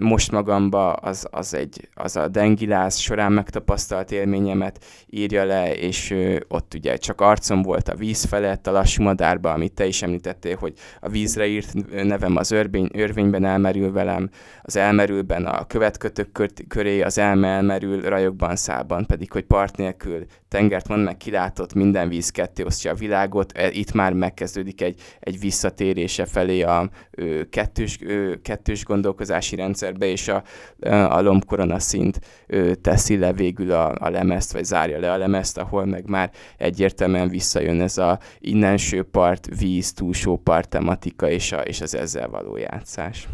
most 0.00 0.30
magamba 0.30 0.92
az, 0.92 1.26
az, 1.30 1.54
egy, 1.54 1.88
az 1.94 2.16
a 2.16 2.28
dengilász 2.28 2.98
során 2.98 3.32
megtapasztalt 3.32 4.12
élményemet 4.12 4.84
írja 5.06 5.44
le, 5.44 5.74
és 5.76 6.14
ott 6.48 6.74
ugye 6.74 6.96
csak 6.96 7.20
arcom 7.20 7.62
volt 7.62 7.88
a 7.88 7.94
víz 7.94 8.24
felett, 8.24 8.66
a 8.66 8.72
lassú 8.72 9.02
madárba, 9.02 9.52
amit 9.52 9.72
te 9.72 9.86
is 9.86 10.02
említettél, 10.02 10.56
hogy 10.56 10.72
a 11.00 11.08
vízre 11.08 11.46
írt 11.46 11.92
nevem 12.04 12.36
az 12.36 12.50
örvény, 12.50 12.88
örvényben 12.92 13.44
elmerül 13.44 13.92
velem, 13.92 14.30
az 14.62 14.76
elmerülben 14.76 15.46
a 15.46 15.66
követkötök 15.66 16.52
köré, 16.68 17.00
az 17.00 17.18
elme 17.18 17.48
elmerül, 17.48 18.00
rajokban 18.00 18.56
szában, 18.56 19.06
pedig 19.06 19.32
hogy 19.32 19.44
part 19.44 19.76
nélkül 19.76 20.24
tengert 20.50 20.88
mond 20.88 21.04
meg 21.04 21.16
kilátott, 21.16 21.74
minden 21.74 22.08
víz 22.08 22.30
ketté 22.30 22.62
osztja 22.62 22.90
a 22.90 22.94
világot, 22.94 23.52
e, 23.52 23.70
itt 23.70 23.92
már 23.92 24.12
megkezdődik 24.12 24.80
egy, 24.80 25.00
egy 25.20 25.40
visszatérése 25.40 26.24
felé 26.24 26.62
a 26.62 26.90
ö, 27.10 27.40
kettős, 27.50 27.98
ö, 28.02 28.32
kettős 28.42 28.84
gondolkozási 28.84 29.56
rendszerbe, 29.56 30.06
és 30.06 30.28
a, 30.28 30.42
a 30.88 31.20
lombkorona 31.20 31.78
szint 31.78 32.20
ö, 32.46 32.74
teszi 32.74 33.18
le 33.18 33.32
végül 33.32 33.72
a, 33.72 33.94
a 33.98 34.08
lemezt, 34.08 34.52
vagy 34.52 34.64
zárja 34.64 34.98
le 34.98 35.12
a 35.12 35.16
lemezt, 35.16 35.58
ahol 35.58 35.84
meg 35.84 36.08
már 36.08 36.30
egyértelműen 36.56 37.28
visszajön 37.28 37.80
ez 37.80 37.98
a 37.98 38.18
innenső 38.38 39.02
part, 39.02 39.48
víz, 39.58 39.92
túlsó 39.92 40.36
part 40.36 40.68
tematika, 40.68 41.30
és, 41.30 41.52
a, 41.52 41.60
és 41.60 41.80
az 41.80 41.94
ezzel 41.94 42.28
való 42.28 42.56
játszás. 42.56 43.28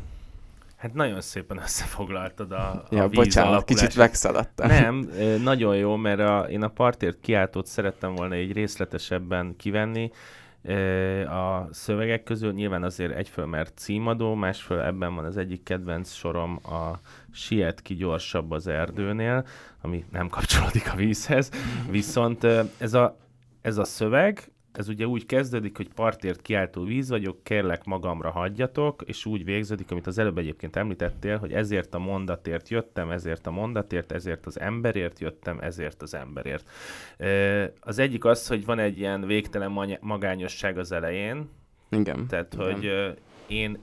Hát 0.86 0.94
nagyon 0.94 1.20
szépen 1.20 1.58
összefoglaltad 1.58 2.52
a, 2.52 2.70
a 2.70 2.84
ja, 2.90 3.08
víz 3.08 3.18
bocsánat, 3.18 3.50
alakulás. 3.50 3.80
kicsit 3.80 3.96
megszaladtam. 3.98 4.68
Nem, 4.68 5.10
nagyon 5.42 5.76
jó, 5.76 5.96
mert 5.96 6.20
a, 6.20 6.46
én 6.50 6.62
a 6.62 6.68
partért 6.68 7.20
kiáltót 7.20 7.66
szerettem 7.66 8.14
volna 8.14 8.34
egy 8.34 8.52
részletesebben 8.52 9.56
kivenni. 9.56 10.10
A 11.26 11.68
szövegek 11.70 12.22
közül 12.22 12.52
nyilván 12.52 12.82
azért 12.82 13.16
egyföl, 13.16 13.46
mert 13.46 13.78
címadó, 13.78 14.34
másföl 14.34 14.80
ebben 14.80 15.14
van 15.14 15.24
az 15.24 15.36
egyik 15.36 15.62
kedvenc 15.62 16.12
sorom 16.12 16.60
a 16.62 16.98
siet 17.32 17.82
ki 17.82 17.94
gyorsabb 17.94 18.50
az 18.50 18.66
erdőnél, 18.66 19.46
ami 19.82 20.04
nem 20.12 20.28
kapcsolódik 20.28 20.92
a 20.92 20.96
vízhez. 20.96 21.50
Viszont 21.90 22.44
ez 22.78 22.94
a, 22.94 23.18
ez 23.62 23.78
a 23.78 23.84
szöveg, 23.84 24.52
ez 24.78 24.88
ugye 24.88 25.06
úgy 25.06 25.26
kezdődik, 25.26 25.76
hogy 25.76 25.88
partért 25.94 26.42
kiáltó 26.42 26.84
víz 26.84 27.08
vagyok, 27.08 27.44
kérlek 27.44 27.84
magamra 27.84 28.30
hagyjatok, 28.30 29.02
és 29.06 29.26
úgy 29.26 29.44
végződik, 29.44 29.90
amit 29.90 30.06
az 30.06 30.18
előbb 30.18 30.38
egyébként 30.38 30.76
említettél, 30.76 31.38
hogy 31.38 31.52
ezért 31.52 31.94
a 31.94 31.98
mondatért 31.98 32.68
jöttem, 32.68 33.10
ezért 33.10 33.46
a 33.46 33.50
mondatért, 33.50 34.12
ezért 34.12 34.46
az 34.46 34.60
emberért 34.60 35.18
jöttem, 35.18 35.58
ezért 35.60 36.02
az 36.02 36.14
emberért. 36.14 36.70
Az 37.80 37.98
egyik 37.98 38.24
az, 38.24 38.46
hogy 38.46 38.64
van 38.64 38.78
egy 38.78 38.98
ilyen 38.98 39.26
végtelen 39.26 39.98
magányosság 40.00 40.78
az 40.78 40.92
elején. 40.92 41.48
Igen. 41.90 42.26
Tehát, 42.26 42.54
Igen. 42.54 42.72
hogy 42.72 43.14
én 43.46 43.80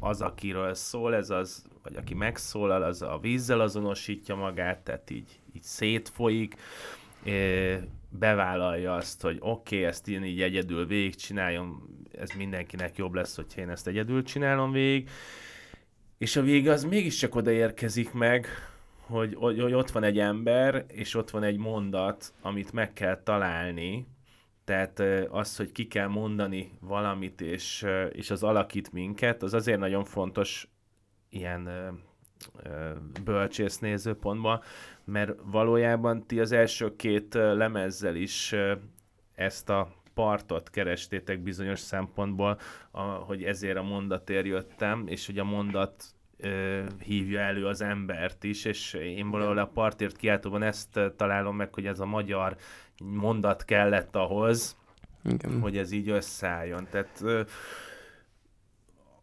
az, 0.00 0.20
akiről 0.20 0.74
szól, 0.74 1.14
ez 1.14 1.30
az, 1.30 1.64
vagy 1.82 1.96
aki 1.96 2.14
megszólal, 2.14 2.82
az 2.82 3.02
a 3.02 3.18
vízzel 3.20 3.60
azonosítja 3.60 4.34
magát, 4.34 4.78
tehát 4.78 5.10
így, 5.10 5.40
így 5.52 5.62
szétfolyik 5.62 6.56
bevállalja 8.08 8.94
azt, 8.94 9.22
hogy 9.22 9.36
oké, 9.40 9.76
okay, 9.76 9.88
ezt 9.88 10.08
én 10.08 10.24
így 10.24 10.42
egyedül 10.42 10.86
végigcsinálom, 10.86 11.88
ez 12.12 12.30
mindenkinek 12.36 12.96
jobb 12.96 13.14
lesz, 13.14 13.36
hogyha 13.36 13.60
én 13.60 13.70
ezt 13.70 13.86
egyedül 13.86 14.22
csinálom 14.22 14.72
végig, 14.72 15.10
és 16.18 16.36
a 16.36 16.42
vége 16.42 16.72
az 16.72 16.84
mégiscsak 16.84 17.34
odaérkezik 17.34 18.12
meg, 18.12 18.46
hogy, 19.00 19.34
hogy, 19.34 19.60
hogy 19.60 19.72
ott 19.72 19.90
van 19.90 20.02
egy 20.02 20.18
ember, 20.18 20.84
és 20.88 21.14
ott 21.14 21.30
van 21.30 21.42
egy 21.42 21.56
mondat, 21.56 22.32
amit 22.42 22.72
meg 22.72 22.92
kell 22.92 23.22
találni, 23.22 24.06
tehát 24.64 25.02
az, 25.30 25.56
hogy 25.56 25.72
ki 25.72 25.86
kell 25.86 26.08
mondani 26.08 26.72
valamit, 26.80 27.40
és, 27.40 27.86
és 28.12 28.30
az 28.30 28.42
alakít 28.42 28.92
minket, 28.92 29.42
az 29.42 29.54
azért 29.54 29.78
nagyon 29.78 30.04
fontos 30.04 30.68
ilyen 31.28 31.68
bölcsész 33.24 33.78
nézőpontban, 33.78 34.60
mert 35.04 35.32
valójában 35.44 36.26
ti 36.26 36.40
az 36.40 36.52
első 36.52 36.96
két 36.96 37.34
lemezzel 37.34 38.16
is 38.16 38.54
ezt 39.34 39.70
a 39.70 39.88
partot 40.14 40.70
kerestétek 40.70 41.40
bizonyos 41.40 41.78
szempontból, 41.78 42.58
a, 42.90 43.00
hogy 43.00 43.42
ezért 43.42 43.76
a 43.76 43.82
mondatért 43.82 44.46
jöttem, 44.46 45.04
és 45.06 45.26
hogy 45.26 45.38
a 45.38 45.44
mondat 45.44 46.04
ö, 46.36 46.82
hívja 46.98 47.40
elő 47.40 47.66
az 47.66 47.80
embert 47.80 48.44
is, 48.44 48.64
és 48.64 48.92
én 48.92 49.30
valahol 49.30 49.58
a 49.58 49.66
partért 49.66 50.16
kiáltóban 50.16 50.62
ezt 50.62 51.00
találom 51.16 51.56
meg, 51.56 51.74
hogy 51.74 51.86
ez 51.86 52.00
a 52.00 52.06
magyar 52.06 52.56
mondat 53.02 53.64
kellett 53.64 54.16
ahhoz, 54.16 54.76
Igen. 55.24 55.60
hogy 55.60 55.76
ez 55.76 55.90
így 55.90 56.08
összeálljon. 56.08 56.86
Tehát 56.90 57.20
ö, 57.22 57.42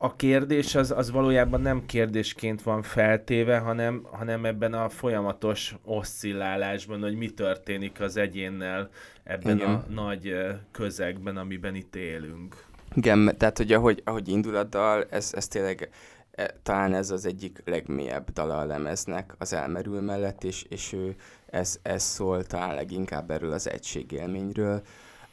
a 0.04 0.16
kérdés 0.16 0.76
az, 0.76 0.92
az 0.92 1.12
valójában 1.12 1.62
nem 1.62 1.86
kérdésként 1.86 2.64
van 2.64 2.82
feltéve, 2.82 3.58
hanem, 3.58 4.08
hanem 4.12 4.46
ebben 4.46 4.74
a 4.74 4.90
folyamatos 4.90 5.76
oszcillálásban, 5.84 7.02
hogy 7.02 7.16
mi 7.16 7.30
történik 7.30 8.00
az 8.00 8.18
egyénnel 8.18 8.90
ebben 9.24 9.56
Igen. 9.56 9.70
a 9.70 9.86
nagy 9.90 10.36
közegben, 10.72 11.38
amiben 11.38 11.76
itt 11.76 11.96
élünk. 11.96 12.66
Igen, 12.96 13.36
tehát 13.38 13.58
hogy 13.58 13.72
ahogy, 13.72 14.02
ahogy 14.06 14.28
indul 14.28 14.56
a 14.56 14.64
dal, 14.64 15.06
ez, 15.10 15.32
ez 15.36 15.48
tényleg 15.48 15.90
e, 16.32 16.54
talán 16.64 16.94
ez 16.94 17.10
az 17.10 17.26
egyik 17.26 17.62
legmélyebb 17.66 18.30
dala 18.30 18.58
a 18.58 18.66
lemeznek 18.66 19.36
az 19.38 19.54
elmerül 19.54 20.02
mellett, 20.02 20.44
és, 20.44 20.66
és 20.70 20.94
ő, 20.94 21.16
ez, 21.46 21.80
ez 21.82 22.04
szól 22.04 22.44
talán 22.44 22.76
leginkább 22.76 23.32
erről 23.32 23.52
az 23.52 23.70
egységélményről, 23.70 24.82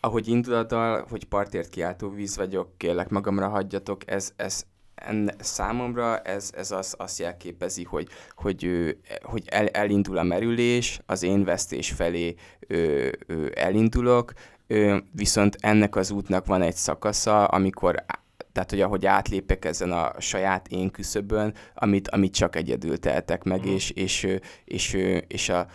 ahogy 0.00 0.28
indul 0.28 0.54
a 0.54 0.64
dal, 0.64 1.06
hogy 1.08 1.24
partért 1.24 1.68
kiáltó 1.68 2.10
víz 2.10 2.36
vagyok, 2.36 2.78
kérlek 2.78 3.08
magamra 3.08 3.48
hagyjatok, 3.48 4.10
ez, 4.10 4.32
ez 4.36 4.64
enne, 4.94 5.34
számomra 5.38 6.18
ez, 6.18 6.50
ez 6.56 6.70
az, 6.70 6.94
azt 6.98 7.18
jelképezi, 7.18 7.84
hogy, 7.84 8.08
hogy, 8.34 8.96
hogy 9.22 9.42
el, 9.46 9.66
elindul 9.66 10.18
a 10.18 10.22
merülés, 10.22 11.00
az 11.06 11.22
én 11.22 11.44
vesztés 11.44 11.90
felé 11.90 12.34
ö, 12.66 13.08
ö, 13.26 13.46
elindulok, 13.54 14.32
ö, 14.66 14.96
viszont 15.12 15.56
ennek 15.60 15.96
az 15.96 16.10
útnak 16.10 16.46
van 16.46 16.62
egy 16.62 16.76
szakasza, 16.76 17.44
amikor 17.44 18.04
tehát, 18.52 18.72
hogy 18.72 18.80
ahogy 18.80 19.06
átlépek 19.06 19.64
ezen 19.64 19.92
a 19.92 20.20
saját 20.20 20.68
én 20.68 20.90
küszöbön, 20.90 21.54
amit, 21.74 22.08
amit 22.08 22.34
csak 22.34 22.56
egyedül 22.56 22.98
tehetek 22.98 23.44
meg, 23.44 23.66
mm. 23.66 23.72
és, 23.72 23.90
és, 23.90 24.22
és, 24.64 24.92
és, 24.94 25.22
és 25.26 25.48
a, 25.48 25.66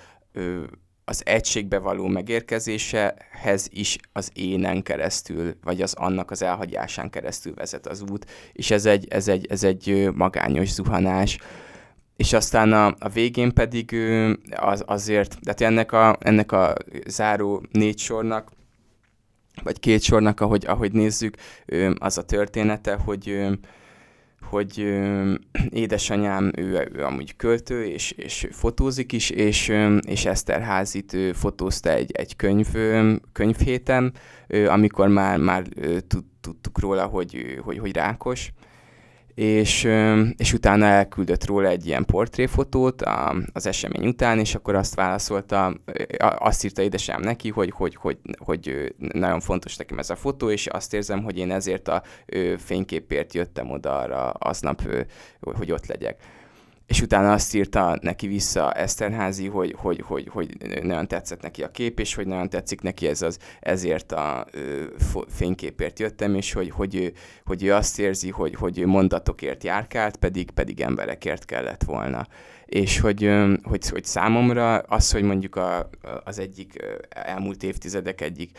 az 1.05 1.21
egységbe 1.25 1.77
való 1.77 2.07
megérkezésehez 2.07 3.67
is 3.69 3.97
az 4.11 4.31
énen 4.33 4.81
keresztül, 4.81 5.55
vagy 5.63 5.81
az 5.81 5.93
annak 5.93 6.31
az 6.31 6.41
elhagyásán 6.41 7.09
keresztül 7.09 7.53
vezet 7.53 7.87
az 7.87 8.03
út, 8.11 8.25
és 8.53 8.71
ez 8.71 8.85
egy, 8.85 9.07
ez 9.09 9.27
egy, 9.27 9.47
ez 9.49 9.63
egy 9.63 10.09
magányos 10.13 10.71
zuhanás. 10.71 11.37
És 12.15 12.33
aztán 12.33 12.73
a, 12.73 12.95
a 12.99 13.09
végén 13.09 13.53
pedig 13.53 13.95
az, 14.55 14.83
azért, 14.85 15.37
tehát 15.41 15.61
ennek 15.61 15.91
a, 15.91 16.17
ennek 16.19 16.51
a 16.51 16.73
záró 17.07 17.65
négy 17.71 17.99
sornak, 17.99 18.51
vagy 19.63 19.79
két 19.79 20.01
sornak, 20.01 20.39
ahogy, 20.39 20.65
ahogy 20.65 20.91
nézzük, 20.91 21.35
az 21.97 22.17
a 22.17 22.23
története, 22.23 22.95
hogy 22.95 23.47
hogy 24.49 24.79
ö, 24.79 25.33
édesanyám, 25.69 26.51
ő, 26.57 26.89
ő 26.93 27.03
amúgy 27.03 27.35
költő, 27.35 27.85
és, 27.85 28.11
és 28.11 28.47
fotózik 28.51 29.11
is, 29.11 29.29
és, 29.29 29.69
ö, 29.69 29.97
és 29.97 30.25
Eszterházit 30.25 31.13
ő 31.13 31.31
fotózta 31.31 31.89
egy, 31.89 32.11
egy 32.11 32.35
könyv, 32.35 32.67
ö, 32.73 33.13
könyvhéten, 33.31 34.13
ö, 34.47 34.67
amikor 34.67 35.07
már, 35.07 35.37
már 35.37 35.63
ö, 35.75 35.99
tud, 35.99 36.23
tudtuk 36.41 36.79
róla, 36.79 37.05
hogy, 37.05 37.59
hogy, 37.63 37.77
hogy 37.77 37.95
rákos, 37.95 38.51
és, 39.35 39.83
és 40.37 40.53
utána 40.53 40.85
elküldött 40.85 41.45
róla 41.45 41.67
egy 41.67 41.85
ilyen 41.85 42.05
portréfotót 42.05 43.01
az 43.53 43.65
esemény 43.65 44.07
után, 44.07 44.39
és 44.39 44.55
akkor 44.55 44.75
azt 44.75 44.95
válaszolta, 44.95 45.73
azt 46.37 46.63
írta 46.63 46.81
édesem 46.81 47.21
neki, 47.21 47.49
hogy, 47.49 47.71
hogy, 47.71 47.95
hogy, 47.95 48.17
hogy 48.37 48.93
nagyon 48.97 49.39
fontos 49.39 49.75
nekem 49.75 49.99
ez 49.99 50.09
a 50.09 50.15
fotó, 50.15 50.49
és 50.49 50.67
azt 50.67 50.93
érzem, 50.93 51.23
hogy 51.23 51.37
én 51.37 51.51
ezért 51.51 51.87
a 51.87 52.01
fényképért 52.57 53.33
jöttem 53.33 53.71
oda 53.71 53.97
arra 53.99 54.29
aznap, 54.29 54.81
hogy 55.39 55.71
ott 55.71 55.85
legyek 55.85 56.21
és 56.85 57.01
utána 57.01 57.31
azt 57.31 57.55
írta 57.55 57.97
neki 58.01 58.27
vissza 58.27 58.71
Eszterházi, 58.71 59.47
hogy, 59.47 59.75
hogy, 59.77 60.03
hogy, 60.05 60.27
hogy 60.31 60.55
nagyon 60.81 61.07
tetszett 61.07 61.41
neki 61.41 61.63
a 61.63 61.71
kép, 61.71 61.99
és 61.99 62.15
hogy 62.15 62.27
nagyon 62.27 62.49
tetszik 62.49 62.81
neki 62.81 63.07
ez 63.07 63.21
az, 63.21 63.37
ezért 63.59 64.11
a 64.11 64.45
ö, 64.51 64.83
fényképért 65.27 65.99
jöttem, 65.99 66.35
és 66.35 66.53
hogy, 66.53 66.69
hogy, 66.69 66.95
ő, 66.95 67.13
hogy 67.45 67.63
ő 67.63 67.73
azt 67.73 67.99
érzi, 67.99 68.29
hogy, 68.29 68.55
hogy 68.55 68.79
ő 68.79 68.87
mondatokért 68.87 69.63
járkált, 69.63 70.15
pedig, 70.15 70.51
pedig 70.51 70.81
emberekért 70.81 71.45
kellett 71.45 71.83
volna. 71.83 72.27
És 72.65 72.99
hogy, 72.99 73.29
hogy, 73.63 73.89
hogy 73.89 74.03
számomra 74.03 74.77
az, 74.77 75.11
hogy 75.11 75.23
mondjuk 75.23 75.55
a, 75.55 75.89
az 76.23 76.39
egyik 76.39 76.85
elmúlt 77.09 77.63
évtizedek 77.63 78.21
egyik 78.21 78.57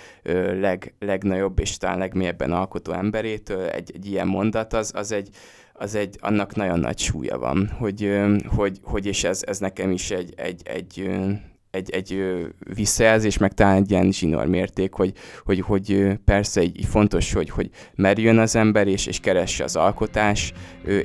leg, 0.61 0.95
legnagyobb 0.99 1.59
és 1.59 1.77
talán 1.77 1.99
legmélyebben 1.99 2.53
alkotó 2.53 2.93
emberétől 2.93 3.66
egy, 3.66 3.91
egy 3.95 4.07
ilyen 4.07 4.27
mondat, 4.27 4.72
az, 4.72 4.93
az 4.95 5.12
egy, 5.12 5.29
az 5.77 5.95
egy, 5.95 6.16
annak 6.20 6.55
nagyon 6.55 6.79
nagy 6.79 6.99
súlya 6.99 7.39
van, 7.39 7.70
hogy, 7.79 8.20
hogy, 8.47 8.79
hogy 8.83 9.07
és 9.07 9.25
ez, 9.25 9.43
ez 9.47 9.59
nekem 9.59 9.91
is 9.91 10.11
egy, 10.11 10.33
egy, 10.37 10.61
egy, 10.64 11.11
egy, 11.70 11.91
egy 11.91 12.25
visszajelzés, 12.75 13.39
meg 13.39 13.53
talán 13.53 13.77
egy 13.77 13.91
ilyen 13.91 14.12
zsinór 14.12 14.47
mérték, 14.47 14.93
hogy, 14.93 15.12
hogy, 15.45 15.61
hogy 15.61 16.18
persze 16.25 16.62
így, 16.62 16.85
fontos, 16.85 17.33
hogy, 17.33 17.51
hogy 17.51 17.70
merjön 17.95 18.39
az 18.39 18.57
ember, 18.57 18.87
és, 18.87 19.07
és 19.07 19.20
keresse 19.20 19.64
az 19.64 19.77
alkotás 19.77 20.53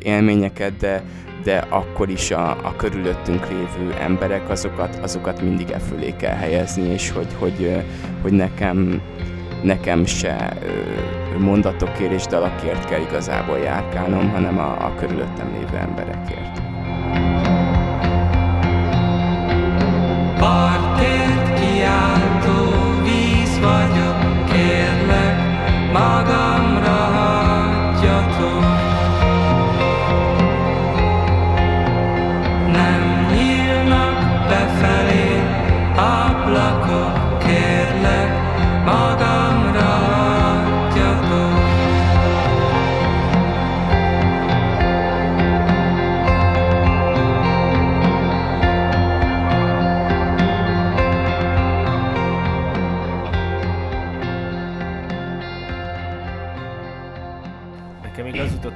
élményeket, 0.03 0.77
de, 0.77 1.03
de 1.43 1.57
akkor 1.57 2.09
is 2.09 2.31
a, 2.31 2.67
a 2.67 2.75
körülöttünk 2.75 3.49
lévő 3.49 3.93
emberek, 3.93 4.49
azokat, 4.49 4.95
azokat 4.95 5.41
mindig 5.41 5.69
e 5.69 5.79
fölé 5.79 6.15
kell 6.15 6.35
helyezni, 6.35 6.87
és 6.87 7.09
hogy, 7.09 7.33
hogy, 7.33 7.83
hogy 8.21 8.33
nekem, 8.33 9.01
nekem 9.61 10.05
se 10.05 10.53
mondatokért 11.37 12.11
és 12.11 12.25
dalakért 12.25 12.85
kell 12.85 13.01
igazából 13.01 13.57
járkálnom, 13.57 14.29
hanem 14.29 14.57
a, 14.57 14.85
a 14.85 14.93
körülöttem 14.95 15.51
lévő 15.53 15.77
emberekért. 15.77 16.61
Partért 20.39 21.59
kiáltó 21.59 22.71
víz 23.03 23.59
vagyok, 23.59 24.45
kérlek, 24.45 25.37
magamra 25.93 26.38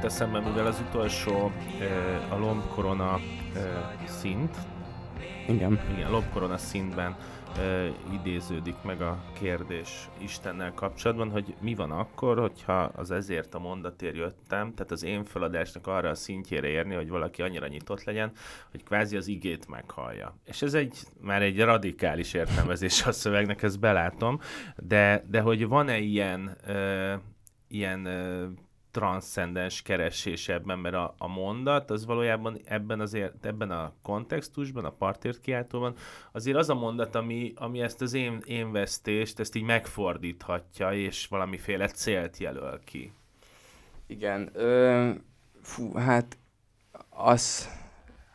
jutott 0.03 0.21
eszembe, 0.21 0.39
mivel 0.39 0.65
az 0.65 0.83
utolsó 0.89 1.51
a 2.29 2.35
lombkorona 2.37 3.19
szint, 4.05 4.57
igen. 5.47 5.79
Igen, 5.91 6.11
lombkorona 6.11 6.57
szintben 6.57 7.15
idéződik 8.11 8.75
meg 8.83 9.01
a 9.01 9.23
kérdés 9.33 10.09
Istennel 10.17 10.73
kapcsolatban, 10.73 11.29
hogy 11.29 11.55
mi 11.61 11.75
van 11.75 11.91
akkor, 11.91 12.39
hogyha 12.39 12.81
az 12.81 13.11
ezért 13.11 13.53
a 13.53 13.59
mondatért 13.59 14.15
jöttem, 14.15 14.73
tehát 14.73 14.91
az 14.91 15.03
én 15.03 15.23
feladásnak 15.23 15.87
arra 15.87 16.09
a 16.09 16.15
szintjére 16.15 16.67
érni, 16.67 16.95
hogy 16.95 17.09
valaki 17.09 17.41
annyira 17.41 17.67
nyitott 17.67 18.03
legyen, 18.03 18.31
hogy 18.71 18.83
kvázi 18.83 19.17
az 19.17 19.27
igét 19.27 19.67
meghallja. 19.67 20.37
És 20.45 20.61
ez 20.61 20.73
egy, 20.73 20.97
már 21.21 21.41
egy 21.41 21.61
radikális 21.61 22.33
értelmezés 22.33 23.05
a 23.05 23.11
szövegnek, 23.11 23.63
ezt 23.63 23.79
belátom, 23.79 24.39
de, 24.75 25.25
de 25.29 25.41
hogy 25.41 25.67
van-e 25.67 25.97
ilyen, 25.97 26.57
ö, 26.67 27.13
ilyen 27.67 28.05
ö, 28.05 28.45
transzcendens 28.93 29.81
keresés 29.81 30.49
ebben, 30.49 30.79
mert 30.79 30.95
a, 30.95 31.13
a 31.17 31.27
mondat 31.27 31.91
az 31.91 32.05
valójában 32.05 32.59
ebben, 32.65 32.99
azért, 32.99 33.45
ebben 33.45 33.71
a 33.71 33.93
kontextusban, 34.01 34.85
a 34.85 34.91
partért 34.91 35.39
kiáltóban, 35.39 35.95
azért 36.31 36.57
az 36.57 36.69
a 36.69 36.73
mondat, 36.73 37.15
ami, 37.15 37.53
ami 37.55 37.81
ezt 37.81 38.01
az 38.01 38.13
én, 38.13 38.41
én 38.45 38.71
vesztést, 38.71 39.39
ezt 39.39 39.55
így 39.55 39.63
megfordíthatja, 39.63 40.91
és 40.91 41.27
valamiféle 41.27 41.87
célt 41.87 42.37
jelöl 42.37 42.79
ki. 42.83 43.13
Igen, 44.07 44.49
ö, 44.53 45.09
fú, 45.61 45.93
hát 45.93 46.37
az, 47.09 47.69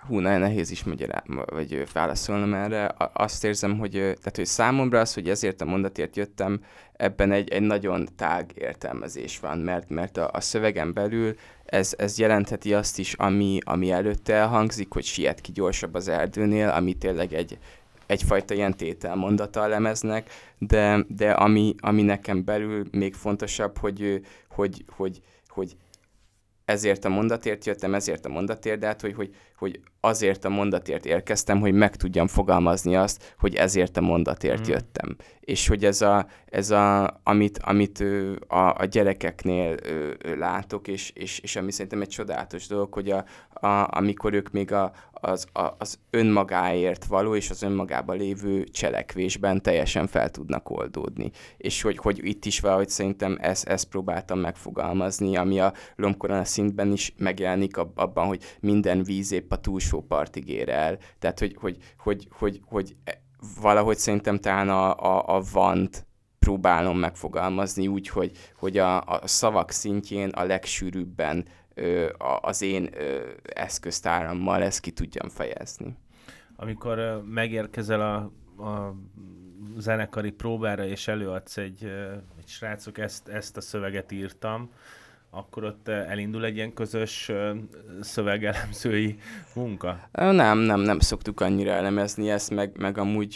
hú, 0.06 0.18
nagyon 0.18 0.40
nehéz 0.40 0.70
is 0.70 0.84
magyará, 0.84 1.22
vagy 1.46 1.86
válaszolnom 1.92 2.54
erre. 2.54 2.94
Azt 3.12 3.44
érzem, 3.44 3.78
hogy, 3.78 3.90
tehát, 3.92 4.36
hogy 4.36 4.46
számomra 4.46 5.00
az, 5.00 5.14
hogy 5.14 5.28
ezért 5.28 5.60
a 5.60 5.64
mondatért 5.64 6.16
jöttem, 6.16 6.60
ebben 6.92 7.32
egy, 7.32 7.48
egy 7.48 7.62
nagyon 7.62 8.08
tág 8.16 8.52
értelmezés 8.54 9.40
van, 9.40 9.58
mert, 9.58 9.88
mert 9.88 10.16
a, 10.16 10.30
a 10.32 10.40
szövegen 10.40 10.92
belül 10.92 11.34
ez, 11.64 11.94
ez 11.98 12.18
jelentheti 12.18 12.74
azt 12.74 12.98
is, 12.98 13.12
ami, 13.12 13.58
ami 13.64 13.90
előtte 13.90 14.34
elhangzik, 14.34 14.92
hogy 14.92 15.04
siet 15.04 15.40
ki 15.40 15.52
gyorsabb 15.52 15.94
az 15.94 16.08
erdőnél, 16.08 16.68
ami 16.68 16.94
tényleg 16.94 17.32
egy, 17.32 17.58
egyfajta 18.06 18.54
ilyen 18.54 18.76
tételmondata 18.76 19.60
a 19.60 19.66
lemeznek, 19.66 20.30
de, 20.58 21.04
de 21.08 21.30
ami, 21.30 21.74
ami 21.80 22.02
nekem 22.02 22.44
belül 22.44 22.84
még 22.90 23.14
fontosabb, 23.14 23.78
hogy, 23.78 24.20
hogy, 24.48 24.84
hogy, 24.96 25.20
hogy 25.48 25.76
ezért 26.68 27.04
a 27.04 27.08
mondatért 27.08 27.66
jöttem, 27.66 27.94
ezért 27.94 28.26
a 28.26 28.28
mondatért, 28.28 28.78
de 28.78 28.86
hát, 28.86 29.00
hogy, 29.00 29.14
hogy, 29.14 29.34
hogy 29.56 29.80
azért 30.00 30.44
a 30.44 30.48
mondatért 30.48 31.06
érkeztem, 31.06 31.60
hogy 31.60 31.72
meg 31.72 31.96
tudjam 31.96 32.26
fogalmazni 32.26 32.96
azt, 32.96 33.34
hogy 33.38 33.54
ezért 33.54 33.96
a 33.96 34.00
mondatért 34.00 34.68
mm. 34.68 34.70
jöttem. 34.70 35.16
És 35.40 35.68
hogy 35.68 35.84
ez 35.84 36.00
a, 36.00 36.26
ez 36.46 36.70
a 36.70 37.20
amit, 37.22 37.58
amit 37.58 38.04
a, 38.46 38.74
a 38.78 38.84
gyerekeknél 38.84 39.74
látok, 40.36 40.88
és, 40.88 41.10
és, 41.14 41.38
és 41.38 41.56
ami 41.56 41.72
szerintem 41.72 42.00
egy 42.00 42.08
csodálatos 42.08 42.66
dolog, 42.66 42.92
hogy 42.92 43.10
a, 43.10 43.24
a, 43.66 43.96
amikor 43.96 44.32
ők 44.32 44.50
még 44.50 44.72
a, 44.72 44.92
az, 45.20 45.46
az 45.78 45.98
önmagáért 46.10 47.04
való 47.04 47.34
és 47.34 47.50
az 47.50 47.62
önmagában 47.62 48.16
lévő 48.16 48.64
cselekvésben 48.64 49.62
teljesen 49.62 50.06
fel 50.06 50.30
tudnak 50.30 50.70
oldódni. 50.70 51.30
És 51.56 51.82
hogy, 51.82 51.96
hogy 51.96 52.20
itt 52.22 52.44
is 52.44 52.60
valahogy 52.60 52.88
szerintem 52.88 53.36
ezt, 53.40 53.68
ezt 53.68 53.88
próbáltam 53.88 54.38
megfogalmazni, 54.38 55.36
ami 55.36 55.60
a 55.60 55.72
lombkorona 55.96 56.44
szintben 56.44 56.92
is 56.92 57.14
megjelenik 57.16 57.76
abban, 57.76 58.26
hogy 58.26 58.42
minden 58.60 59.02
víz 59.02 59.32
épp 59.32 59.52
a 59.52 59.60
túlsó 59.60 60.02
partig 60.02 60.48
ér 60.48 60.68
el. 60.68 60.98
Tehát, 61.18 61.38
hogy, 61.38 61.56
hogy, 61.60 61.76
hogy, 61.98 62.28
hogy, 62.30 62.60
hogy 62.64 62.96
valahogy 63.60 63.96
szerintem 63.98 64.38
talán 64.38 64.68
a, 64.68 64.94
a, 64.94 65.36
a 65.36 65.42
vant 65.52 66.06
próbálom 66.38 66.98
megfogalmazni 66.98 67.88
úgy, 67.88 68.08
hogy, 68.08 68.32
hogy 68.58 68.78
a, 68.78 69.00
a 69.00 69.20
szavak 69.24 69.70
szintjén 69.70 70.28
a 70.28 70.44
legsűrűbben 70.44 71.46
az 72.40 72.62
én 72.62 72.90
eszköztárammal 73.42 74.62
ezt 74.62 74.80
ki 74.80 74.90
tudjam 74.90 75.28
fejezni. 75.28 75.96
Amikor 76.56 77.22
megérkezel 77.26 78.00
a, 78.00 78.16
a 78.68 78.94
zenekari 79.76 80.30
próbára, 80.30 80.84
és 80.84 81.08
előadsz 81.08 81.56
egy, 81.56 81.84
egy 82.38 82.46
srácok, 82.46 82.98
ezt, 82.98 83.28
ezt 83.28 83.56
a 83.56 83.60
szöveget 83.60 84.12
írtam, 84.12 84.70
akkor 85.30 85.64
ott 85.64 85.88
eh, 85.88 86.10
elindul 86.10 86.44
egy 86.44 86.56
ilyen 86.56 86.72
közös 86.72 87.32
szövegelemzői 88.00 89.18
munka? 89.54 90.08
Nem, 90.12 90.58
nem, 90.58 90.80
nem 90.80 90.98
szoktuk 90.98 91.40
annyira 91.40 91.70
elemezni 91.70 92.30
ezt, 92.30 92.50
meg, 92.50 92.72
meg 92.78 92.98
amúgy, 92.98 93.34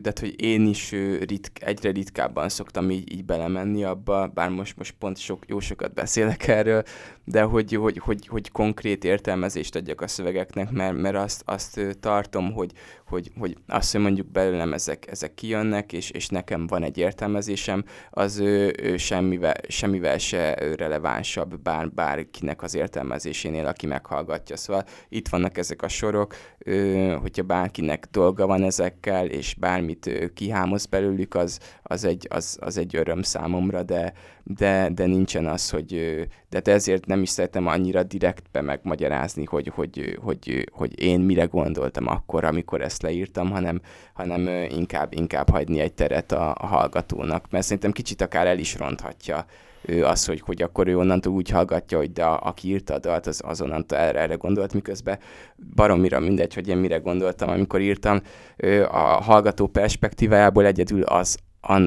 de 0.00 0.12
hogy 0.20 0.42
én 0.42 0.66
is 0.66 0.90
ritk, 1.20 1.62
egyre 1.62 1.90
ritkábban 1.90 2.48
szoktam 2.48 2.90
így, 2.90 3.12
így 3.12 3.24
belemenni 3.24 3.84
abba, 3.84 4.26
bár 4.34 4.48
most, 4.48 4.76
most 4.76 4.94
pont 4.98 5.18
sok, 5.18 5.44
jó 5.46 5.60
sokat 5.60 5.94
beszélek 5.94 6.48
erről, 6.48 6.82
de 7.24 7.42
hogy, 7.42 7.72
hogy, 7.74 7.98
hogy, 7.98 8.26
hogy 8.26 8.50
konkrét 8.50 9.04
értelmezést 9.04 9.76
adjak 9.76 10.00
a 10.00 10.08
szövegeknek, 10.08 10.70
mert, 10.70 10.96
mert 10.96 11.16
azt, 11.16 11.42
azt 11.44 11.96
tartom, 12.00 12.52
hogy, 12.52 12.72
hogy, 13.08 13.30
hogy 13.38 13.56
azt, 13.66 13.92
hogy 13.92 14.00
mondjuk 14.00 14.26
belőlem 14.26 14.72
ezek, 14.72 15.06
ezek 15.10 15.34
kijönnek, 15.34 15.92
és, 15.92 16.10
és 16.10 16.28
nekem 16.28 16.66
van 16.66 16.82
egy 16.82 16.98
értelmezésem, 16.98 17.84
az 18.10 18.38
ő, 18.38 18.74
ő 18.82 18.96
semmivel, 18.96 19.54
semmivel 19.68 20.18
se 20.18 20.54
relevánsabb 20.76 21.60
bár, 21.60 21.90
bárkinek 21.90 22.62
az 22.62 22.74
értelmezésénél, 22.74 23.66
aki 23.66 23.86
meghallgatja. 23.86 24.56
Szóval 24.56 24.84
itt 25.08 25.28
vannak 25.28 25.58
ezek 25.58 25.82
a 25.82 25.88
sorok, 25.88 26.34
ö, 26.58 27.16
hogyha 27.20 27.42
bárkinek 27.42 28.08
dolga 28.10 28.46
van 28.46 28.62
ezekkel, 28.62 29.26
és 29.26 29.54
bármit 29.54 30.06
ö, 30.06 30.32
kihámoz 30.32 30.86
belőlük, 30.86 31.34
az, 31.34 31.58
az, 31.82 32.04
egy, 32.04 32.26
az, 32.30 32.58
az 32.60 32.76
egy 32.76 32.96
öröm 32.96 33.22
számomra, 33.22 33.82
de, 33.82 34.12
de, 34.44 34.90
de 34.94 35.06
nincsen 35.06 35.46
az, 35.46 35.70
hogy, 35.70 35.92
de 36.50 36.72
ezért 36.72 37.06
nem 37.06 37.22
is 37.22 37.28
szeretem 37.28 37.66
annyira 37.66 38.02
direktbe 38.02 38.60
megmagyarázni, 38.60 39.44
hogy, 39.44 39.72
hogy, 39.74 40.18
hogy, 40.22 40.68
hogy 40.72 41.02
én 41.02 41.20
mire 41.20 41.44
gondoltam 41.44 42.06
akkor, 42.06 42.44
amikor 42.44 42.80
ezt 42.80 43.02
leírtam, 43.02 43.50
hanem, 43.50 43.80
hanem 44.12 44.48
inkább, 44.68 45.12
inkább 45.14 45.50
hagyni 45.50 45.80
egy 45.80 45.94
teret 45.94 46.32
a, 46.32 46.54
a 46.58 46.66
hallgatónak, 46.66 47.50
mert 47.50 47.64
szerintem 47.64 47.92
kicsit 47.92 48.20
akár 48.20 48.46
el 48.46 48.58
is 48.58 48.78
ronthatja 48.78 49.46
az, 50.02 50.24
hogy, 50.24 50.40
hogy 50.40 50.62
akkor 50.62 50.86
ő 50.86 50.98
onnantól 50.98 51.32
úgy 51.32 51.48
hallgatja, 51.50 51.98
hogy 51.98 52.12
de 52.12 52.24
a, 52.24 52.40
aki 52.42 52.68
írta 52.68 52.94
a 52.94 52.98
dalt, 52.98 53.26
az, 53.26 53.40
az 53.44 53.60
onnantól 53.60 53.98
erre, 53.98 54.20
erre 54.20 54.34
gondolt, 54.34 54.74
miközben 54.74 55.18
baromira 55.74 56.20
mindegy, 56.20 56.54
hogy 56.54 56.68
én 56.68 56.76
mire 56.76 56.96
gondoltam, 56.96 57.48
amikor 57.48 57.80
írtam. 57.80 58.20
A 58.88 58.98
hallgató 58.98 59.66
perspektívájából 59.66 60.64
egyedül 60.64 61.02
az, 61.02 61.38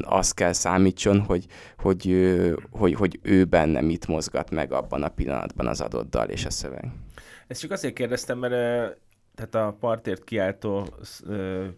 az 0.04 0.32
kell 0.32 0.52
számítson, 0.52 1.20
hogy, 1.20 1.46
hogy, 1.78 2.24
hogy, 2.70 2.94
hogy 2.94 3.18
ő 3.22 3.44
benne 3.44 3.80
mit 3.80 4.06
mozgat 4.06 4.50
meg 4.50 4.72
abban 4.72 5.02
a 5.02 5.08
pillanatban 5.08 5.66
az 5.66 5.80
adott 5.80 6.10
dal 6.10 6.28
és 6.28 6.44
a 6.44 6.50
szöveg. 6.50 6.84
Ezt 7.46 7.60
csak 7.60 7.70
azért 7.70 7.94
kérdeztem, 7.94 8.38
mert 8.38 9.00
tehát 9.34 9.54
a 9.54 9.76
partért 9.80 10.24
kiáltó 10.24 10.88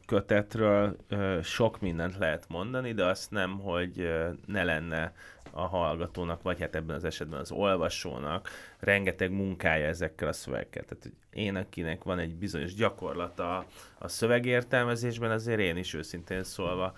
kötetről 0.06 0.96
sok 1.42 1.80
mindent 1.80 2.18
lehet 2.18 2.44
mondani, 2.48 2.92
de 2.92 3.04
azt 3.04 3.30
nem, 3.30 3.58
hogy 3.58 4.08
ne 4.46 4.64
lenne 4.64 5.12
a 5.50 5.66
hallgatónak, 5.66 6.42
vagy 6.42 6.60
hát 6.60 6.74
ebben 6.74 6.96
az 6.96 7.04
esetben 7.04 7.40
az 7.40 7.50
olvasónak 7.50 8.48
rengeteg 8.78 9.30
munkája 9.30 9.86
ezekkel 9.86 10.28
a 10.28 10.32
szövegekkel. 10.32 10.82
Tehát 10.82 11.02
hogy 11.02 11.12
én, 11.30 11.56
akinek 11.56 12.04
van 12.04 12.18
egy 12.18 12.34
bizonyos 12.34 12.74
gyakorlata 12.74 13.66
a 13.98 14.08
szövegértelmezésben, 14.08 15.30
azért 15.30 15.60
én 15.60 15.76
is 15.76 15.94
őszintén 15.94 16.42
szólva 16.42 16.94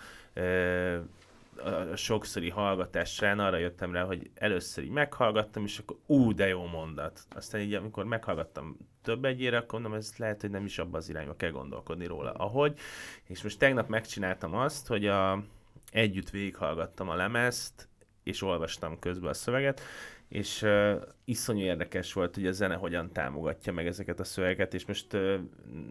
a 1.93 1.97
sokszori 1.97 2.51
hallgatás 2.51 3.15
során 3.15 3.39
arra 3.39 3.57
jöttem 3.57 3.93
rá, 3.93 4.05
hogy 4.05 4.31
először 4.35 4.85
így 4.85 4.91
meghallgattam, 4.91 5.65
és 5.65 5.79
akkor 5.79 5.97
ú, 6.07 6.35
de 6.35 6.47
jó 6.47 6.67
mondat. 6.67 7.21
Aztán 7.35 7.61
így, 7.61 7.75
amikor 7.75 8.05
meghallgattam 8.05 8.77
több 9.03 9.25
egyére, 9.25 9.57
akkor 9.57 9.81
mondom, 9.81 9.99
ez 9.99 10.13
lehet, 10.17 10.41
hogy 10.41 10.51
nem 10.51 10.65
is 10.65 10.79
abban 10.79 11.01
az 11.01 11.09
irányba 11.09 11.37
kell 11.37 11.51
gondolkodni 11.51 12.07
róla, 12.07 12.33
ahogy. 12.33 12.79
És 13.25 13.43
most 13.43 13.59
tegnap 13.59 13.89
megcsináltam 13.89 14.55
azt, 14.55 14.87
hogy 14.87 15.07
a, 15.07 15.43
együtt 15.91 16.31
végighallgattam 16.31 17.09
a 17.09 17.15
lemezt, 17.15 17.89
és 18.23 18.43
olvastam 18.43 18.99
közben 18.99 19.31
a 19.31 19.35
szöveget, 19.35 19.81
és 20.29 20.63
uh, 20.63 21.03
iszonyú 21.25 21.65
érdekes 21.65 22.13
volt, 22.13 22.35
hogy 22.35 22.47
a 22.47 22.53
zene 22.53 22.75
hogyan 22.75 23.13
támogatja 23.13 23.73
meg 23.73 23.87
ezeket 23.87 24.21
a 24.21 24.25
szövegeket, 24.25 24.75
és 24.75 24.87
most 24.87 25.13
uh, 25.13 25.35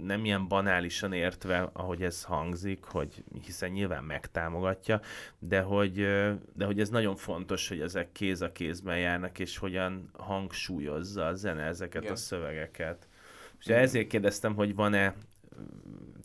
nem 0.04 0.26
ilyen 0.26 0.48
banálisan 0.48 1.14
értve, 1.14 1.70
ahogy 1.74 2.04
ez 2.04 2.24
hangzik, 2.24 2.84
hogy 2.84 3.24
hiszen 3.44 3.70
nyilván 3.70 4.04
megtámogatja, 4.04 5.02
de 5.40 5.62
hogy, 5.62 6.00
uh, 6.00 6.34
de 6.54 6.66
hogy 6.66 6.80
ez 6.80 6.90
nagyon 6.90 7.16
fontos, 7.16 7.68
hogy 7.68 7.80
ezek 7.80 8.12
kéz 8.12 8.42
a 8.42 8.52
kézben 8.52 9.00
járnak, 9.00 9.40
és 9.40 9.58
hogyan 9.58 10.10
hangsúlyozza 10.14 11.26
a 11.26 11.34
zene 11.34 11.64
ezeket 11.64 12.02
Igen. 12.02 12.14
a 12.14 12.18
szövegeket. 12.18 13.08
És 13.60 13.68
ezért 13.68 14.08
kérdeztem, 14.08 14.56
hogy 14.56 14.76
van-e 14.76 15.16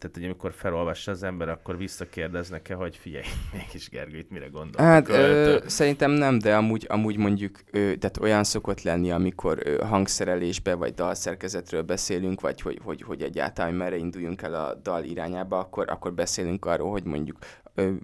tehát, 0.00 0.16
hogy 0.16 0.24
amikor 0.24 0.52
felolvassa 0.52 1.10
az 1.10 1.22
ember, 1.22 1.48
akkor 1.48 1.76
visszakérdeznek-e, 1.76 2.74
hogy 2.74 2.96
figyelj, 2.96 3.24
mégis 3.52 3.88
Gergőt 3.88 4.30
mire 4.30 4.46
gondol? 4.46 4.84
Hát 4.84 5.08
ö, 5.08 5.58
szerintem 5.66 6.10
nem, 6.10 6.38
de 6.38 6.56
amúgy, 6.56 6.86
amúgy 6.88 7.16
mondjuk, 7.16 7.60
ö, 7.70 7.78
tehát 7.78 8.18
olyan 8.20 8.44
szokott 8.44 8.82
lenni, 8.82 9.10
amikor 9.10 9.58
ö, 9.64 9.84
hangszerelésbe 9.84 10.74
vagy 10.74 10.94
dalszerkezetről 10.94 11.82
beszélünk, 11.82 12.40
vagy 12.40 12.60
hogy, 12.60 12.78
hogy, 12.82 13.02
hogy 13.02 13.22
egyáltalán 13.22 13.74
merre 13.74 13.96
induljunk 13.96 14.42
el 14.42 14.54
a 14.54 14.74
dal 14.74 15.04
irányába, 15.04 15.58
akkor, 15.58 15.90
akkor 15.90 16.12
beszélünk 16.12 16.64
arról, 16.64 16.90
hogy 16.90 17.04
mondjuk 17.04 17.38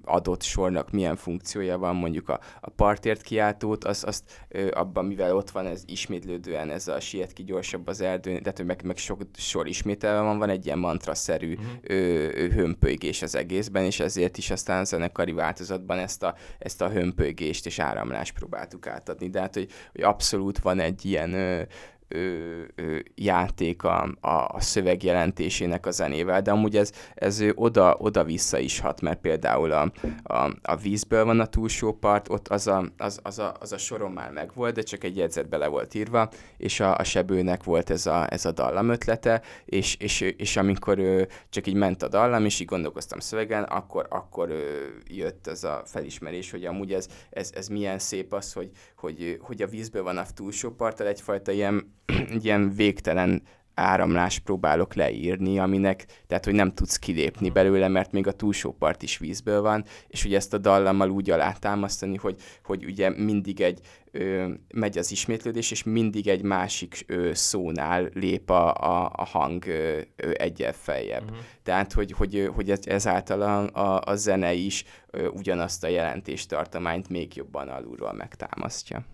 adott 0.05 0.43
sornak 0.43 0.91
milyen 0.91 1.17
funkciója 1.17 1.79
van, 1.79 1.97
mondjuk 1.97 2.29
a, 2.29 2.41
a 2.61 2.71
partért 2.71 3.23
kiáltót, 3.23 3.85
az, 3.85 4.05
azt 4.05 4.47
abban, 4.71 5.05
mivel 5.05 5.37
ott 5.37 5.51
van 5.51 5.67
ez 5.67 5.83
ismétlődően 5.87 6.71
ez 6.71 6.89
a 6.89 7.01
siet 7.01 7.33
ki 7.33 7.45
gyorsabb 7.45 7.87
az 7.87 8.01
erdő, 8.01 8.39
tehát 8.39 8.57
hogy 8.57 8.67
meg, 8.67 8.83
meg 8.85 8.97
sok 8.97 9.23
sor 9.37 9.67
ismételve 9.67 10.21
van, 10.21 10.39
van 10.39 10.49
egy 10.49 10.67
ilyen 10.67 10.79
mantraszerű 10.79 11.53
uh-huh. 11.55 11.69
ö, 11.83 12.49
hömpölygés 12.51 13.23
az 13.23 13.35
egészben, 13.35 13.85
és 13.85 14.01
ezért 14.01 14.39
is 14.39 14.51
aztán 14.51 14.81
a 14.81 14.85
zenekari 14.85 15.33
változatban 15.33 15.99
ezt 15.99 16.23
a, 16.23 16.35
ezt 16.59 16.83
a 16.83 16.91
hömpölygést 16.91 17.67
és 17.67 17.79
áramlást 17.79 18.35
próbáltuk 18.35 18.87
átadni. 18.87 19.29
De 19.29 19.41
hát, 19.41 19.55
hogy, 19.55 19.71
hogy 19.93 20.03
abszolút 20.03 20.59
van 20.59 20.81
egy 20.81 21.05
ilyen 21.05 21.33
ö, 21.33 21.63
ö, 22.09 22.63
ö, 22.75 22.99
játék 23.15 23.83
a, 23.83 24.03
a, 24.21 24.29
a 24.29 24.61
szöveg 24.61 25.03
jelentésének 25.03 25.87
a 25.87 25.91
zenével, 25.91 26.43
de 26.43 26.51
amúgy 26.51 26.77
ez, 26.77 26.93
ez 27.15 27.43
oda, 27.55 27.97
oda-vissza 27.99 28.59
is 28.59 28.81
hat, 28.81 29.01
mert 29.01 29.21
például 29.21 29.73
a, 29.73 29.93
a, 30.23 30.51
a 30.63 30.77
vízből 30.77 31.25
van 31.25 31.41
a 31.41 31.47
túlsó 31.47 31.93
part, 31.93 32.29
ott 32.29 32.49
az 32.49 32.67
a, 32.67 32.85
az, 32.97 33.21
az, 33.23 33.39
a, 33.39 33.55
az 33.61 33.73
a 33.73 33.79
soron 33.79 34.13
már 34.13 34.31
megvolt, 34.31 34.75
de 34.75 34.83
csak 34.83 35.05
egy 35.05 35.17
jegyzet 35.17 35.49
bele 35.49 35.67
volt 35.67 35.95
írva, 35.95 36.29
és 36.57 36.81
a, 36.81 36.97
a 36.97 37.05
sebőnek 37.05 37.65
volt 37.65 37.91
ez 37.91 38.07
a, 38.07 38.33
ez 38.33 38.45
a 38.45 38.53
dallam 38.53 38.89
ötlete, 38.89 39.43
és, 39.65 39.97
és, 39.97 40.21
és 40.21 40.57
amikor 40.57 40.99
ö, 40.99 41.23
csak 41.49 41.67
így 41.67 41.75
ment 41.75 42.03
a 42.03 42.09
dallam, 42.09 42.45
és 42.45 42.61
így 42.61 42.67
gondolkoztam 42.67 43.19
szövegen, 43.19 43.63
akkor, 43.63 44.07
akkor 44.11 44.51
ö, 44.51 44.85
jött 45.09 45.47
ez 45.47 45.65
a 45.65 45.83
felismerés, 45.85 46.51
hogy 46.51 46.65
amúgy 46.65 46.93
ez, 46.93 47.09
ez, 47.31 47.51
ez 47.55 47.69
milyen 47.69 47.99
szép 47.99 48.33
az, 48.33 48.53
hogy, 48.53 48.71
hogy, 48.97 49.39
hogy 49.41 49.63
a 49.63 49.67
vízből 49.67 50.03
van 50.03 50.17
a 50.17 50.25
túlsó 50.35 50.71
parttal 50.71 51.07
egyfajta 51.07 51.53
ilyen 51.53 51.95
egy 52.07 52.45
ilyen 52.45 52.75
végtelen 52.75 53.43
áramlás 53.77 54.39
próbálok 54.39 54.95
leírni, 54.95 55.59
aminek, 55.59 56.07
tehát 56.27 56.45
hogy 56.45 56.55
nem 56.55 56.73
tudsz 56.75 56.97
kilépni 56.97 57.51
belőle, 57.51 57.89
mert 57.89 58.13
még 58.13 58.27
a 58.27 58.33
túlsó 58.33 58.73
part 58.73 59.03
is 59.03 59.19
vízből 59.19 59.61
van, 59.61 59.85
és 60.09 60.25
ugye 60.25 60.37
ezt 60.37 60.55
a 60.55 60.59
dallammal 60.59 61.11
úgy 61.11 61.31
alátámasztani, 61.31 62.17
hogy, 62.17 62.37
hogy 62.65 62.85
ugye 62.85 63.11
mindig 63.11 63.61
egy, 63.61 63.81
ö, 64.11 64.49
megy 64.75 64.99
az 64.99 65.11
ismétlődés, 65.11 65.71
és 65.71 65.83
mindig 65.83 66.29
egy 66.29 66.43
másik 66.43 67.05
ö, 67.07 67.31
szónál 67.35 68.11
lép 68.15 68.51
a, 68.51 68.75
a, 68.75 69.13
a 69.17 69.25
hang 69.25 69.67
ö, 69.67 70.01
ö, 70.17 70.31
egyel 70.35 70.73
feljebb. 70.73 71.23
Uh-huh. 71.23 71.39
Tehát, 71.63 71.93
hogy, 71.93 72.13
hogy, 72.13 72.51
hogy 72.55 72.71
ez, 72.71 72.81
ezáltal 72.87 73.43
a, 73.43 73.81
a, 73.81 74.03
a 74.05 74.15
zene 74.15 74.53
is 74.53 74.85
ö, 75.11 75.27
ugyanazt 75.27 75.85
a 75.85 75.89
jelentéstartományt 75.89 77.09
még 77.09 77.37
jobban 77.37 77.69
alulról 77.69 78.13
megtámasztja. 78.13 79.05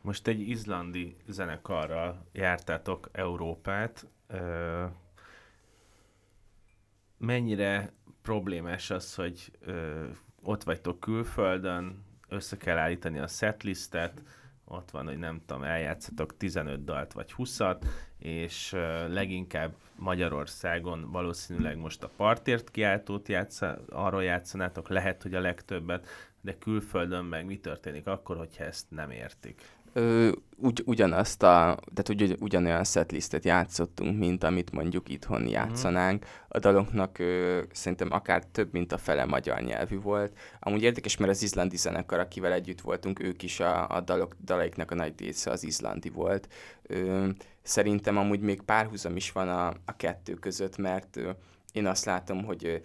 Most 0.00 0.26
egy 0.26 0.40
izlandi 0.40 1.16
zenekarral 1.26 2.26
jártátok 2.32 3.08
Európát. 3.12 4.06
Mennyire 7.18 7.92
problémás 8.22 8.90
az, 8.90 9.14
hogy 9.14 9.52
ott 10.42 10.62
vagytok 10.62 11.00
külföldön, 11.00 12.04
össze 12.28 12.56
kell 12.56 12.78
állítani 12.78 13.18
a 13.18 13.26
setlistet, 13.26 14.22
ott 14.64 14.90
van, 14.90 15.06
hogy 15.06 15.18
nem 15.18 15.40
tudom, 15.46 15.62
eljátszatok 15.62 16.36
15 16.36 16.84
dalt 16.84 17.12
vagy 17.12 17.34
20-at, 17.36 17.84
és 18.18 18.72
leginkább 19.08 19.74
Magyarországon 19.96 21.10
valószínűleg 21.10 21.78
most 21.78 22.02
a 22.02 22.10
partért 22.16 22.70
kiáltót 22.70 23.28
játsza, 23.28 23.78
arról 23.88 24.24
játszanátok, 24.24 24.88
lehet, 24.88 25.22
hogy 25.22 25.34
a 25.34 25.40
legtöbbet, 25.40 26.06
de 26.40 26.58
külföldön 26.58 27.24
meg 27.24 27.46
mi 27.46 27.58
történik 27.58 28.06
akkor, 28.06 28.36
hogyha 28.36 28.64
ezt 28.64 28.90
nem 28.90 29.10
értik? 29.10 29.62
Ö, 29.98 30.30
ugy, 30.56 30.82
ugyanazt 30.84 31.42
a, 31.42 31.78
tehát 31.94 32.08
ugy, 32.08 32.36
ugyanolyan 32.40 32.84
setlistet 32.84 33.44
játszottunk, 33.44 34.18
mint 34.18 34.44
amit 34.44 34.72
mondjuk 34.72 35.08
itthon 35.08 35.40
mhm. 35.40 35.50
játszanánk. 35.50 36.24
A 36.48 36.58
daloknak 36.58 37.18
ö, 37.18 37.62
szerintem 37.72 38.12
akár 38.12 38.44
több, 38.44 38.72
mint 38.72 38.92
a 38.92 38.98
fele 38.98 39.24
magyar 39.24 39.60
nyelvű 39.60 40.00
volt. 40.00 40.38
Amúgy 40.60 40.82
érdekes, 40.82 41.16
mert 41.16 41.30
az 41.30 41.42
izlandi 41.42 41.76
zenekar, 41.76 42.18
akivel 42.18 42.52
együtt 42.52 42.80
voltunk, 42.80 43.22
ők 43.22 43.42
is 43.42 43.60
a, 43.60 43.88
a 43.88 44.00
dalok, 44.00 44.36
dalaiknak 44.44 44.90
a 44.90 44.94
nagy 44.94 45.14
része 45.18 45.50
az 45.50 45.64
izlandi 45.64 46.08
volt. 46.08 46.48
Ö, 46.82 47.28
szerintem 47.62 48.16
amúgy 48.16 48.40
még 48.40 48.62
párhuzam 48.62 49.16
is 49.16 49.32
van 49.32 49.48
a, 49.48 49.66
a 49.66 49.96
kettő 49.96 50.34
között, 50.34 50.76
mert 50.76 51.16
ö, 51.16 51.30
én 51.72 51.86
azt 51.86 52.04
látom, 52.04 52.44
hogy 52.44 52.80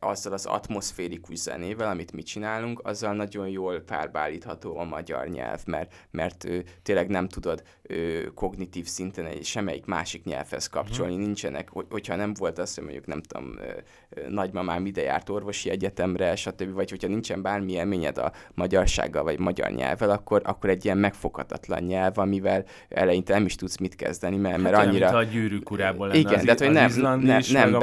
azzal 0.00 0.32
az 0.32 0.46
atmoszférikus 0.46 1.36
zenével, 1.38 1.88
amit 1.88 2.12
mi 2.12 2.22
csinálunk, 2.22 2.80
azzal 2.82 3.14
nagyon 3.14 3.48
jól 3.48 3.80
párbálítható 3.80 4.78
a 4.78 4.84
magyar 4.84 5.28
nyelv, 5.28 5.60
mert, 5.66 5.94
mert 6.10 6.46
tényleg 6.82 7.08
nem 7.08 7.28
tudod 7.28 7.62
ö, 7.90 8.20
kognitív 8.34 8.86
szinten 8.86 9.26
egy 9.26 9.44
semmelyik 9.44 9.84
másik 9.84 10.24
nyelvhez 10.24 10.66
kapcsolni. 10.66 11.14
Mm. 11.14 11.18
Nincsenek, 11.18 11.68
hogy, 11.70 11.86
hogyha 11.90 12.16
nem 12.16 12.34
volt 12.34 12.58
az, 12.58 12.74
hogy 12.74 12.84
mondjuk 12.84 13.06
nem 13.06 13.22
tudom, 13.22 13.58
ö, 13.58 14.20
nagymamám 14.28 14.86
ide 14.86 15.02
járt 15.02 15.28
orvosi 15.28 15.70
egyetemre, 15.70 16.36
stb., 16.36 16.72
vagy 16.72 16.90
hogyha 16.90 17.08
nincsen 17.08 17.42
bármi 17.42 17.72
élményed 17.72 18.18
a 18.18 18.32
magyarsággal, 18.54 19.22
vagy 19.22 19.38
magyar 19.38 19.70
nyelvvel, 19.70 20.10
akkor, 20.10 20.42
akkor 20.44 20.70
egy 20.70 20.84
ilyen 20.84 20.98
megfoghatatlan 20.98 21.82
nyelv, 21.82 22.18
amivel 22.18 22.64
eleinte 22.88 23.32
nem 23.32 23.44
is 23.44 23.54
tudsz 23.54 23.76
mit 23.76 23.96
kezdeni, 23.96 24.36
mert, 24.36 24.58
mert 24.58 24.76
hát, 24.76 24.86
annyira... 24.86 25.08
a 25.08 25.22
gyűrűk 25.22 25.70
urából 25.70 26.06
lenne 26.06 26.18
Igen, 26.18 26.34
az, 26.34 26.44
de 26.44 26.54
hogy 26.58 26.70
nem, 26.70 26.92
nem, 27.00 27.20
nem, 27.20 27.42
nem 27.50 27.78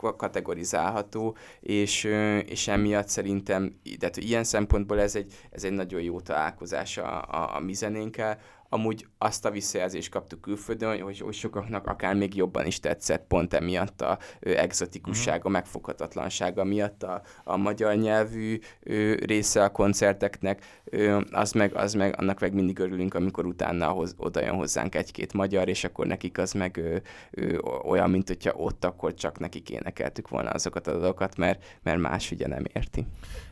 bekategoriz 0.00 0.66
realizálható, 0.66 1.36
és, 1.60 2.04
és 2.46 2.68
emiatt 2.68 3.08
szerintem, 3.08 3.80
tehát 3.98 4.16
ilyen 4.16 4.44
szempontból 4.44 5.00
ez 5.00 5.16
egy, 5.16 5.32
ez 5.50 5.64
egy 5.64 5.72
nagyon 5.72 6.00
jó 6.00 6.20
találkozás 6.20 6.98
a, 6.98 7.22
a, 7.22 7.56
a 7.56 7.60
mi 7.60 7.72
zenénkkel, 7.72 8.38
amúgy 8.68 9.06
azt 9.18 9.44
a 9.44 9.50
visszajelzést 9.50 10.10
kaptuk 10.10 10.40
külföldön, 10.40 11.02
hogy, 11.02 11.20
hogy 11.20 11.34
sokaknak 11.34 11.86
akár 11.86 12.14
még 12.14 12.34
jobban 12.34 12.66
is 12.66 12.80
tetszett, 12.80 13.26
pont 13.28 13.54
emiatt 13.54 14.00
a 14.00 14.18
ö, 14.40 14.50
exotikussága, 14.56 15.36
uh-huh. 15.36 15.52
megfoghatatlansága 15.52 16.64
miatt 16.64 17.02
a, 17.02 17.22
a 17.44 17.56
magyar 17.56 17.94
nyelvű 17.94 18.58
ö, 18.82 19.14
része 19.14 19.64
a 19.64 19.70
koncerteknek, 19.70 20.82
az, 21.30 21.52
meg, 21.52 21.74
az 21.74 21.94
meg, 21.94 22.14
annak 22.18 22.40
meg 22.40 22.54
mindig 22.54 22.78
örülünk, 22.78 23.14
amikor 23.14 23.46
utána 23.46 23.88
hoz, 23.88 24.14
oda 24.18 24.40
jön 24.40 24.54
hozzánk 24.54 24.94
egy-két 24.94 25.32
magyar, 25.32 25.68
és 25.68 25.84
akkor 25.84 26.06
nekik 26.06 26.38
az 26.38 26.52
meg 26.52 26.76
ö, 26.76 26.96
ö, 27.30 27.58
olyan, 27.84 28.10
mint 28.10 28.28
hogyha 28.28 28.52
ott 28.52 28.84
akkor 28.84 29.14
csak 29.14 29.38
nekik 29.38 29.70
énekeltük 29.70 30.28
volna 30.28 30.50
azokat 30.50 30.86
a 30.86 30.92
dolgokat, 30.92 31.36
mert, 31.36 31.78
mert 31.82 31.98
más 31.98 32.30
ugye 32.30 32.46
nem 32.46 32.64
érti. 32.72 33.06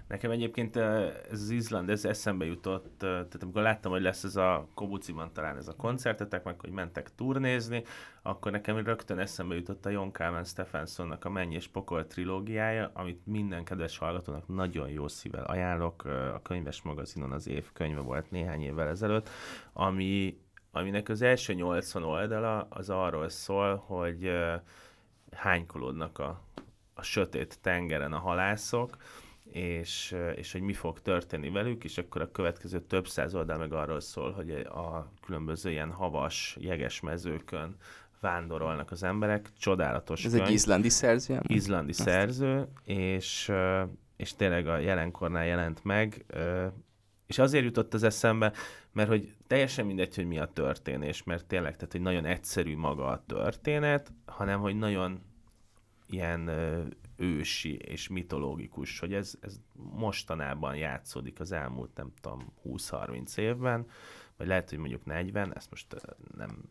Nekem 0.09 0.30
egyébként 0.30 0.76
ez 0.76 1.41
az 1.41 1.51
Izland, 1.51 1.91
ez 1.91 2.05
eszembe 2.05 2.45
jutott, 2.45 2.95
tehát 2.99 3.43
amikor 3.43 3.62
láttam, 3.62 3.93
hogy 3.93 4.03
lesz 4.03 4.24
ez 4.24 4.37
a 4.37 4.68
Kobuciban 4.74 5.30
talán 5.32 5.57
ez 5.57 5.68
a 5.68 5.74
koncertetek, 5.76 6.45
meg 6.45 6.61
hogy 6.61 6.70
mentek 6.70 7.14
turnézni, 7.14 7.82
akkor 8.27 8.53
nekem 8.53 8.77
rögtön 8.77 9.18
eszembe 9.18 9.55
jutott 9.55 9.87
a 9.87 9.91
Jon 9.91 10.12
Kálmán 10.12 10.45
Stephensonnak 10.45 11.25
a 11.25 11.31
Menny 11.31 11.53
és 11.53 11.68
Pokol 11.68 12.07
trilógiája, 12.07 12.91
amit 12.95 13.27
minden 13.27 13.64
kedves 13.64 13.99
hallgatónak 13.99 14.49
nagyon 14.49 14.89
jó 14.89 15.09
szívvel 15.09 15.45
ajánlok. 15.45 16.05
A 16.05 16.41
könyves 16.43 16.83
magazinon 16.83 17.33
az 17.33 17.47
év 17.47 17.72
könyve 17.72 18.01
volt 18.01 18.31
néhány 18.31 18.62
évvel 18.62 18.89
ezelőtt, 18.89 19.29
ami, 19.72 20.39
aminek 20.70 21.09
az 21.09 21.22
első 21.22 21.53
80 21.53 22.03
oldala 22.03 22.66
az 22.70 22.91
arról 22.91 23.29
szól, 23.29 23.77
hogy 23.77 24.33
hánykolódnak 25.33 26.18
a, 26.18 26.41
a 26.95 27.03
sötét 27.03 27.59
tengeren 27.61 28.12
a 28.12 28.18
halászok, 28.18 28.97
és, 29.45 30.16
és 30.35 30.53
hogy 30.53 30.61
mi 30.61 30.72
fog 30.72 31.01
történni 31.01 31.51
velük, 31.51 31.85
és 31.85 31.99
akkor 31.99 32.20
a 32.20 32.31
következő 32.31 32.81
több 32.81 33.07
száz 33.07 33.35
oldal 33.35 33.59
meg 33.59 33.72
arról 33.72 34.01
szól, 34.01 34.33
hogy 34.33 34.51
a 34.51 35.12
különböző 35.20 35.70
ilyen 35.70 35.91
havas, 35.91 36.57
jeges 36.61 37.01
mezőkön 37.01 37.77
vándorolnak 38.25 38.91
az 38.91 39.03
emberek. 39.03 39.51
Csodálatos 39.59 40.25
Ez 40.25 40.33
könyv. 40.33 40.45
egy 40.47 40.53
izlandi 40.53 40.89
szerző? 40.89 41.41
Izlandi 41.47 41.91
Azt 41.91 42.01
szerző, 42.01 42.68
és, 42.85 43.53
és 44.16 44.35
tényleg 44.35 44.66
a 44.66 44.79
jelenkornál 44.79 45.47
jelent 45.47 45.85
meg, 45.85 46.25
és 47.27 47.39
azért 47.39 47.64
jutott 47.64 47.95
az 47.95 48.03
eszembe, 48.03 48.53
mert 48.93 49.09
hogy 49.09 49.35
teljesen 49.47 49.87
mindegy, 49.87 50.14
hogy 50.14 50.27
mi 50.27 50.39
a 50.39 50.47
történés, 50.47 51.22
mert 51.22 51.47
tényleg, 51.47 51.77
tehát 51.77 51.93
hogy 51.93 52.01
nagyon 52.01 52.25
egyszerű 52.25 52.77
maga 52.77 53.07
a 53.07 53.25
történet, 53.27 54.12
hanem 54.27 54.61
hogy 54.61 54.77
nagyon 54.77 55.20
ilyen 56.07 56.51
ősi 57.16 57.77
és 57.77 58.09
mitológikus, 58.09 58.99
hogy 58.99 59.12
ez, 59.12 59.35
ez 59.41 59.61
mostanában 59.75 60.77
játszódik 60.77 61.41
az 61.41 61.53
elmúlt, 61.53 61.97
nem 61.97 62.12
tudom, 62.20 62.53
20-30 62.64 63.39
évben, 63.39 63.87
vagy 64.37 64.47
lehet, 64.47 64.68
hogy 64.68 64.79
mondjuk 64.79 65.05
40, 65.05 65.57
ezt 65.57 65.70
most 65.70 65.87
nem 66.37 66.62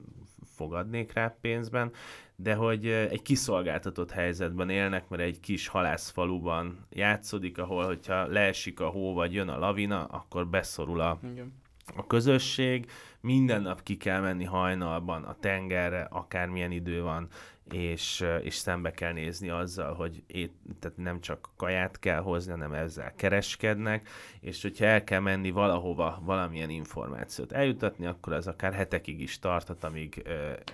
fogadnék 0.55 1.13
rá 1.13 1.37
pénzben, 1.41 1.91
de 2.35 2.53
hogy 2.53 2.87
egy 2.87 3.21
kiszolgáltatott 3.21 4.11
helyzetben 4.11 4.69
élnek, 4.69 5.09
mert 5.09 5.21
egy 5.21 5.39
kis 5.39 5.67
halászfaluban 5.67 6.87
játszódik, 6.89 7.57
ahol, 7.57 7.85
hogyha 7.85 8.27
leesik 8.27 8.79
a 8.79 8.87
hó, 8.87 9.13
vagy 9.13 9.33
jön 9.33 9.49
a 9.49 9.57
lavina, 9.57 10.05
akkor 10.05 10.47
beszorul 10.47 10.99
a, 10.99 11.19
Igen. 11.31 11.53
a 11.95 12.07
közösség, 12.07 12.91
minden 13.21 13.61
nap 13.61 13.83
ki 13.83 13.97
kell 13.97 14.21
menni 14.21 14.43
hajnalban 14.43 15.23
a 15.23 15.35
tengerre, 15.39 16.01
akármilyen 16.01 16.71
idő 16.71 17.01
van, 17.01 17.27
és, 17.71 18.25
és 18.41 18.55
szembe 18.55 18.91
kell 18.91 19.11
nézni 19.11 19.49
azzal, 19.49 19.93
hogy 19.93 20.23
ét, 20.27 20.53
tehát 20.79 20.97
nem 20.97 21.21
csak 21.21 21.49
kaját 21.57 21.99
kell 21.99 22.19
hozni, 22.19 22.51
hanem 22.51 22.73
ezzel 22.73 23.13
kereskednek, 23.15 24.09
és 24.39 24.61
hogyha 24.61 24.85
el 24.85 25.03
kell 25.03 25.19
menni 25.19 25.51
valahova 25.51 26.21
valamilyen 26.23 26.69
információt 26.69 27.51
eljutatni, 27.51 28.05
akkor 28.05 28.33
az 28.33 28.47
akár 28.47 28.73
hetekig 28.73 29.19
is 29.19 29.39
tarthat, 29.39 29.83
amíg 29.83 30.23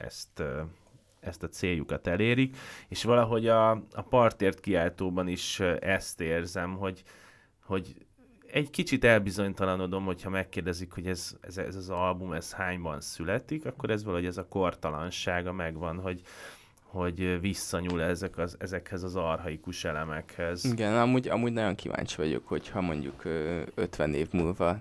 ezt 0.02 0.44
ezt 1.20 1.44
a 1.44 1.50
céljukat 1.50 2.08
elérik, 2.08 2.58
és 2.88 3.04
valahogy 3.04 3.48
a, 3.48 3.72
a 3.72 4.02
partért 4.10 4.60
kiáltóban 4.60 5.28
is 5.28 5.60
ezt 5.80 6.22
érzem, 6.22 6.78
hogy, 6.78 7.04
hogy 7.64 7.96
egy 8.52 8.70
kicsit 8.70 9.04
elbizonytalanodom, 9.04 10.06
hogyha 10.06 10.30
megkérdezik, 10.30 10.92
hogy 10.92 11.08
ez, 11.08 11.38
ez, 11.42 11.58
ez 11.58 11.76
az 11.76 11.90
album, 11.90 12.34
ez 12.34 12.54
hányban 12.54 13.02
születik, 13.02 13.66
akkor 13.66 13.90
ez 13.90 14.04
valahogy 14.04 14.26
ez 14.26 14.38
a 14.38 14.48
kortalansága 14.48 15.52
megvan, 15.52 16.00
hogy, 16.00 16.22
hogy 16.90 17.40
visszanyúl 17.40 18.02
ezek 18.02 18.38
az, 18.38 18.56
ezekhez 18.60 19.04
az 19.04 19.16
arhaikus 19.16 19.84
elemekhez. 19.84 20.66
Igen, 20.66 20.98
amúgy, 20.98 21.28
amúgy 21.28 21.54
nagyon 21.54 21.76
kíváncsi 21.76 22.16
vagyok, 22.16 22.48
hogyha 22.48 22.82
mondjuk 22.82 23.24
50 23.76 24.14
év 24.14 24.28
múlva 24.32 24.80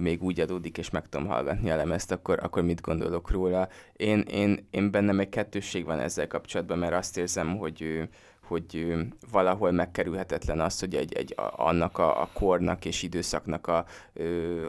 még 0.00 0.22
úgy 0.22 0.40
adódik, 0.40 0.78
és 0.78 0.90
meg 0.90 1.08
tudom 1.08 1.26
hallgatni 1.26 1.70
a 1.70 1.76
lemezt, 1.76 2.12
akkor, 2.12 2.38
akkor 2.42 2.62
mit 2.62 2.80
gondolok 2.80 3.30
róla. 3.30 3.68
Én, 3.96 4.18
én, 4.20 4.66
én 4.70 4.90
bennem 4.90 5.20
egy 5.20 5.28
kettősség 5.28 5.84
van 5.84 5.98
ezzel 5.98 6.26
kapcsolatban, 6.26 6.78
mert 6.78 6.94
azt 6.94 7.18
érzem, 7.18 7.56
hogy 7.56 8.08
hogy 8.46 8.94
valahol 9.30 9.70
megkerülhetetlen 9.70 10.60
az, 10.60 10.80
hogy 10.80 10.94
egy, 10.94 11.12
egy 11.12 11.34
annak 11.56 11.98
a, 11.98 12.22
a 12.22 12.28
kornak 12.32 12.84
és 12.84 13.02
időszaknak 13.02 13.66
a, 13.66 13.84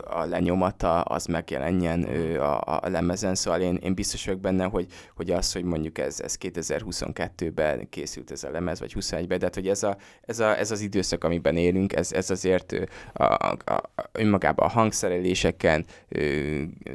a 0.03 0.23
lenyomata 0.23 1.01
az 1.01 1.25
megjelenjen 1.25 2.03
a, 2.39 2.59
a 2.61 2.89
lemezen, 2.89 3.35
szóval 3.35 3.61
én, 3.61 3.75
én 3.75 3.93
biztos 3.93 4.25
vagyok 4.25 4.39
benne, 4.39 4.63
hogy, 4.63 4.87
hogy 5.15 5.31
az, 5.31 5.53
hogy 5.53 5.63
mondjuk 5.63 5.97
ez, 5.97 6.19
ez 6.19 6.37
2022-ben 6.41 7.89
készült 7.89 8.31
ez 8.31 8.43
a 8.43 8.49
lemez, 8.49 8.79
vagy 8.79 8.93
21-ben, 8.99 9.39
de 9.39 9.45
hát, 9.45 9.55
hogy 9.55 9.67
ez, 9.67 9.83
a, 9.83 9.97
ez, 10.21 10.39
a, 10.39 10.57
ez 10.57 10.71
az 10.71 10.81
időszak, 10.81 11.23
amiben 11.23 11.57
élünk, 11.57 11.93
ez, 11.93 12.11
ez 12.11 12.29
azért 12.29 12.75
a, 13.13 13.23
a, 13.23 13.57
a, 13.65 13.81
önmagában 14.11 14.67
a 14.67 14.69
hangszereléseken, 14.69 15.85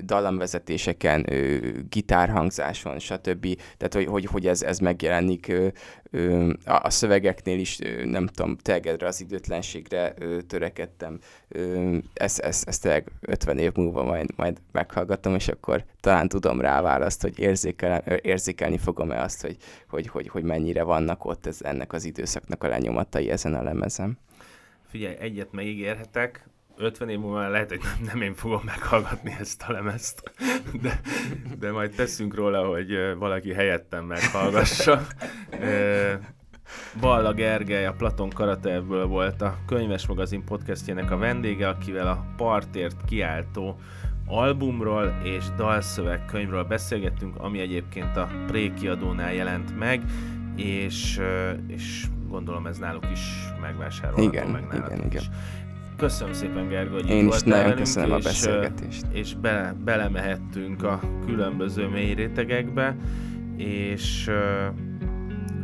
dallamvezetéseken, 0.04 1.26
gitárhangzáson, 1.88 2.98
stb. 2.98 3.58
Tehát, 3.76 3.94
hogy, 3.94 4.06
hogy, 4.06 4.24
hogy 4.24 4.46
ez, 4.46 4.62
ez 4.62 4.78
megjelenik 4.78 5.52
a 6.64 6.90
szövegeknél 6.90 7.58
is, 7.58 7.78
nem 8.04 8.26
tudom, 8.26 8.56
tegedre 8.56 9.06
az 9.06 9.20
időtlenségre 9.20 10.14
törekedtem. 10.46 11.18
Ezt, 12.14 12.38
ezt, 12.38 12.68
ezt 12.68 12.82
tényleg 12.82 13.10
50 13.20 13.58
év 13.58 13.72
múlva 13.74 14.04
majd, 14.04 14.36
majd 14.36 14.58
meghallgatom, 14.72 15.34
és 15.34 15.48
akkor 15.48 15.84
talán 16.00 16.28
tudom 16.28 16.60
rá 16.60 16.80
választ, 16.80 17.22
hogy 17.22 17.38
érzékel, 17.38 17.98
érzékelni 17.98 18.78
fogom-e 18.78 19.22
azt, 19.22 19.40
hogy, 19.40 19.56
hogy, 19.88 20.06
hogy, 20.06 20.28
hogy 20.28 20.42
mennyire 20.42 20.82
vannak 20.82 21.24
ott 21.24 21.46
ez, 21.46 21.58
ennek 21.62 21.92
az 21.92 22.04
időszaknak 22.04 22.64
a 22.64 22.68
lenyomatai 22.68 23.30
ezen 23.30 23.54
a 23.54 23.62
lemezem. 23.62 24.18
Figyelj, 24.86 25.16
egyet 25.18 25.52
megígérhetek, 25.52 26.48
50 26.80 27.08
év 27.08 27.18
múlva 27.18 27.48
lehet, 27.48 27.68
hogy 27.68 27.80
nem, 27.82 28.08
nem 28.12 28.22
én 28.22 28.34
fogom 28.34 28.62
meghallgatni 28.64 29.36
ezt 29.40 29.62
a 29.66 29.72
lemezt, 29.72 30.32
de, 30.82 31.00
de 31.58 31.72
majd 31.72 31.94
teszünk 31.94 32.34
róla, 32.34 32.66
hogy 32.66 33.14
valaki 33.18 33.52
helyettem 33.52 34.04
meghallgassa. 34.04 35.06
Balla 37.00 37.32
Gergely, 37.32 37.86
a 37.86 37.92
Platon 37.92 38.30
Karatevből 38.30 39.06
volt 39.06 39.42
a 39.42 39.56
Könyves 39.66 40.06
Magazin 40.06 40.44
podcastjének 40.44 41.10
a 41.10 41.16
vendége, 41.16 41.68
akivel 41.68 42.06
a 42.06 42.24
partért 42.36 43.04
kiáltó 43.04 43.76
albumról 44.26 45.20
és 45.22 45.44
dalszövegkönyvről 45.56 46.64
beszélgettünk, 46.64 47.36
ami 47.36 47.60
egyébként 47.60 48.16
a 48.16 48.28
Prékiadónál 48.46 49.34
jelent 49.34 49.78
meg, 49.78 50.02
és, 50.56 51.20
és 51.66 52.06
gondolom 52.28 52.66
ez 52.66 52.78
náluk 52.78 53.06
is 53.12 53.20
megvásárolható, 53.60 54.28
igen, 54.28 54.48
meg 54.48 54.64
igen, 54.72 54.98
is. 54.98 55.04
Igen. 55.04 55.22
Köszönöm 56.00 56.32
szépen, 56.32 56.68
Gergő, 56.68 56.92
hogy 56.92 57.10
Én 57.10 57.28
is 57.28 57.42
nagyon 57.42 57.74
köszönöm 57.74 58.08
és, 58.08 58.24
a 58.24 58.28
beszélgetést. 58.28 59.04
És 59.12 59.34
bele, 59.34 59.74
belemehettünk 59.84 60.82
a 60.82 61.00
különböző 61.26 61.88
mély 61.88 62.14
rétegekbe, 62.14 62.96
és 63.56 64.30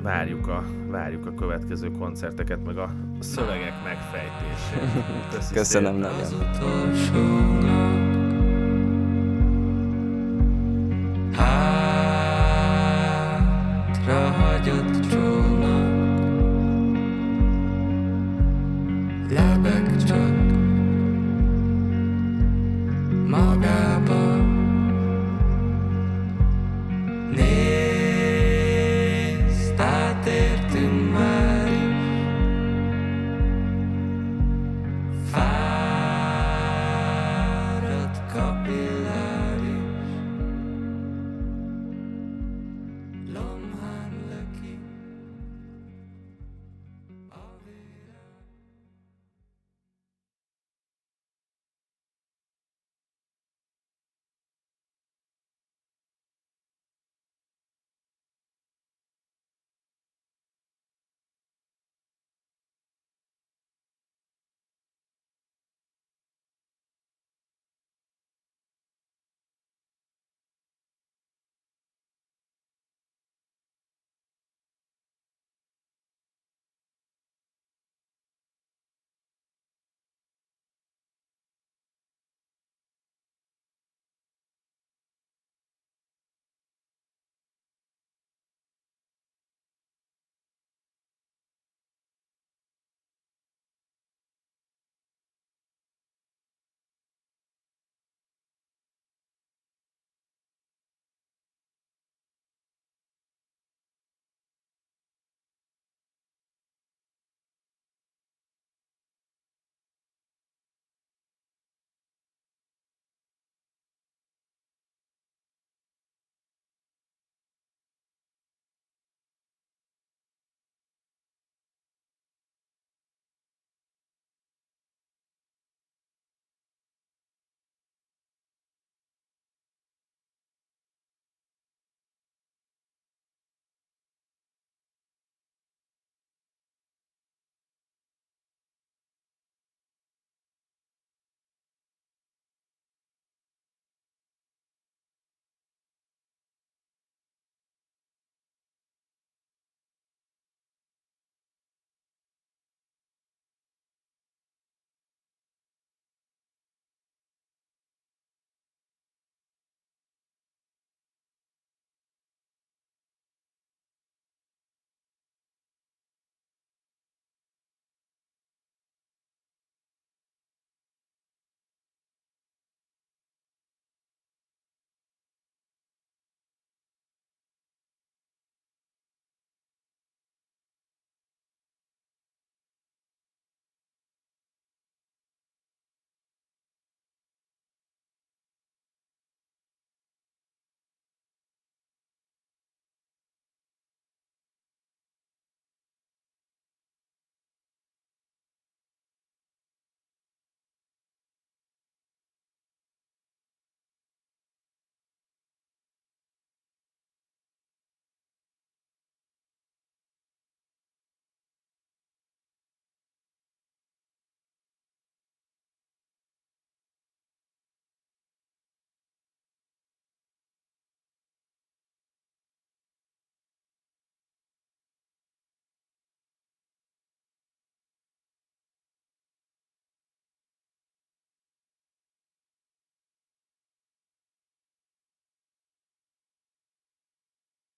várjuk 0.03 0.47
a, 0.49 0.65
várjuk 0.89 1.27
a 1.27 1.35
következő 1.35 1.91
koncerteket, 1.91 2.65
meg 2.65 2.79
a 2.79 2.91
szövegek 3.21 3.75
megfejtését. 3.85 5.53
Köszönöm 5.59 5.97
nagyon. 5.97 7.86